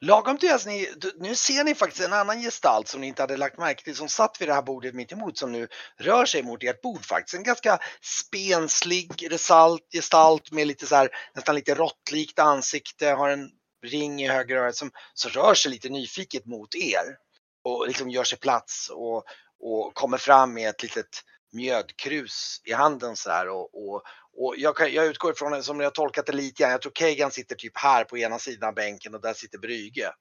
[0.00, 3.36] Lagom till att ni, nu ser ni faktiskt en annan gestalt som ni inte hade
[3.36, 5.68] lagt märke till som satt vid det här bordet mitt emot som nu
[5.98, 7.34] rör sig mot ert bord faktiskt.
[7.34, 13.50] En ganska spenslig gestalt, gestalt med lite så här nästan lite råttlikt ansikte, har en
[13.82, 17.16] ring i höger öra som, som rör sig lite nyfiket mot er
[17.64, 19.24] och liksom gör sig plats och,
[19.58, 21.22] och kommer fram med ett litet
[21.52, 24.02] mjödkrus i handen så här och, och,
[24.32, 26.72] och jag, kan, jag utgår ifrån som jag tolkat det lite grann.
[26.72, 30.12] Jag tror Kagan sitter typ här på ena sidan av bänken och där sitter Brygge.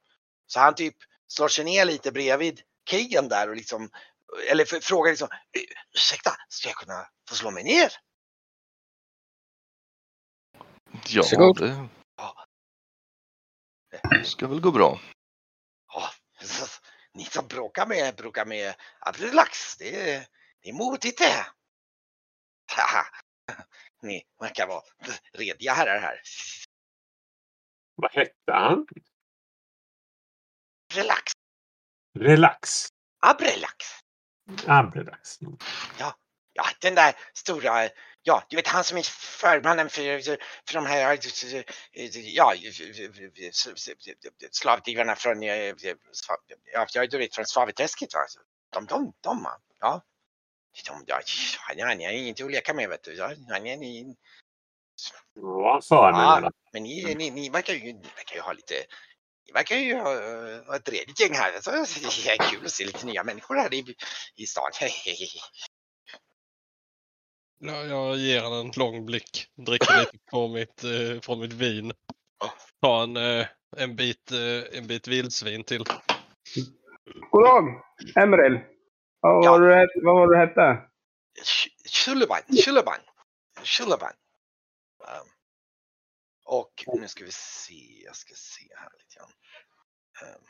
[0.48, 0.96] Så han typ
[1.28, 3.90] slår sig ner lite bredvid Kagan där och liksom,
[4.52, 5.62] eller frågar liksom, "Eh,
[5.96, 7.92] ursäkta, ska jag kunna få slå mig ner?
[11.08, 11.60] Ja, Varsågod.
[11.60, 11.88] det
[14.04, 14.24] Ja.
[14.24, 15.00] ska väl gå bra.
[15.94, 16.10] Ja,
[17.14, 20.28] ni som bråkar med, bråkar med Abdelax, det är,
[20.62, 21.48] det är modigt det.
[22.76, 23.06] Haha.
[24.02, 24.84] Ni verkar vara
[25.34, 26.22] rediga herrar här.
[27.96, 28.88] Vad hette han?
[30.94, 31.34] Relax,
[32.20, 32.88] Relax.
[33.20, 33.86] Abrelax.
[34.68, 35.40] Abrelax.
[36.00, 36.16] Ja,
[36.80, 37.90] den där stora,
[38.24, 39.04] ja, du vet han som är
[39.40, 40.22] förmannen för,
[40.68, 41.20] för de här,
[42.34, 42.54] ja,
[44.52, 48.20] slavdrivarna från, ja, du vet från Svaveträsket va.
[48.74, 49.48] De, de, de,
[49.80, 50.02] ja.
[50.88, 51.22] De, ja,
[51.60, 53.14] han, han är inget att leka med vet du.
[53.14, 54.16] Ja, Han är, ni,
[56.12, 56.42] Ja.
[56.42, 56.52] ja.
[56.74, 58.74] men ni, ni, ni, verkar ju, ni verkar ju ha lite,
[59.46, 60.14] ni verkar ju ha,
[60.66, 61.62] ha ett redigt gäng här.
[61.62, 63.96] Så det är kul att se lite nya människor här i,
[64.36, 64.72] i stan.
[67.58, 69.48] ja, jag ger han en lång blick.
[69.58, 71.92] Dricker lite på mitt, eh, från mitt vin.
[72.82, 75.84] Ta en, eh, en, bit, eh, en bit vildsvin till.
[77.32, 77.64] God dag,
[78.16, 78.60] Emeril.
[79.20, 79.52] Vad Ja.
[79.52, 80.90] var, du, het- vad var du hette?
[81.90, 83.00] Shulaban, Shulaban,
[83.64, 84.14] Shulaban.
[85.00, 85.30] Um,
[86.46, 89.32] och nu ska vi se, jag ska se här lite grann.
[90.36, 90.42] Um,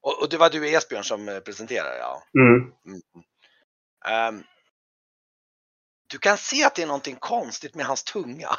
[0.00, 2.22] och, och det var du Esbjörn som eh, presenterade, ja.
[2.38, 2.72] Mm.
[2.86, 3.02] Mm.
[4.06, 4.44] Ehm,
[6.10, 8.50] du kan se att det är någonting konstigt med hans tunga.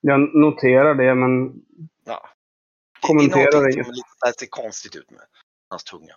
[0.00, 1.52] Jag noterar det, men
[2.04, 2.28] Ja.
[3.02, 3.96] Det, det är Kommenterar någonting inget.
[4.24, 5.22] här ser konstigt ut med
[5.68, 6.16] hans tunga.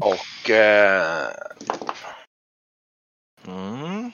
[0.00, 1.30] Och eh,
[3.46, 4.10] Mm.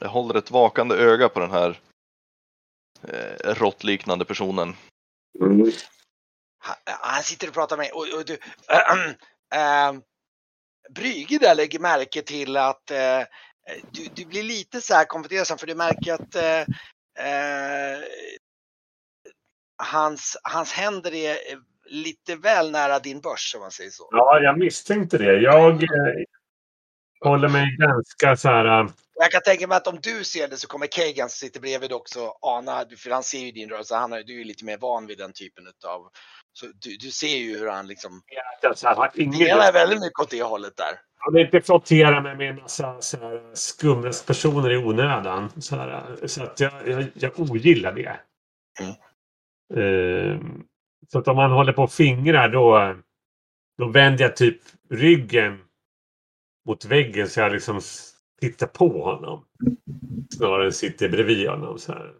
[0.00, 1.80] Jag håller ett vakande öga på den här
[3.08, 4.76] eh, råttliknande personen.
[6.58, 8.38] han, han sitter och pratar med och, och du,
[9.54, 9.92] äh,
[10.94, 13.22] Brygge där lägger märke till att äh,
[13.90, 16.64] du, du blir lite så här konfunderad för du märker att äh,
[19.82, 21.36] hans, hans händer är
[21.84, 24.08] lite väl nära din börs om man säger så.
[24.10, 25.40] Ja, jag misstänkte det.
[25.40, 26.24] Jag eh,
[27.20, 28.88] håller mig ganska så här...
[29.20, 31.92] jag kan tänka mig att om du ser det så kommer Kagan som sitter bredvid
[31.92, 34.78] också ana, för han ser ju din rörelse, han är, du är ju lite mer
[34.78, 36.10] van vid den typen av
[36.52, 38.22] så du, du ser ju hur han liksom
[38.74, 41.00] Så han har ingen delar väldigt mycket åt det hållet där.
[41.24, 45.50] Jag vill inte flottera mig med en massa så här skumraskpersoner i onödan.
[45.60, 48.20] Så, här, så att jag, jag, jag ogillar det.
[48.80, 48.94] Mm.
[49.76, 50.64] Ehm,
[51.12, 52.96] så att om man håller på och fingrar då,
[53.78, 54.60] då vänder jag typ
[54.90, 55.58] ryggen
[56.66, 57.80] mot väggen så jag liksom
[58.40, 59.44] tittar på honom.
[60.36, 61.78] Snarare än sitter bredvid honom.
[61.78, 62.12] Så här.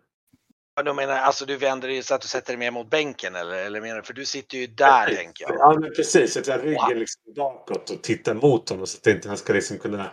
[0.76, 3.34] Ja, då menar alltså du vänder dig så att du sätter dig mer mot bänken
[3.36, 4.02] eller, eller menar du?
[4.02, 5.54] För du sitter ju där tänker jag.
[5.58, 6.36] Ja, men precis.
[6.36, 9.78] Att jag ryggen liksom bakåt och tittar mot honom så att inte han ska liksom
[9.78, 10.10] kunna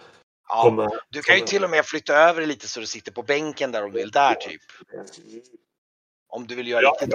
[0.49, 0.89] Ja, komma...
[1.09, 3.71] du kan ju till och med flytta över dig lite så du sitter på bänken
[3.71, 4.61] där om du vill där typ.
[6.29, 7.11] Om du vill göra Ja, riktigt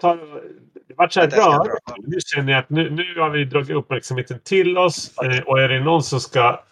[0.00, 0.42] tar,
[0.88, 1.86] det vart så här Att jag ska rörigt.
[1.86, 1.94] dra.
[2.06, 5.18] Nu känner jag att nu, nu har vi dragit uppmärksamheten till oss.
[5.18, 6.64] Eh, och är det någon som ska...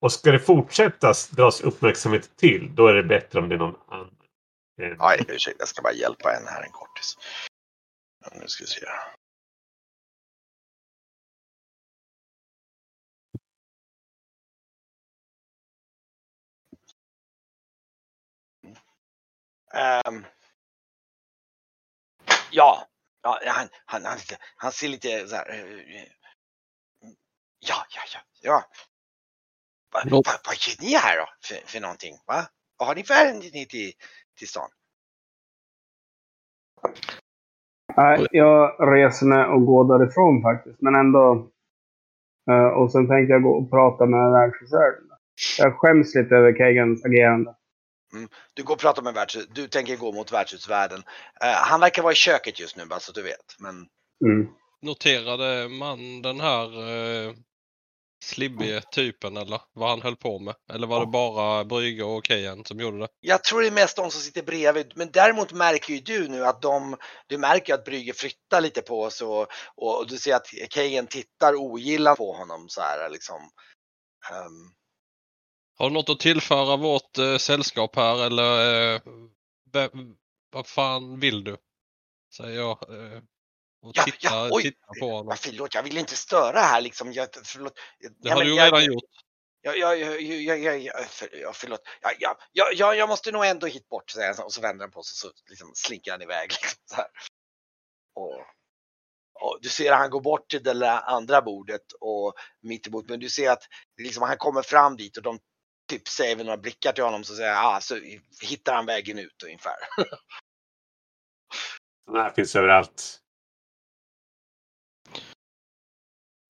[0.00, 3.80] Och ska det fortsätta dras uppmärksamhet till, då är det bättre om det är någon
[3.88, 4.16] annan.
[4.82, 7.16] Eh, Nej, ursäkta, jag ska bara hjälpa en här en kortis.
[8.32, 8.86] Nu ska vi se.
[20.08, 20.26] Um,
[22.50, 22.88] ja,
[23.22, 24.18] ja han, han, han,
[24.56, 25.50] han ser lite så här.
[25.50, 26.08] Eh, eh,
[27.58, 28.64] ja, ja, ja, ja.
[29.92, 32.14] Va, Låt- va, vad gör ni här då för, för någonting?
[32.26, 32.46] Va?
[32.78, 33.92] Vad har ni för ärende ni till,
[34.38, 34.68] till stan?
[37.96, 40.80] Nej, jag reser mig och går därifrån faktiskt.
[40.80, 41.50] Men ändå.
[42.50, 45.10] eh, och sen tänkte jag gå och prata med världsförsörjaren.
[45.58, 47.54] Jag skäms lite över Kegans agerande.
[48.54, 49.38] Du går och pratar med värds...
[49.50, 51.02] Du tänker gå mot värdshutsvärden.
[51.42, 53.56] Eh, han verkar vara i köket just nu bara så du vet.
[53.58, 53.86] Men
[54.24, 54.48] Mm.
[54.82, 57.34] Noterade man den här eh,
[58.22, 60.54] slibbiga typen eller vad han höll på med?
[60.72, 63.08] Eller var det bara Brygge och Kejan som gjorde det?
[63.20, 64.92] jag tror det är mest de som sitter bredvid.
[64.94, 66.96] Men däremot märker ju du nu att de...
[67.26, 71.54] Du märker att Brygge flyttar lite på sig och, och du ser att Kejen tittar
[71.54, 73.40] ogillande på honom så här liksom.
[74.30, 74.72] Ehm,
[75.78, 79.00] Har du något att tillföra vårt eh, sällskap här eller eh,
[79.72, 79.90] vem,
[80.52, 81.56] vad fan vill du?
[82.36, 82.70] Säger jag.
[82.70, 83.22] Eh,
[83.82, 84.62] och Ja, tittar, ja, oj.
[84.62, 85.26] tittar på honom.
[85.30, 87.12] ja, förlåt, jag vill inte störa här liksom.
[87.12, 87.74] Jag, förlåt.
[88.00, 89.04] Det Ja, har men du ju jag- redan gjort.
[89.62, 91.80] Ja, ja, ja, ja, ja, ja, för, ja förlåt.
[92.02, 94.84] Ja, ja, ja, ja, jag måste nog ändå hit bort, säger han och så vänder
[94.84, 96.50] han på sig så liksom slinker han iväg.
[96.62, 97.06] Liksom, så här.
[98.14, 98.34] Och,
[99.40, 103.08] och du ser att han går bort till det där andra bordet och mitt emot,
[103.08, 103.62] men du ser att
[103.96, 105.38] liksom, han kommer fram dit och de
[105.90, 107.96] typ säger väl några blickar till honom så säger ah, så
[108.42, 109.76] hittar han vägen ut ungefär.
[112.06, 113.18] Den här finns överallt.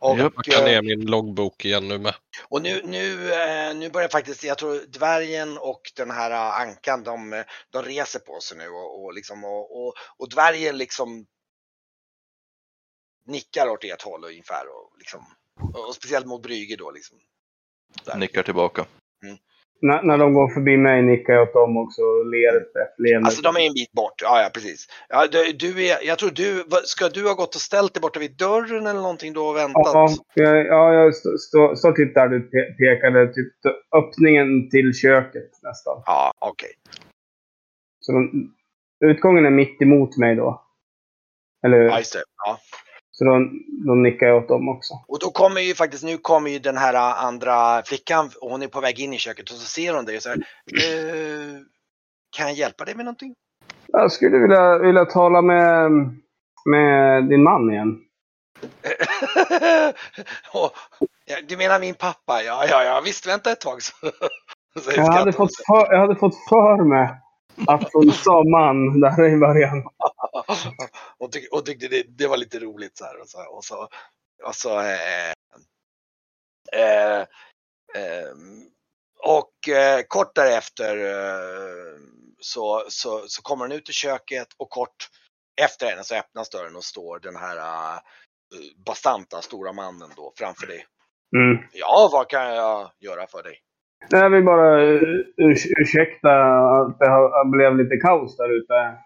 [0.00, 2.14] Och, jag packar eh, ner min loggbok igen nu med.
[2.48, 7.02] Och nu, nu, eh, nu börjar faktiskt, jag tror dvärgen och den här eh, ankan,
[7.02, 11.26] de, de reser på sig nu och, och, liksom, och, och, och dvärgen liksom
[13.26, 15.24] nickar åt ert håll ungefär och, liksom,
[15.74, 17.18] och, och speciellt mot Brygge då liksom.
[18.04, 18.16] Där.
[18.16, 18.86] Nickar tillbaka.
[19.82, 22.98] När, när de går förbi mig nickar jag åt dem också och ler ett brett
[22.98, 23.26] leende.
[23.26, 24.86] Alltså de är en bit bort, ja, ja precis.
[25.08, 28.20] Ja, du, du är, jag tror du, ska du ha gått och ställt dig borta
[28.20, 29.94] vid dörren eller någonting då och väntat?
[29.94, 33.26] Ja, jag, ja, jag står stå, stå typ där du pe- pekade.
[33.34, 33.52] Typ
[33.96, 36.02] öppningen till köket nästan.
[36.06, 36.70] Ja, okej.
[38.00, 38.54] Så de,
[39.04, 40.64] utgången är mitt emot mig då.
[41.66, 41.88] Eller hur?
[41.88, 42.22] Ja, just det.
[42.46, 42.58] Ja.
[43.20, 43.32] Så då,
[43.86, 44.94] då nickar jag åt dem också.
[45.08, 46.94] Och då kommer ju faktiskt, nu kommer ju den här
[47.26, 50.16] andra flickan och hon är på väg in i köket och så ser hon dig
[50.16, 50.42] och säger eh,
[52.36, 53.34] Kan jag hjälpa dig med någonting?
[53.86, 55.90] Jag skulle vilja, vilja tala med,
[56.64, 57.98] med din man igen.
[61.48, 62.42] du menar min pappa?
[62.42, 63.82] Ja, ja, ja, visst vänta ett tag.
[63.82, 63.92] Så,
[64.80, 67.08] så Jag hade, fått för, jag hade fått för mig
[67.66, 69.82] att hon sa man där i början.
[71.18, 73.20] och, tyck, och tyckte det, det var lite roligt så här.
[73.20, 73.88] Och så, och så,
[74.42, 75.32] och, så, eh,
[76.72, 77.20] eh,
[77.94, 78.34] eh,
[79.18, 81.98] och eh, kort därefter eh,
[82.40, 85.08] så, så, så kommer hon ut i köket och kort
[85.62, 87.98] efter henne så öppnas dörren och står den här eh,
[88.86, 90.86] bastanta stora mannen då framför dig.
[91.36, 91.64] Mm.
[91.72, 93.56] Ja, vad kan jag göra för dig?
[94.12, 95.02] Nej, Jag vill bara uh,
[95.36, 96.30] urs ursäkta
[96.78, 98.98] att det har, blev lite kaos där ute.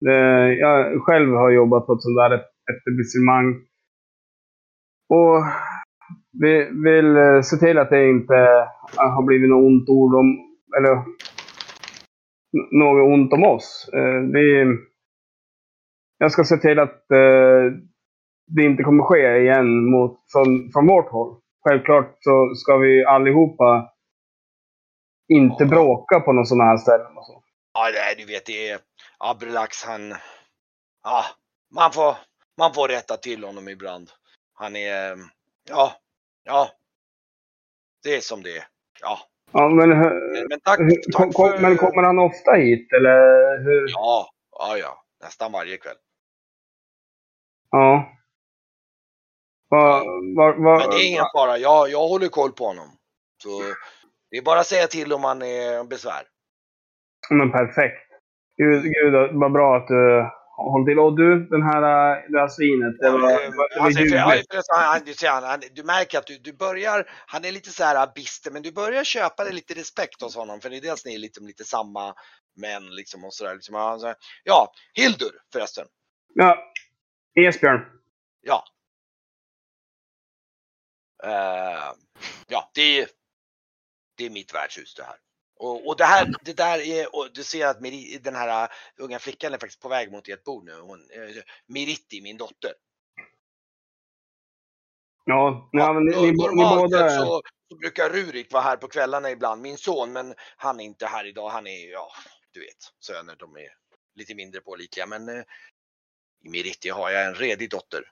[0.00, 3.54] Det, jag själv har jobbat på ett sånt där etablissemang.
[5.08, 5.44] Och
[6.32, 8.34] vi vill eh, se till att det inte
[8.98, 10.38] eh, har blivit något ont ord om,
[10.76, 10.94] eller
[12.70, 13.90] något ont om oss.
[13.92, 14.76] Eh, vi,
[16.18, 17.04] jag ska se till att
[18.46, 21.40] det inte kommer ske igen mot, från, från vårt håll.
[21.68, 23.90] Självklart så ska vi allihopa
[25.28, 27.42] inte bråka på någon sån här ställen och så.
[27.74, 28.78] Ja, nej, du vet, det är
[29.20, 30.14] Abrelax, han...
[31.02, 31.24] Ja,
[31.74, 32.16] man får,
[32.58, 34.10] man får rätta till honom ibland.
[34.54, 35.16] Han är...
[35.68, 35.92] Ja,
[36.44, 36.70] ja.
[38.02, 38.64] Det är som det är.
[39.00, 40.78] Ja, Ja, men, men, men tack,
[41.12, 41.58] tack kom, för...
[41.58, 43.58] men kommer han ofta hit eller?
[43.64, 43.88] Hur?
[43.88, 45.04] Ja, ja, ja.
[45.22, 45.96] Nästan varje kväll.
[47.70, 48.16] Ja.
[49.68, 50.04] Var,
[50.36, 51.58] var, var, Men det är ingen fara.
[51.58, 52.88] Jag, jag håller koll på honom.
[53.42, 53.62] Så
[54.30, 56.22] det är bara att säga till om han är besvär.
[57.30, 58.09] Men perfekt.
[58.60, 60.98] Gud, gud vad bra att du håller till.
[60.98, 62.98] Och du, den här, äh, det här svinet.
[62.98, 64.52] Det var, det Alltså, för, ja, ljuvligt.
[64.52, 68.50] förresten, han, du, han, märker att du, du börjar, han är lite så här bister,
[68.50, 70.60] men du börjar köpa det lite respekt hos honom.
[70.60, 72.14] För det är dels ni är lite, lite samma
[72.56, 73.54] män liksom och sådär.
[73.54, 75.86] Liksom, säger, ja, Hildur förresten.
[76.34, 76.72] Ja.
[77.34, 77.80] Esbjörn.
[78.40, 78.64] Ja.
[81.24, 81.92] Eh,
[82.48, 83.06] ja, det är,
[84.16, 85.16] det är mitt värdshus det här.
[85.60, 88.70] Och, och det här, det där är, och du ser att Miri, den här uh,
[88.96, 90.80] unga flickan är faktiskt på väg mot ert bord nu.
[90.80, 92.72] Hon, uh, Miritti, min dotter.
[95.24, 97.10] Ja, ja men ni, ni, ni båda...
[97.10, 101.06] så, så brukar Rurik vara här på kvällarna ibland, min son, men han är inte
[101.06, 101.48] här idag.
[101.48, 102.12] Han är, ja,
[102.50, 103.68] du vet, söner, de är
[104.14, 105.06] lite mindre pålitliga.
[105.06, 105.42] Men uh,
[106.44, 108.10] i Miritti har jag en redig dotter.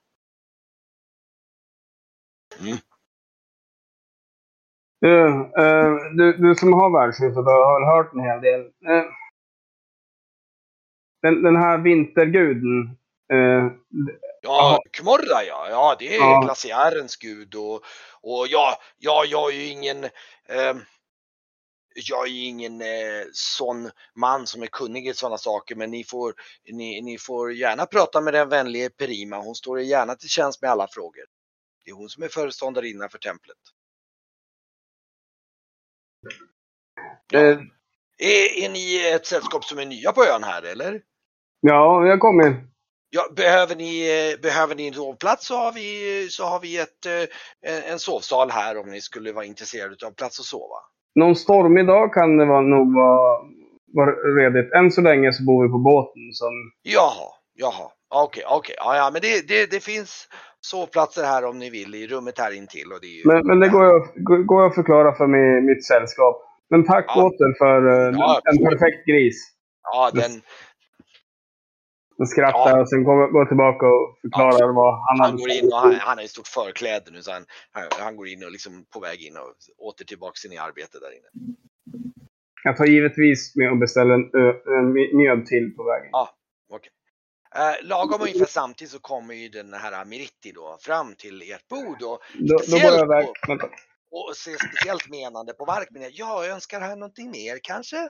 [5.01, 6.91] Du, eh, du, du som har
[7.37, 8.61] och har hört en hel del.
[8.61, 9.05] Eh,
[11.23, 12.99] den, den här vinterguden.
[13.33, 13.73] Eh,
[14.43, 15.67] Ja, Kmorra ja.
[15.71, 16.41] Ja, det är Ja.
[16.45, 17.75] glaciärens gud och,
[18.21, 20.05] och ja, ja, jag är ju ingen
[20.49, 20.77] eh,
[22.09, 26.35] jag är ingen eh, sån man som är kunnig i sådana saker men ni får,
[26.73, 29.37] ni, ni får gärna prata med den vänlige Perima.
[29.37, 31.25] Hon står gärna till tjänst med alla frågor.
[31.85, 33.57] Det är hon som är föreståndarinna för templet.
[37.35, 37.59] Eh,
[38.19, 41.01] Är, är ni ett sällskap som är nya på ön här eller?
[41.61, 42.65] ja, jag kommer.
[43.11, 47.07] Ja, behöver ni, eh, behöver ni en sovplats så har vi, så har vi ett,
[47.07, 50.77] eh, en en sovsal här om ni skulle vara intresserade av plats att sova.
[51.15, 53.39] Någon stormig dag kan det vara, nog vara,
[53.95, 54.73] vara redigt.
[54.73, 56.53] Än så länge så bor vi på båten som...
[56.83, 60.29] Jaha, jaha, okej, okej, ja, ja, men det, det, det finns
[60.61, 63.23] sovplatser här om ni vill i rummet här intill och det ju...
[63.25, 66.43] Men, men det går jag, går- jag att förklara för mi, mitt sällskap.
[66.71, 67.25] Men tack Ja.
[67.27, 69.37] åter för eh, Ja, en perfekt gris.
[69.83, 70.31] Ja, den,
[72.19, 72.81] Den skrattar Ja.
[72.81, 76.19] och sen går går tillbaka och förklarar vad han han går in och han, han
[76.19, 79.19] har ett stort förkläde nu så han, han, han går in och liksom på väg
[79.27, 79.51] in och
[79.89, 81.31] åter tillbaks in i arbetet där inne.
[82.65, 86.11] Jag tar givetvis med och beställer en, ö- en mjöd till på vägen.
[87.55, 92.03] Eh, lagom ungefär samtidigt så kommer ju den här Miritti då fram till ert bord
[92.03, 93.09] och Då, då jag.
[93.09, 93.69] Vänta.
[94.11, 96.11] och ser speciellt menande på Varkmin.
[96.13, 98.09] Ja, jag önskar här någonting mer kanske?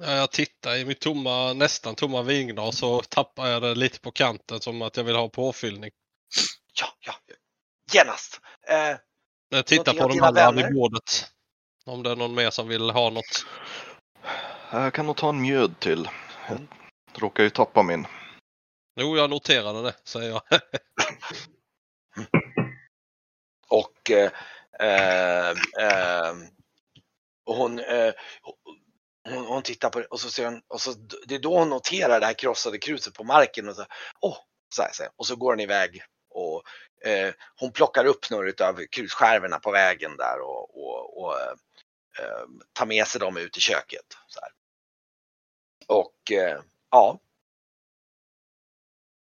[0.00, 4.60] Jag tittar i mitt tomma, nästan tomma vinglas så tappar jag det lite på kanten
[4.60, 5.90] som att jag vill ha påfyllning.
[6.80, 7.14] Ja, ja,
[7.92, 8.40] genast.
[8.68, 8.96] Eh,
[9.48, 11.26] jag tittar på de andra vid bordet.
[11.84, 13.46] Om det är någon mer som vill ha något.
[14.70, 16.08] Jag kan nog ta en mjöd till.
[16.48, 16.58] Jag
[17.14, 18.06] råkar ju tappa min.
[18.98, 20.42] Jo, jag noterade det, säger jag.
[23.68, 24.30] och eh,
[24.80, 25.50] eh,
[25.80, 26.34] eh,
[27.44, 28.14] hon, eh,
[29.28, 30.92] hon, hon tittar på det och så ser hon, och så,
[31.26, 33.84] det är då hon noterar det här krossade kruset på marken och så,
[34.20, 34.36] oh,
[34.74, 35.12] så här, så här.
[35.16, 36.62] och så går hon iväg och
[37.08, 41.40] eh, hon plockar upp några av krusskärvorna på vägen där och, och, och
[42.18, 44.06] eh, tar med sig dem ut i köket.
[44.26, 44.50] Så här.
[45.86, 46.60] Och eh,
[46.90, 47.20] ja.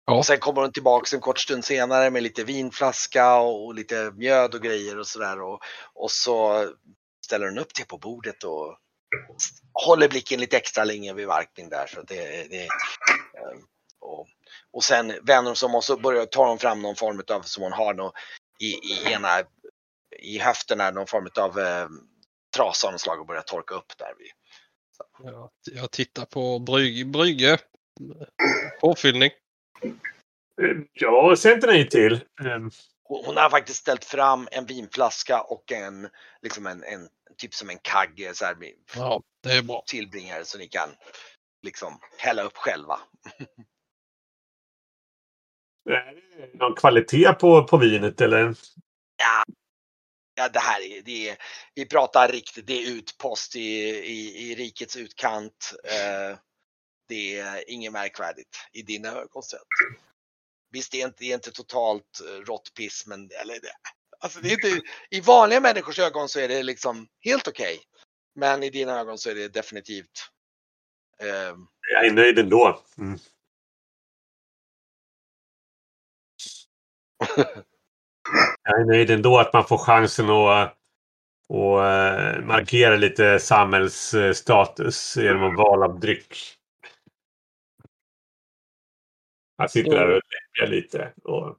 [0.08, 0.14] Ja.
[0.14, 4.54] Och sen kommer hon tillbaks en kort stund senare med lite vinflaska och, lite mjöd
[4.54, 5.40] och grejer och sådär.
[5.40, 5.60] Och,
[5.94, 6.66] och så
[7.24, 8.78] ställer hon upp det på bordet och
[9.86, 11.86] håller blicken lite extra länge vid Varkmin där.
[11.86, 13.58] Så det, det, eh,
[14.00, 14.26] och,
[14.72, 17.42] och sen vänder hon sig om och så börjar, tar hon fram någon form av,
[17.42, 18.12] som hon har nå,
[18.60, 19.28] i, i ena,
[20.18, 21.88] i höften är någon form av eh,
[22.56, 24.14] trasa av något slag och börjar torka upp där.
[24.18, 24.30] Vid.
[25.32, 27.58] Jag, jag tittar på bryg, Brygge.
[28.80, 29.30] Påfyllning.
[30.92, 32.20] Ja, säg inte nej till.
[32.44, 32.70] Ehm,
[33.04, 36.08] Hon har faktiskt ställt fram en vinflaska och en,
[36.42, 38.56] liksom en, en typ som en kagge så här,
[38.96, 39.82] Ja, det är bra.
[39.86, 40.88] tillbringare så ni kan
[41.62, 43.00] liksom hälla upp själva.
[45.90, 46.14] Är
[46.46, 48.54] det någon kvalitet på, på vinet eller?
[49.16, 49.44] Ja,
[50.34, 51.36] ja det här är, det är,
[51.74, 55.72] vi pratar riktigt, det är utpost i, i, i rikets utkant.
[55.84, 56.38] Eh,
[57.08, 59.60] det är inget märkvärdigt i dina ögon sett.
[60.70, 63.58] Visst, det är inte, det är inte totalt eh, råttpiss, men eller
[64.20, 67.80] alltså det är inte, i vanliga människors ögon så är det liksom helt okej.
[68.34, 70.30] Men i dina ögon så är det definitivt
[71.20, 71.56] eh,
[71.92, 72.82] Jag är nöjd ändå.
[72.98, 73.18] Mm.
[78.62, 80.78] Jag är nöjd ändå att man får chansen att
[81.48, 86.57] och eh, markera lite samhällsstatus genom att val av dryck.
[89.58, 91.12] Jag sitter där och läppjar lite.
[91.24, 91.56] Och...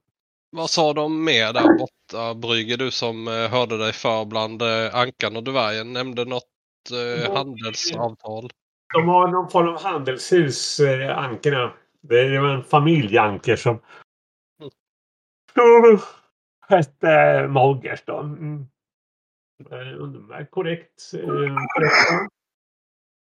[0.52, 2.76] Vad sa de mer där borta Brygge?
[2.78, 6.44] Du som eh, hörde dig för bland eh, Ankan och Dvärgen nämnde något
[7.26, 8.50] eh, handelsavtal.
[8.94, 11.74] De har någon form av handelshus, eh, Ankerna.
[12.02, 13.80] Det är en familj Anker som
[14.62, 16.00] Mm.
[16.68, 18.18] hette Moggers då.
[18.20, 18.66] Mm.
[19.72, 21.02] Eh, De är korrekt.
[21.14, 21.20] eh,
[21.76, 22.30] korrekta.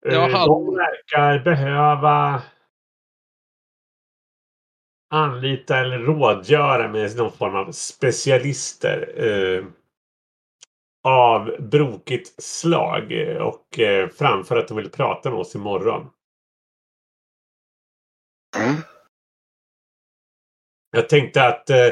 [0.06, 2.42] Ja, Eh, han- De verkar behöva
[5.10, 9.64] anlita eller rådgöra med någon form av specialister eh,
[11.04, 16.10] av brokigt slag eh, och eh, framför att de vill prata med oss imorgon.
[18.56, 18.76] Mm.
[20.90, 21.88] Jag tänkte att eh,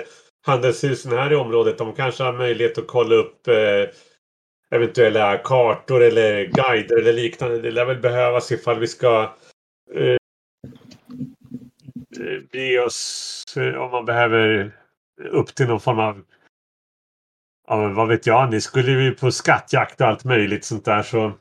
[0.47, 3.89] handelshusen här i området de kanske har möjlighet att kolla upp eh,
[4.71, 7.61] eventuella kartor eller guider eller liknande.
[7.61, 9.35] Det lär väl behövas ifall vi ska
[9.95, 10.17] eh, eh,
[12.53, 14.73] bege oss eh, om man behöver
[15.31, 16.25] upp till någon form av
[17.69, 21.33] Ja, vad vet jag, ni skulle ju på skattjakt och allt möjligt sånt där så.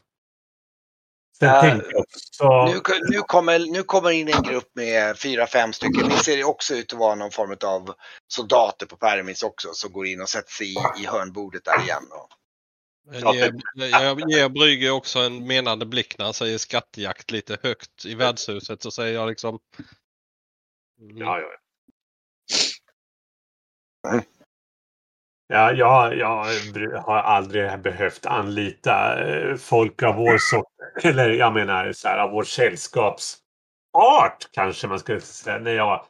[1.39, 2.65] Sen Ja, tänkte jag också.
[2.65, 6.09] Nu, nu, kommer, nu kommer in en grupp med fyra, fem stycken.
[6.09, 7.93] Det ser också ut att vara någon form av
[8.27, 12.03] soldater på Permis också som går in och sätter sig i, i hörnbordet där igen.
[12.11, 12.29] Och,
[13.21, 18.05] Jag ger, jag ger Brygge också en menande blick när han säger skattjakt lite högt
[18.05, 18.83] i värdshuset.
[18.83, 19.59] Så säger jag liksom...
[20.99, 21.47] Mm, Ja, ja.
[24.09, 24.23] Mm.
[25.47, 26.45] Ja, jag, jag
[27.01, 30.65] har aldrig behövt anlita eh, folk av vår sort.
[31.03, 33.41] Eller jag menar så här, av vår sällskapsart
[34.51, 35.59] kanske man skulle säga.
[35.59, 36.05] När jag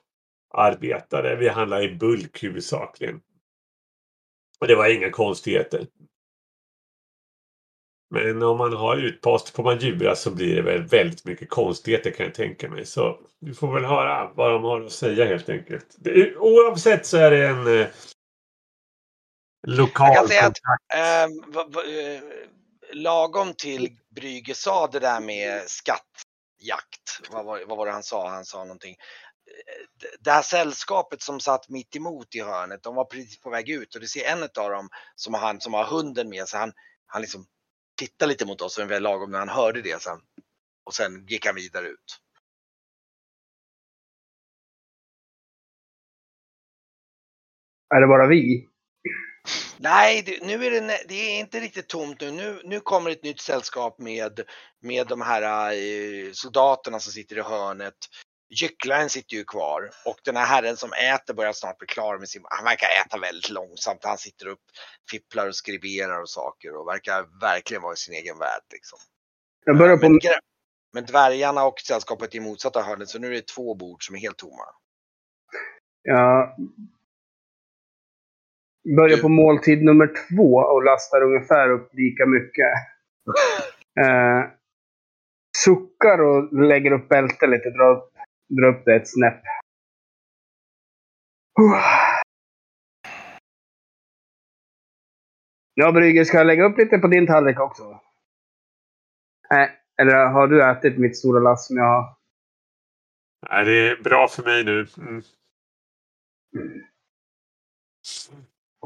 [0.54, 1.36] arbetade.
[1.36, 3.22] Vi handlade i bulk huvudsakligen.
[4.60, 5.88] Och det var inga konstigheter.
[8.10, 12.26] Men om man har utpost på Manjura så blir det väl väldigt mycket konstigheter kan
[12.26, 12.86] jag tänka mig.
[12.86, 15.96] Så vi får väl höra vad de har att säga helt enkelt.
[15.98, 17.88] Det, oavsett så är det en eh,
[19.68, 20.94] lokal Jag kan säga att-.
[20.96, 22.22] Ehm, va- va- eh,
[22.94, 27.22] lagom till Brügge sa det där med skattjakt.
[27.32, 28.30] Vad var, vad var det han sa?
[28.30, 28.92] Han sa någonting.
[28.92, 33.70] Eh, Det här sällskapet som satt mitt emot i hörnet, de var precis på väg
[33.70, 36.60] ut och du ser en av dem som har, han, som har hunden med sig.
[36.60, 36.74] Han,
[37.06, 37.46] han liksom
[37.96, 40.02] tittar lite mot oss ungefär lagom när han hörde det.
[40.02, 40.20] Sen,
[40.86, 42.20] och sen gick han vidare ut.
[47.96, 48.68] Är det bara vi?
[49.78, 52.32] Nej, det, nu är det, det är inte riktigt tomt nu.
[52.32, 54.42] Nu, nu kommer ett nytt sällskap med,
[54.82, 57.96] med de här eh, soldaterna som sitter i hörnet.
[58.50, 62.30] Gycklaren sitter ju kvar och den här herren som äter börjar snart bli klar med
[62.30, 62.42] sin...
[62.50, 64.00] Han verkar äta väldigt långsamt.
[64.04, 64.62] Han sitter upp,
[65.12, 68.62] fipplar och skriberar och saker och verkar verkligen vara i sin egen värld.
[68.72, 69.00] Liksom.
[69.66, 70.28] Jag börjar Men, på...
[70.28, 70.40] grä-
[70.94, 74.20] men dvärgarna och sällskapet i motsatta hörnet så nu är det två bord som är
[74.20, 74.66] helt tomma.
[76.02, 76.56] Jag
[78.98, 82.68] börjar på måltid nummer två och lastar ungefär upp lika mycket.
[84.00, 84.44] Eh,
[85.58, 87.70] suckar och lägger upp bältet lite.
[87.70, 88.14] Drar upp,
[88.48, 89.42] drar upp det ett snäpp.
[95.74, 98.02] Ja, Brygger, ska jag lägga upp lite på din tallrik också?
[99.50, 102.16] Nej, eller har du ätit mitt stora lass som jag har?
[103.50, 104.88] Nej, det är bra för mig nu.
[104.98, 105.22] Mm.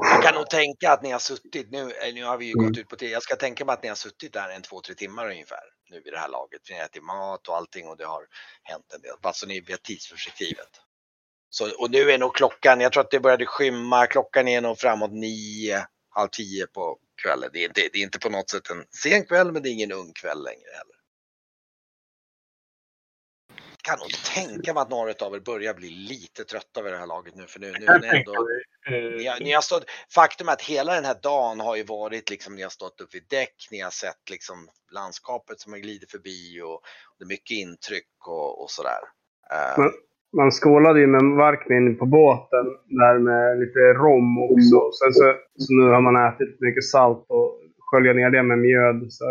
[0.02, 2.66] Jag kan nog tänka att ni har suttit, nu, eh, nu har vi ju Mm.
[2.66, 4.80] gått ut på det, jag ska tänka mig att ni har suttit där en två,
[4.80, 5.60] tre timmar ungefär
[5.90, 6.60] nu vid det här laget.
[6.70, 8.26] Ni har ätit mat och allting och det har
[8.62, 10.68] hänt en del, bara så ni vet tidsperspektivet.
[11.50, 14.78] Så, och nu är nog klockan, jag tror att det började skymma, klockan är nog
[14.78, 17.50] framåt nio, halv tio på kvällen.
[17.52, 19.72] Det är, inte, det är inte på något sätt en sen kväll men det är
[19.72, 20.89] ingen ung kväll längre heller.
[23.90, 27.06] Kan nog tänka mig att några av er börjar bli lite trötta vid det här
[27.06, 28.34] laget nu för nu, nu är ändå
[28.90, 29.84] eh, ni har, ni har stått,
[30.14, 33.14] faktum är att hela den här dagen har ju varit liksom, ni har stått upp
[33.14, 34.56] vid däck, ni har sett liksom
[34.92, 36.80] landskapet som har glidit förbi och
[37.18, 39.02] det är mycket intryck och, och sådär.
[39.54, 39.92] Eh, Men-
[40.32, 42.66] Man skålade ju med Varkmin på båten
[43.00, 44.78] där med lite rom också.
[44.98, 49.12] Sen så, så nu har man ätit mycket salt och skölja ner det med mjöd.
[49.12, 49.24] Så,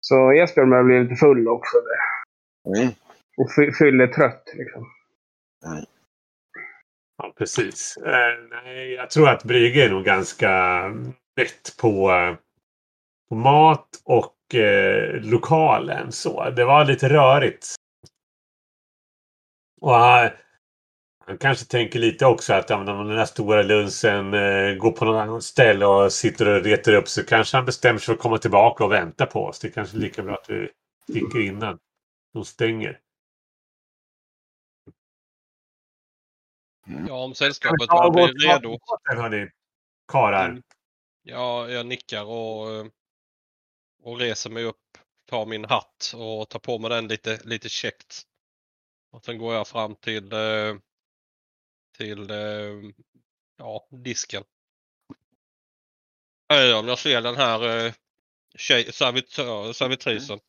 [0.00, 1.76] så Esbjörn börjar bli lite full också.
[1.76, 2.17] Där.
[2.66, 2.88] Mm.
[3.36, 4.86] Och fy- fylletrött liksom.
[7.18, 7.96] Ja, precis.
[7.96, 10.82] Eh, nej, jag tror att Brygge är nog ganska
[11.36, 12.10] mätt på,
[13.28, 16.12] på mat och eh, lokalen.
[16.12, 17.74] Så det var lite rörigt.
[19.80, 20.30] Och han,
[21.26, 25.22] han kanske tänker lite också att om den där stora lunchen eh, går på något
[25.22, 28.38] annat ställe och sitter och retar upp så kanske han bestämmer sig för att komma
[28.38, 29.58] tillbaka och vänta på oss.
[29.58, 30.68] Det är kanske är lika bra att vi
[31.10, 31.78] sticker innan
[32.32, 33.00] de stänger.
[37.08, 38.78] Ja, om sällskapet Ja, börjar vårt- bli redo.
[39.04, 39.50] Hörni,
[40.08, 40.48] karlar.
[40.48, 40.62] Mm.
[41.22, 42.86] Ja, jag nickar och, eh,
[44.02, 48.22] och reser mig upp, tar min hatt och tar på mig den lite, lite käckt.
[49.10, 50.74] Och sen går jag fram till, eh,
[51.96, 52.92] till eh,
[53.56, 54.44] ja, disken.
[56.80, 57.94] Om jag ser den här
[58.56, 60.40] tjej, servitör, servitrisen.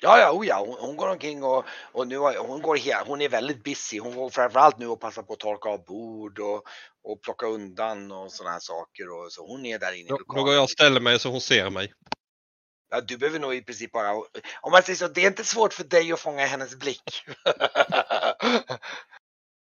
[0.00, 3.08] Ja, ja, oh ja, hon, hon går omkring och, och nu har, hon går helt,
[3.08, 3.98] hon är väldigt busy.
[4.00, 6.62] Hon går framförallt nu och passar på att torka av bord och,
[7.04, 9.10] och plocka undan och sådana här saker.
[9.10, 10.44] Och, så hon är där inne i Då, då lokalen.
[10.44, 11.92] går jag och ställer mig så hon ser mig.
[12.90, 14.12] Ja, du behöver nog i princip bara,
[14.60, 17.22] om man säger så, det är inte svårt för dig att fånga hennes blick.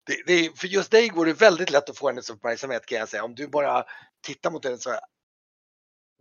[0.07, 3.09] det, det, för just dig går det väldigt lätt att få hennes uppmärksamhet kan jag
[3.09, 3.25] säga.
[3.25, 3.85] Om du bara
[4.27, 4.99] tittar mot henne så,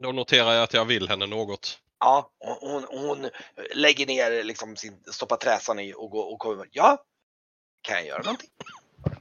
[0.04, 1.80] Då noterar jag att jag vill henne något.
[2.02, 3.30] Ja, hon, hon, hon
[3.76, 7.06] lägger ner liksom sin, stoppar träsan i och går och kommer, ja,
[7.82, 8.50] kan jag göra någonting?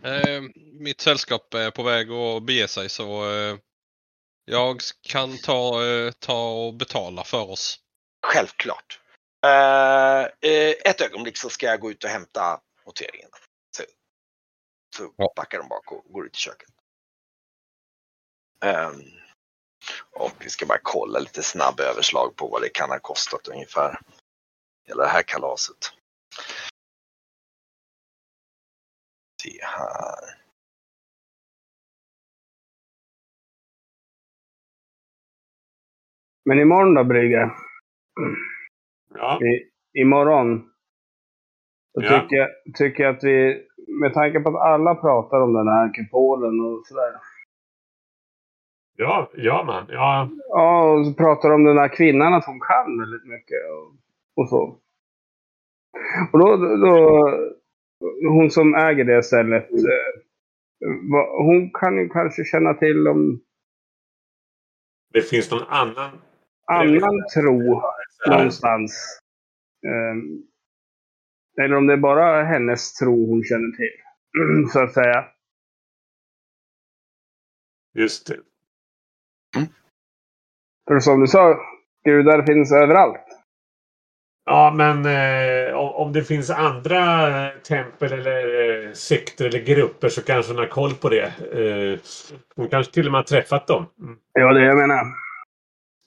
[0.02, 0.42] Eh,
[0.80, 3.56] mitt sällskap är på väg att bege sig så eh,
[4.44, 7.78] jag kan ta, eh, ta och betala för oss.
[8.26, 9.00] Självklart.
[9.44, 13.30] Eh, eh, ett ögonblick så ska jag gå ut och hämta noteringen.
[13.76, 13.82] Så,
[14.96, 15.32] så Ja.
[15.36, 16.68] backar de bak och går ut i köket.
[18.64, 19.19] Ehm,
[20.12, 23.98] och vi ska bara kolla lite snabb överslag på vad det kan ha kostat ungefär.
[24.88, 25.76] Hela det här kalaset.
[29.42, 30.40] Se här.
[36.44, 37.50] Men imorgon då, Brygge?
[39.14, 39.40] Ja.
[39.42, 40.58] I, imorgon.
[41.94, 42.20] Då Ja.
[42.20, 43.66] tycker, jag, tycker jag att vi,
[44.00, 47.20] med tanke på att alla pratar om den här kupolen och sådär.
[49.00, 49.86] Ja, ja man.
[49.88, 53.58] Ja, Ja, och så pratar de om den här kvinnan att hon kan väldigt mycket
[53.70, 53.94] och,
[54.42, 54.62] och så.
[56.32, 57.30] Och då, då,
[58.28, 60.20] hon som äger det stället, eh,
[61.44, 63.40] hon kan ju kanske känna till om
[65.12, 66.10] det finns någon annan.
[66.66, 67.82] annan tro
[68.26, 69.20] någonstans.
[69.86, 70.42] Ehm,
[71.64, 73.96] eller om det är bara hennes tro hon känner till.
[74.72, 75.24] Så att säga.
[77.94, 78.49] Just det.
[80.88, 81.58] För som du sa,
[82.04, 83.26] gudar finns överallt.
[84.44, 90.22] Ja, men eh, om, det finns andra eh, tempel eller eh, sekter eller grupper så
[90.22, 91.24] kanske hon har koll på det.
[91.52, 91.98] Eh,
[92.56, 93.86] hon kanske till och med har träffat dem.
[94.00, 94.16] Mm.
[94.32, 95.04] Ja, det jag menar.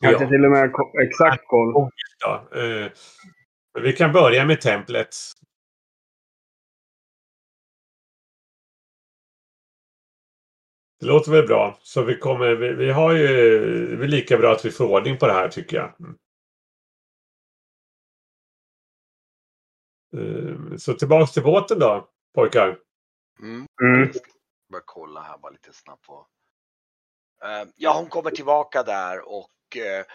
[0.03, 0.29] Kanske Ja.
[0.29, 0.71] till och med
[1.07, 1.89] exakt koll.
[2.19, 2.91] Ja, eh,
[3.81, 5.15] vi kan börja med templet.
[11.03, 11.79] Det låter väl bra.
[11.81, 13.27] Så vi kommer, vi, vi har ju,
[13.97, 15.93] det är lika bra att vi får ordning på det här tycker jag.
[15.99, 16.17] Mm.
[20.71, 22.79] Eh, Så tillbaks till båten då, pojkar.
[23.39, 23.67] Mm.
[23.81, 24.11] Mm.
[24.71, 26.27] Bara kolla här bara lite snabbt på.
[27.43, 30.05] Eh, ja, hon kommer tillbaka där och eh,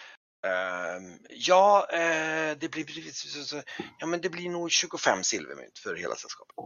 [0.51, 1.87] ehm, ja,
[2.61, 2.87] det blir
[3.99, 6.57] ja, men det blir nog 25 silvermynt för hela sällskapet.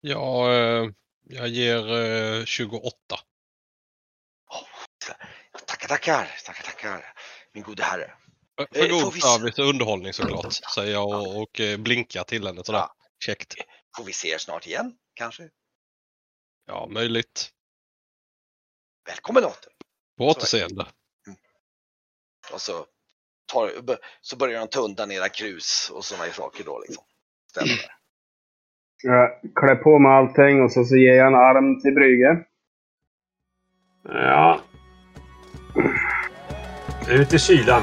[0.00, 0.48] Ja,
[1.28, 2.96] jag ger eh, 28.
[4.50, 4.66] Ja,
[5.66, 7.14] tackar, tackar, tackar, tackar,
[7.52, 8.12] min gode herre.
[8.56, 12.24] För Eh, får god vi- service och underhållning såklart, säger jag och, och eh, blinkar
[12.24, 12.78] till henne sådär.
[12.78, 12.94] Ja.
[13.24, 13.54] Käckt.
[13.96, 15.50] Får vi se er snart igen, kanske?
[16.66, 17.50] Ja, möjligt.
[19.06, 19.72] Välkommen åter!
[20.18, 20.86] På återseende.
[22.52, 22.86] Och så,
[23.46, 27.04] tar, så börjar de ta undan era krus och sådana saker då liksom.
[27.50, 27.96] Ställer
[29.02, 32.38] jag klär på mig allting och så, så ger jag en arm till Brygge.
[34.04, 34.60] Ja.
[37.10, 37.82] Ut i kylan.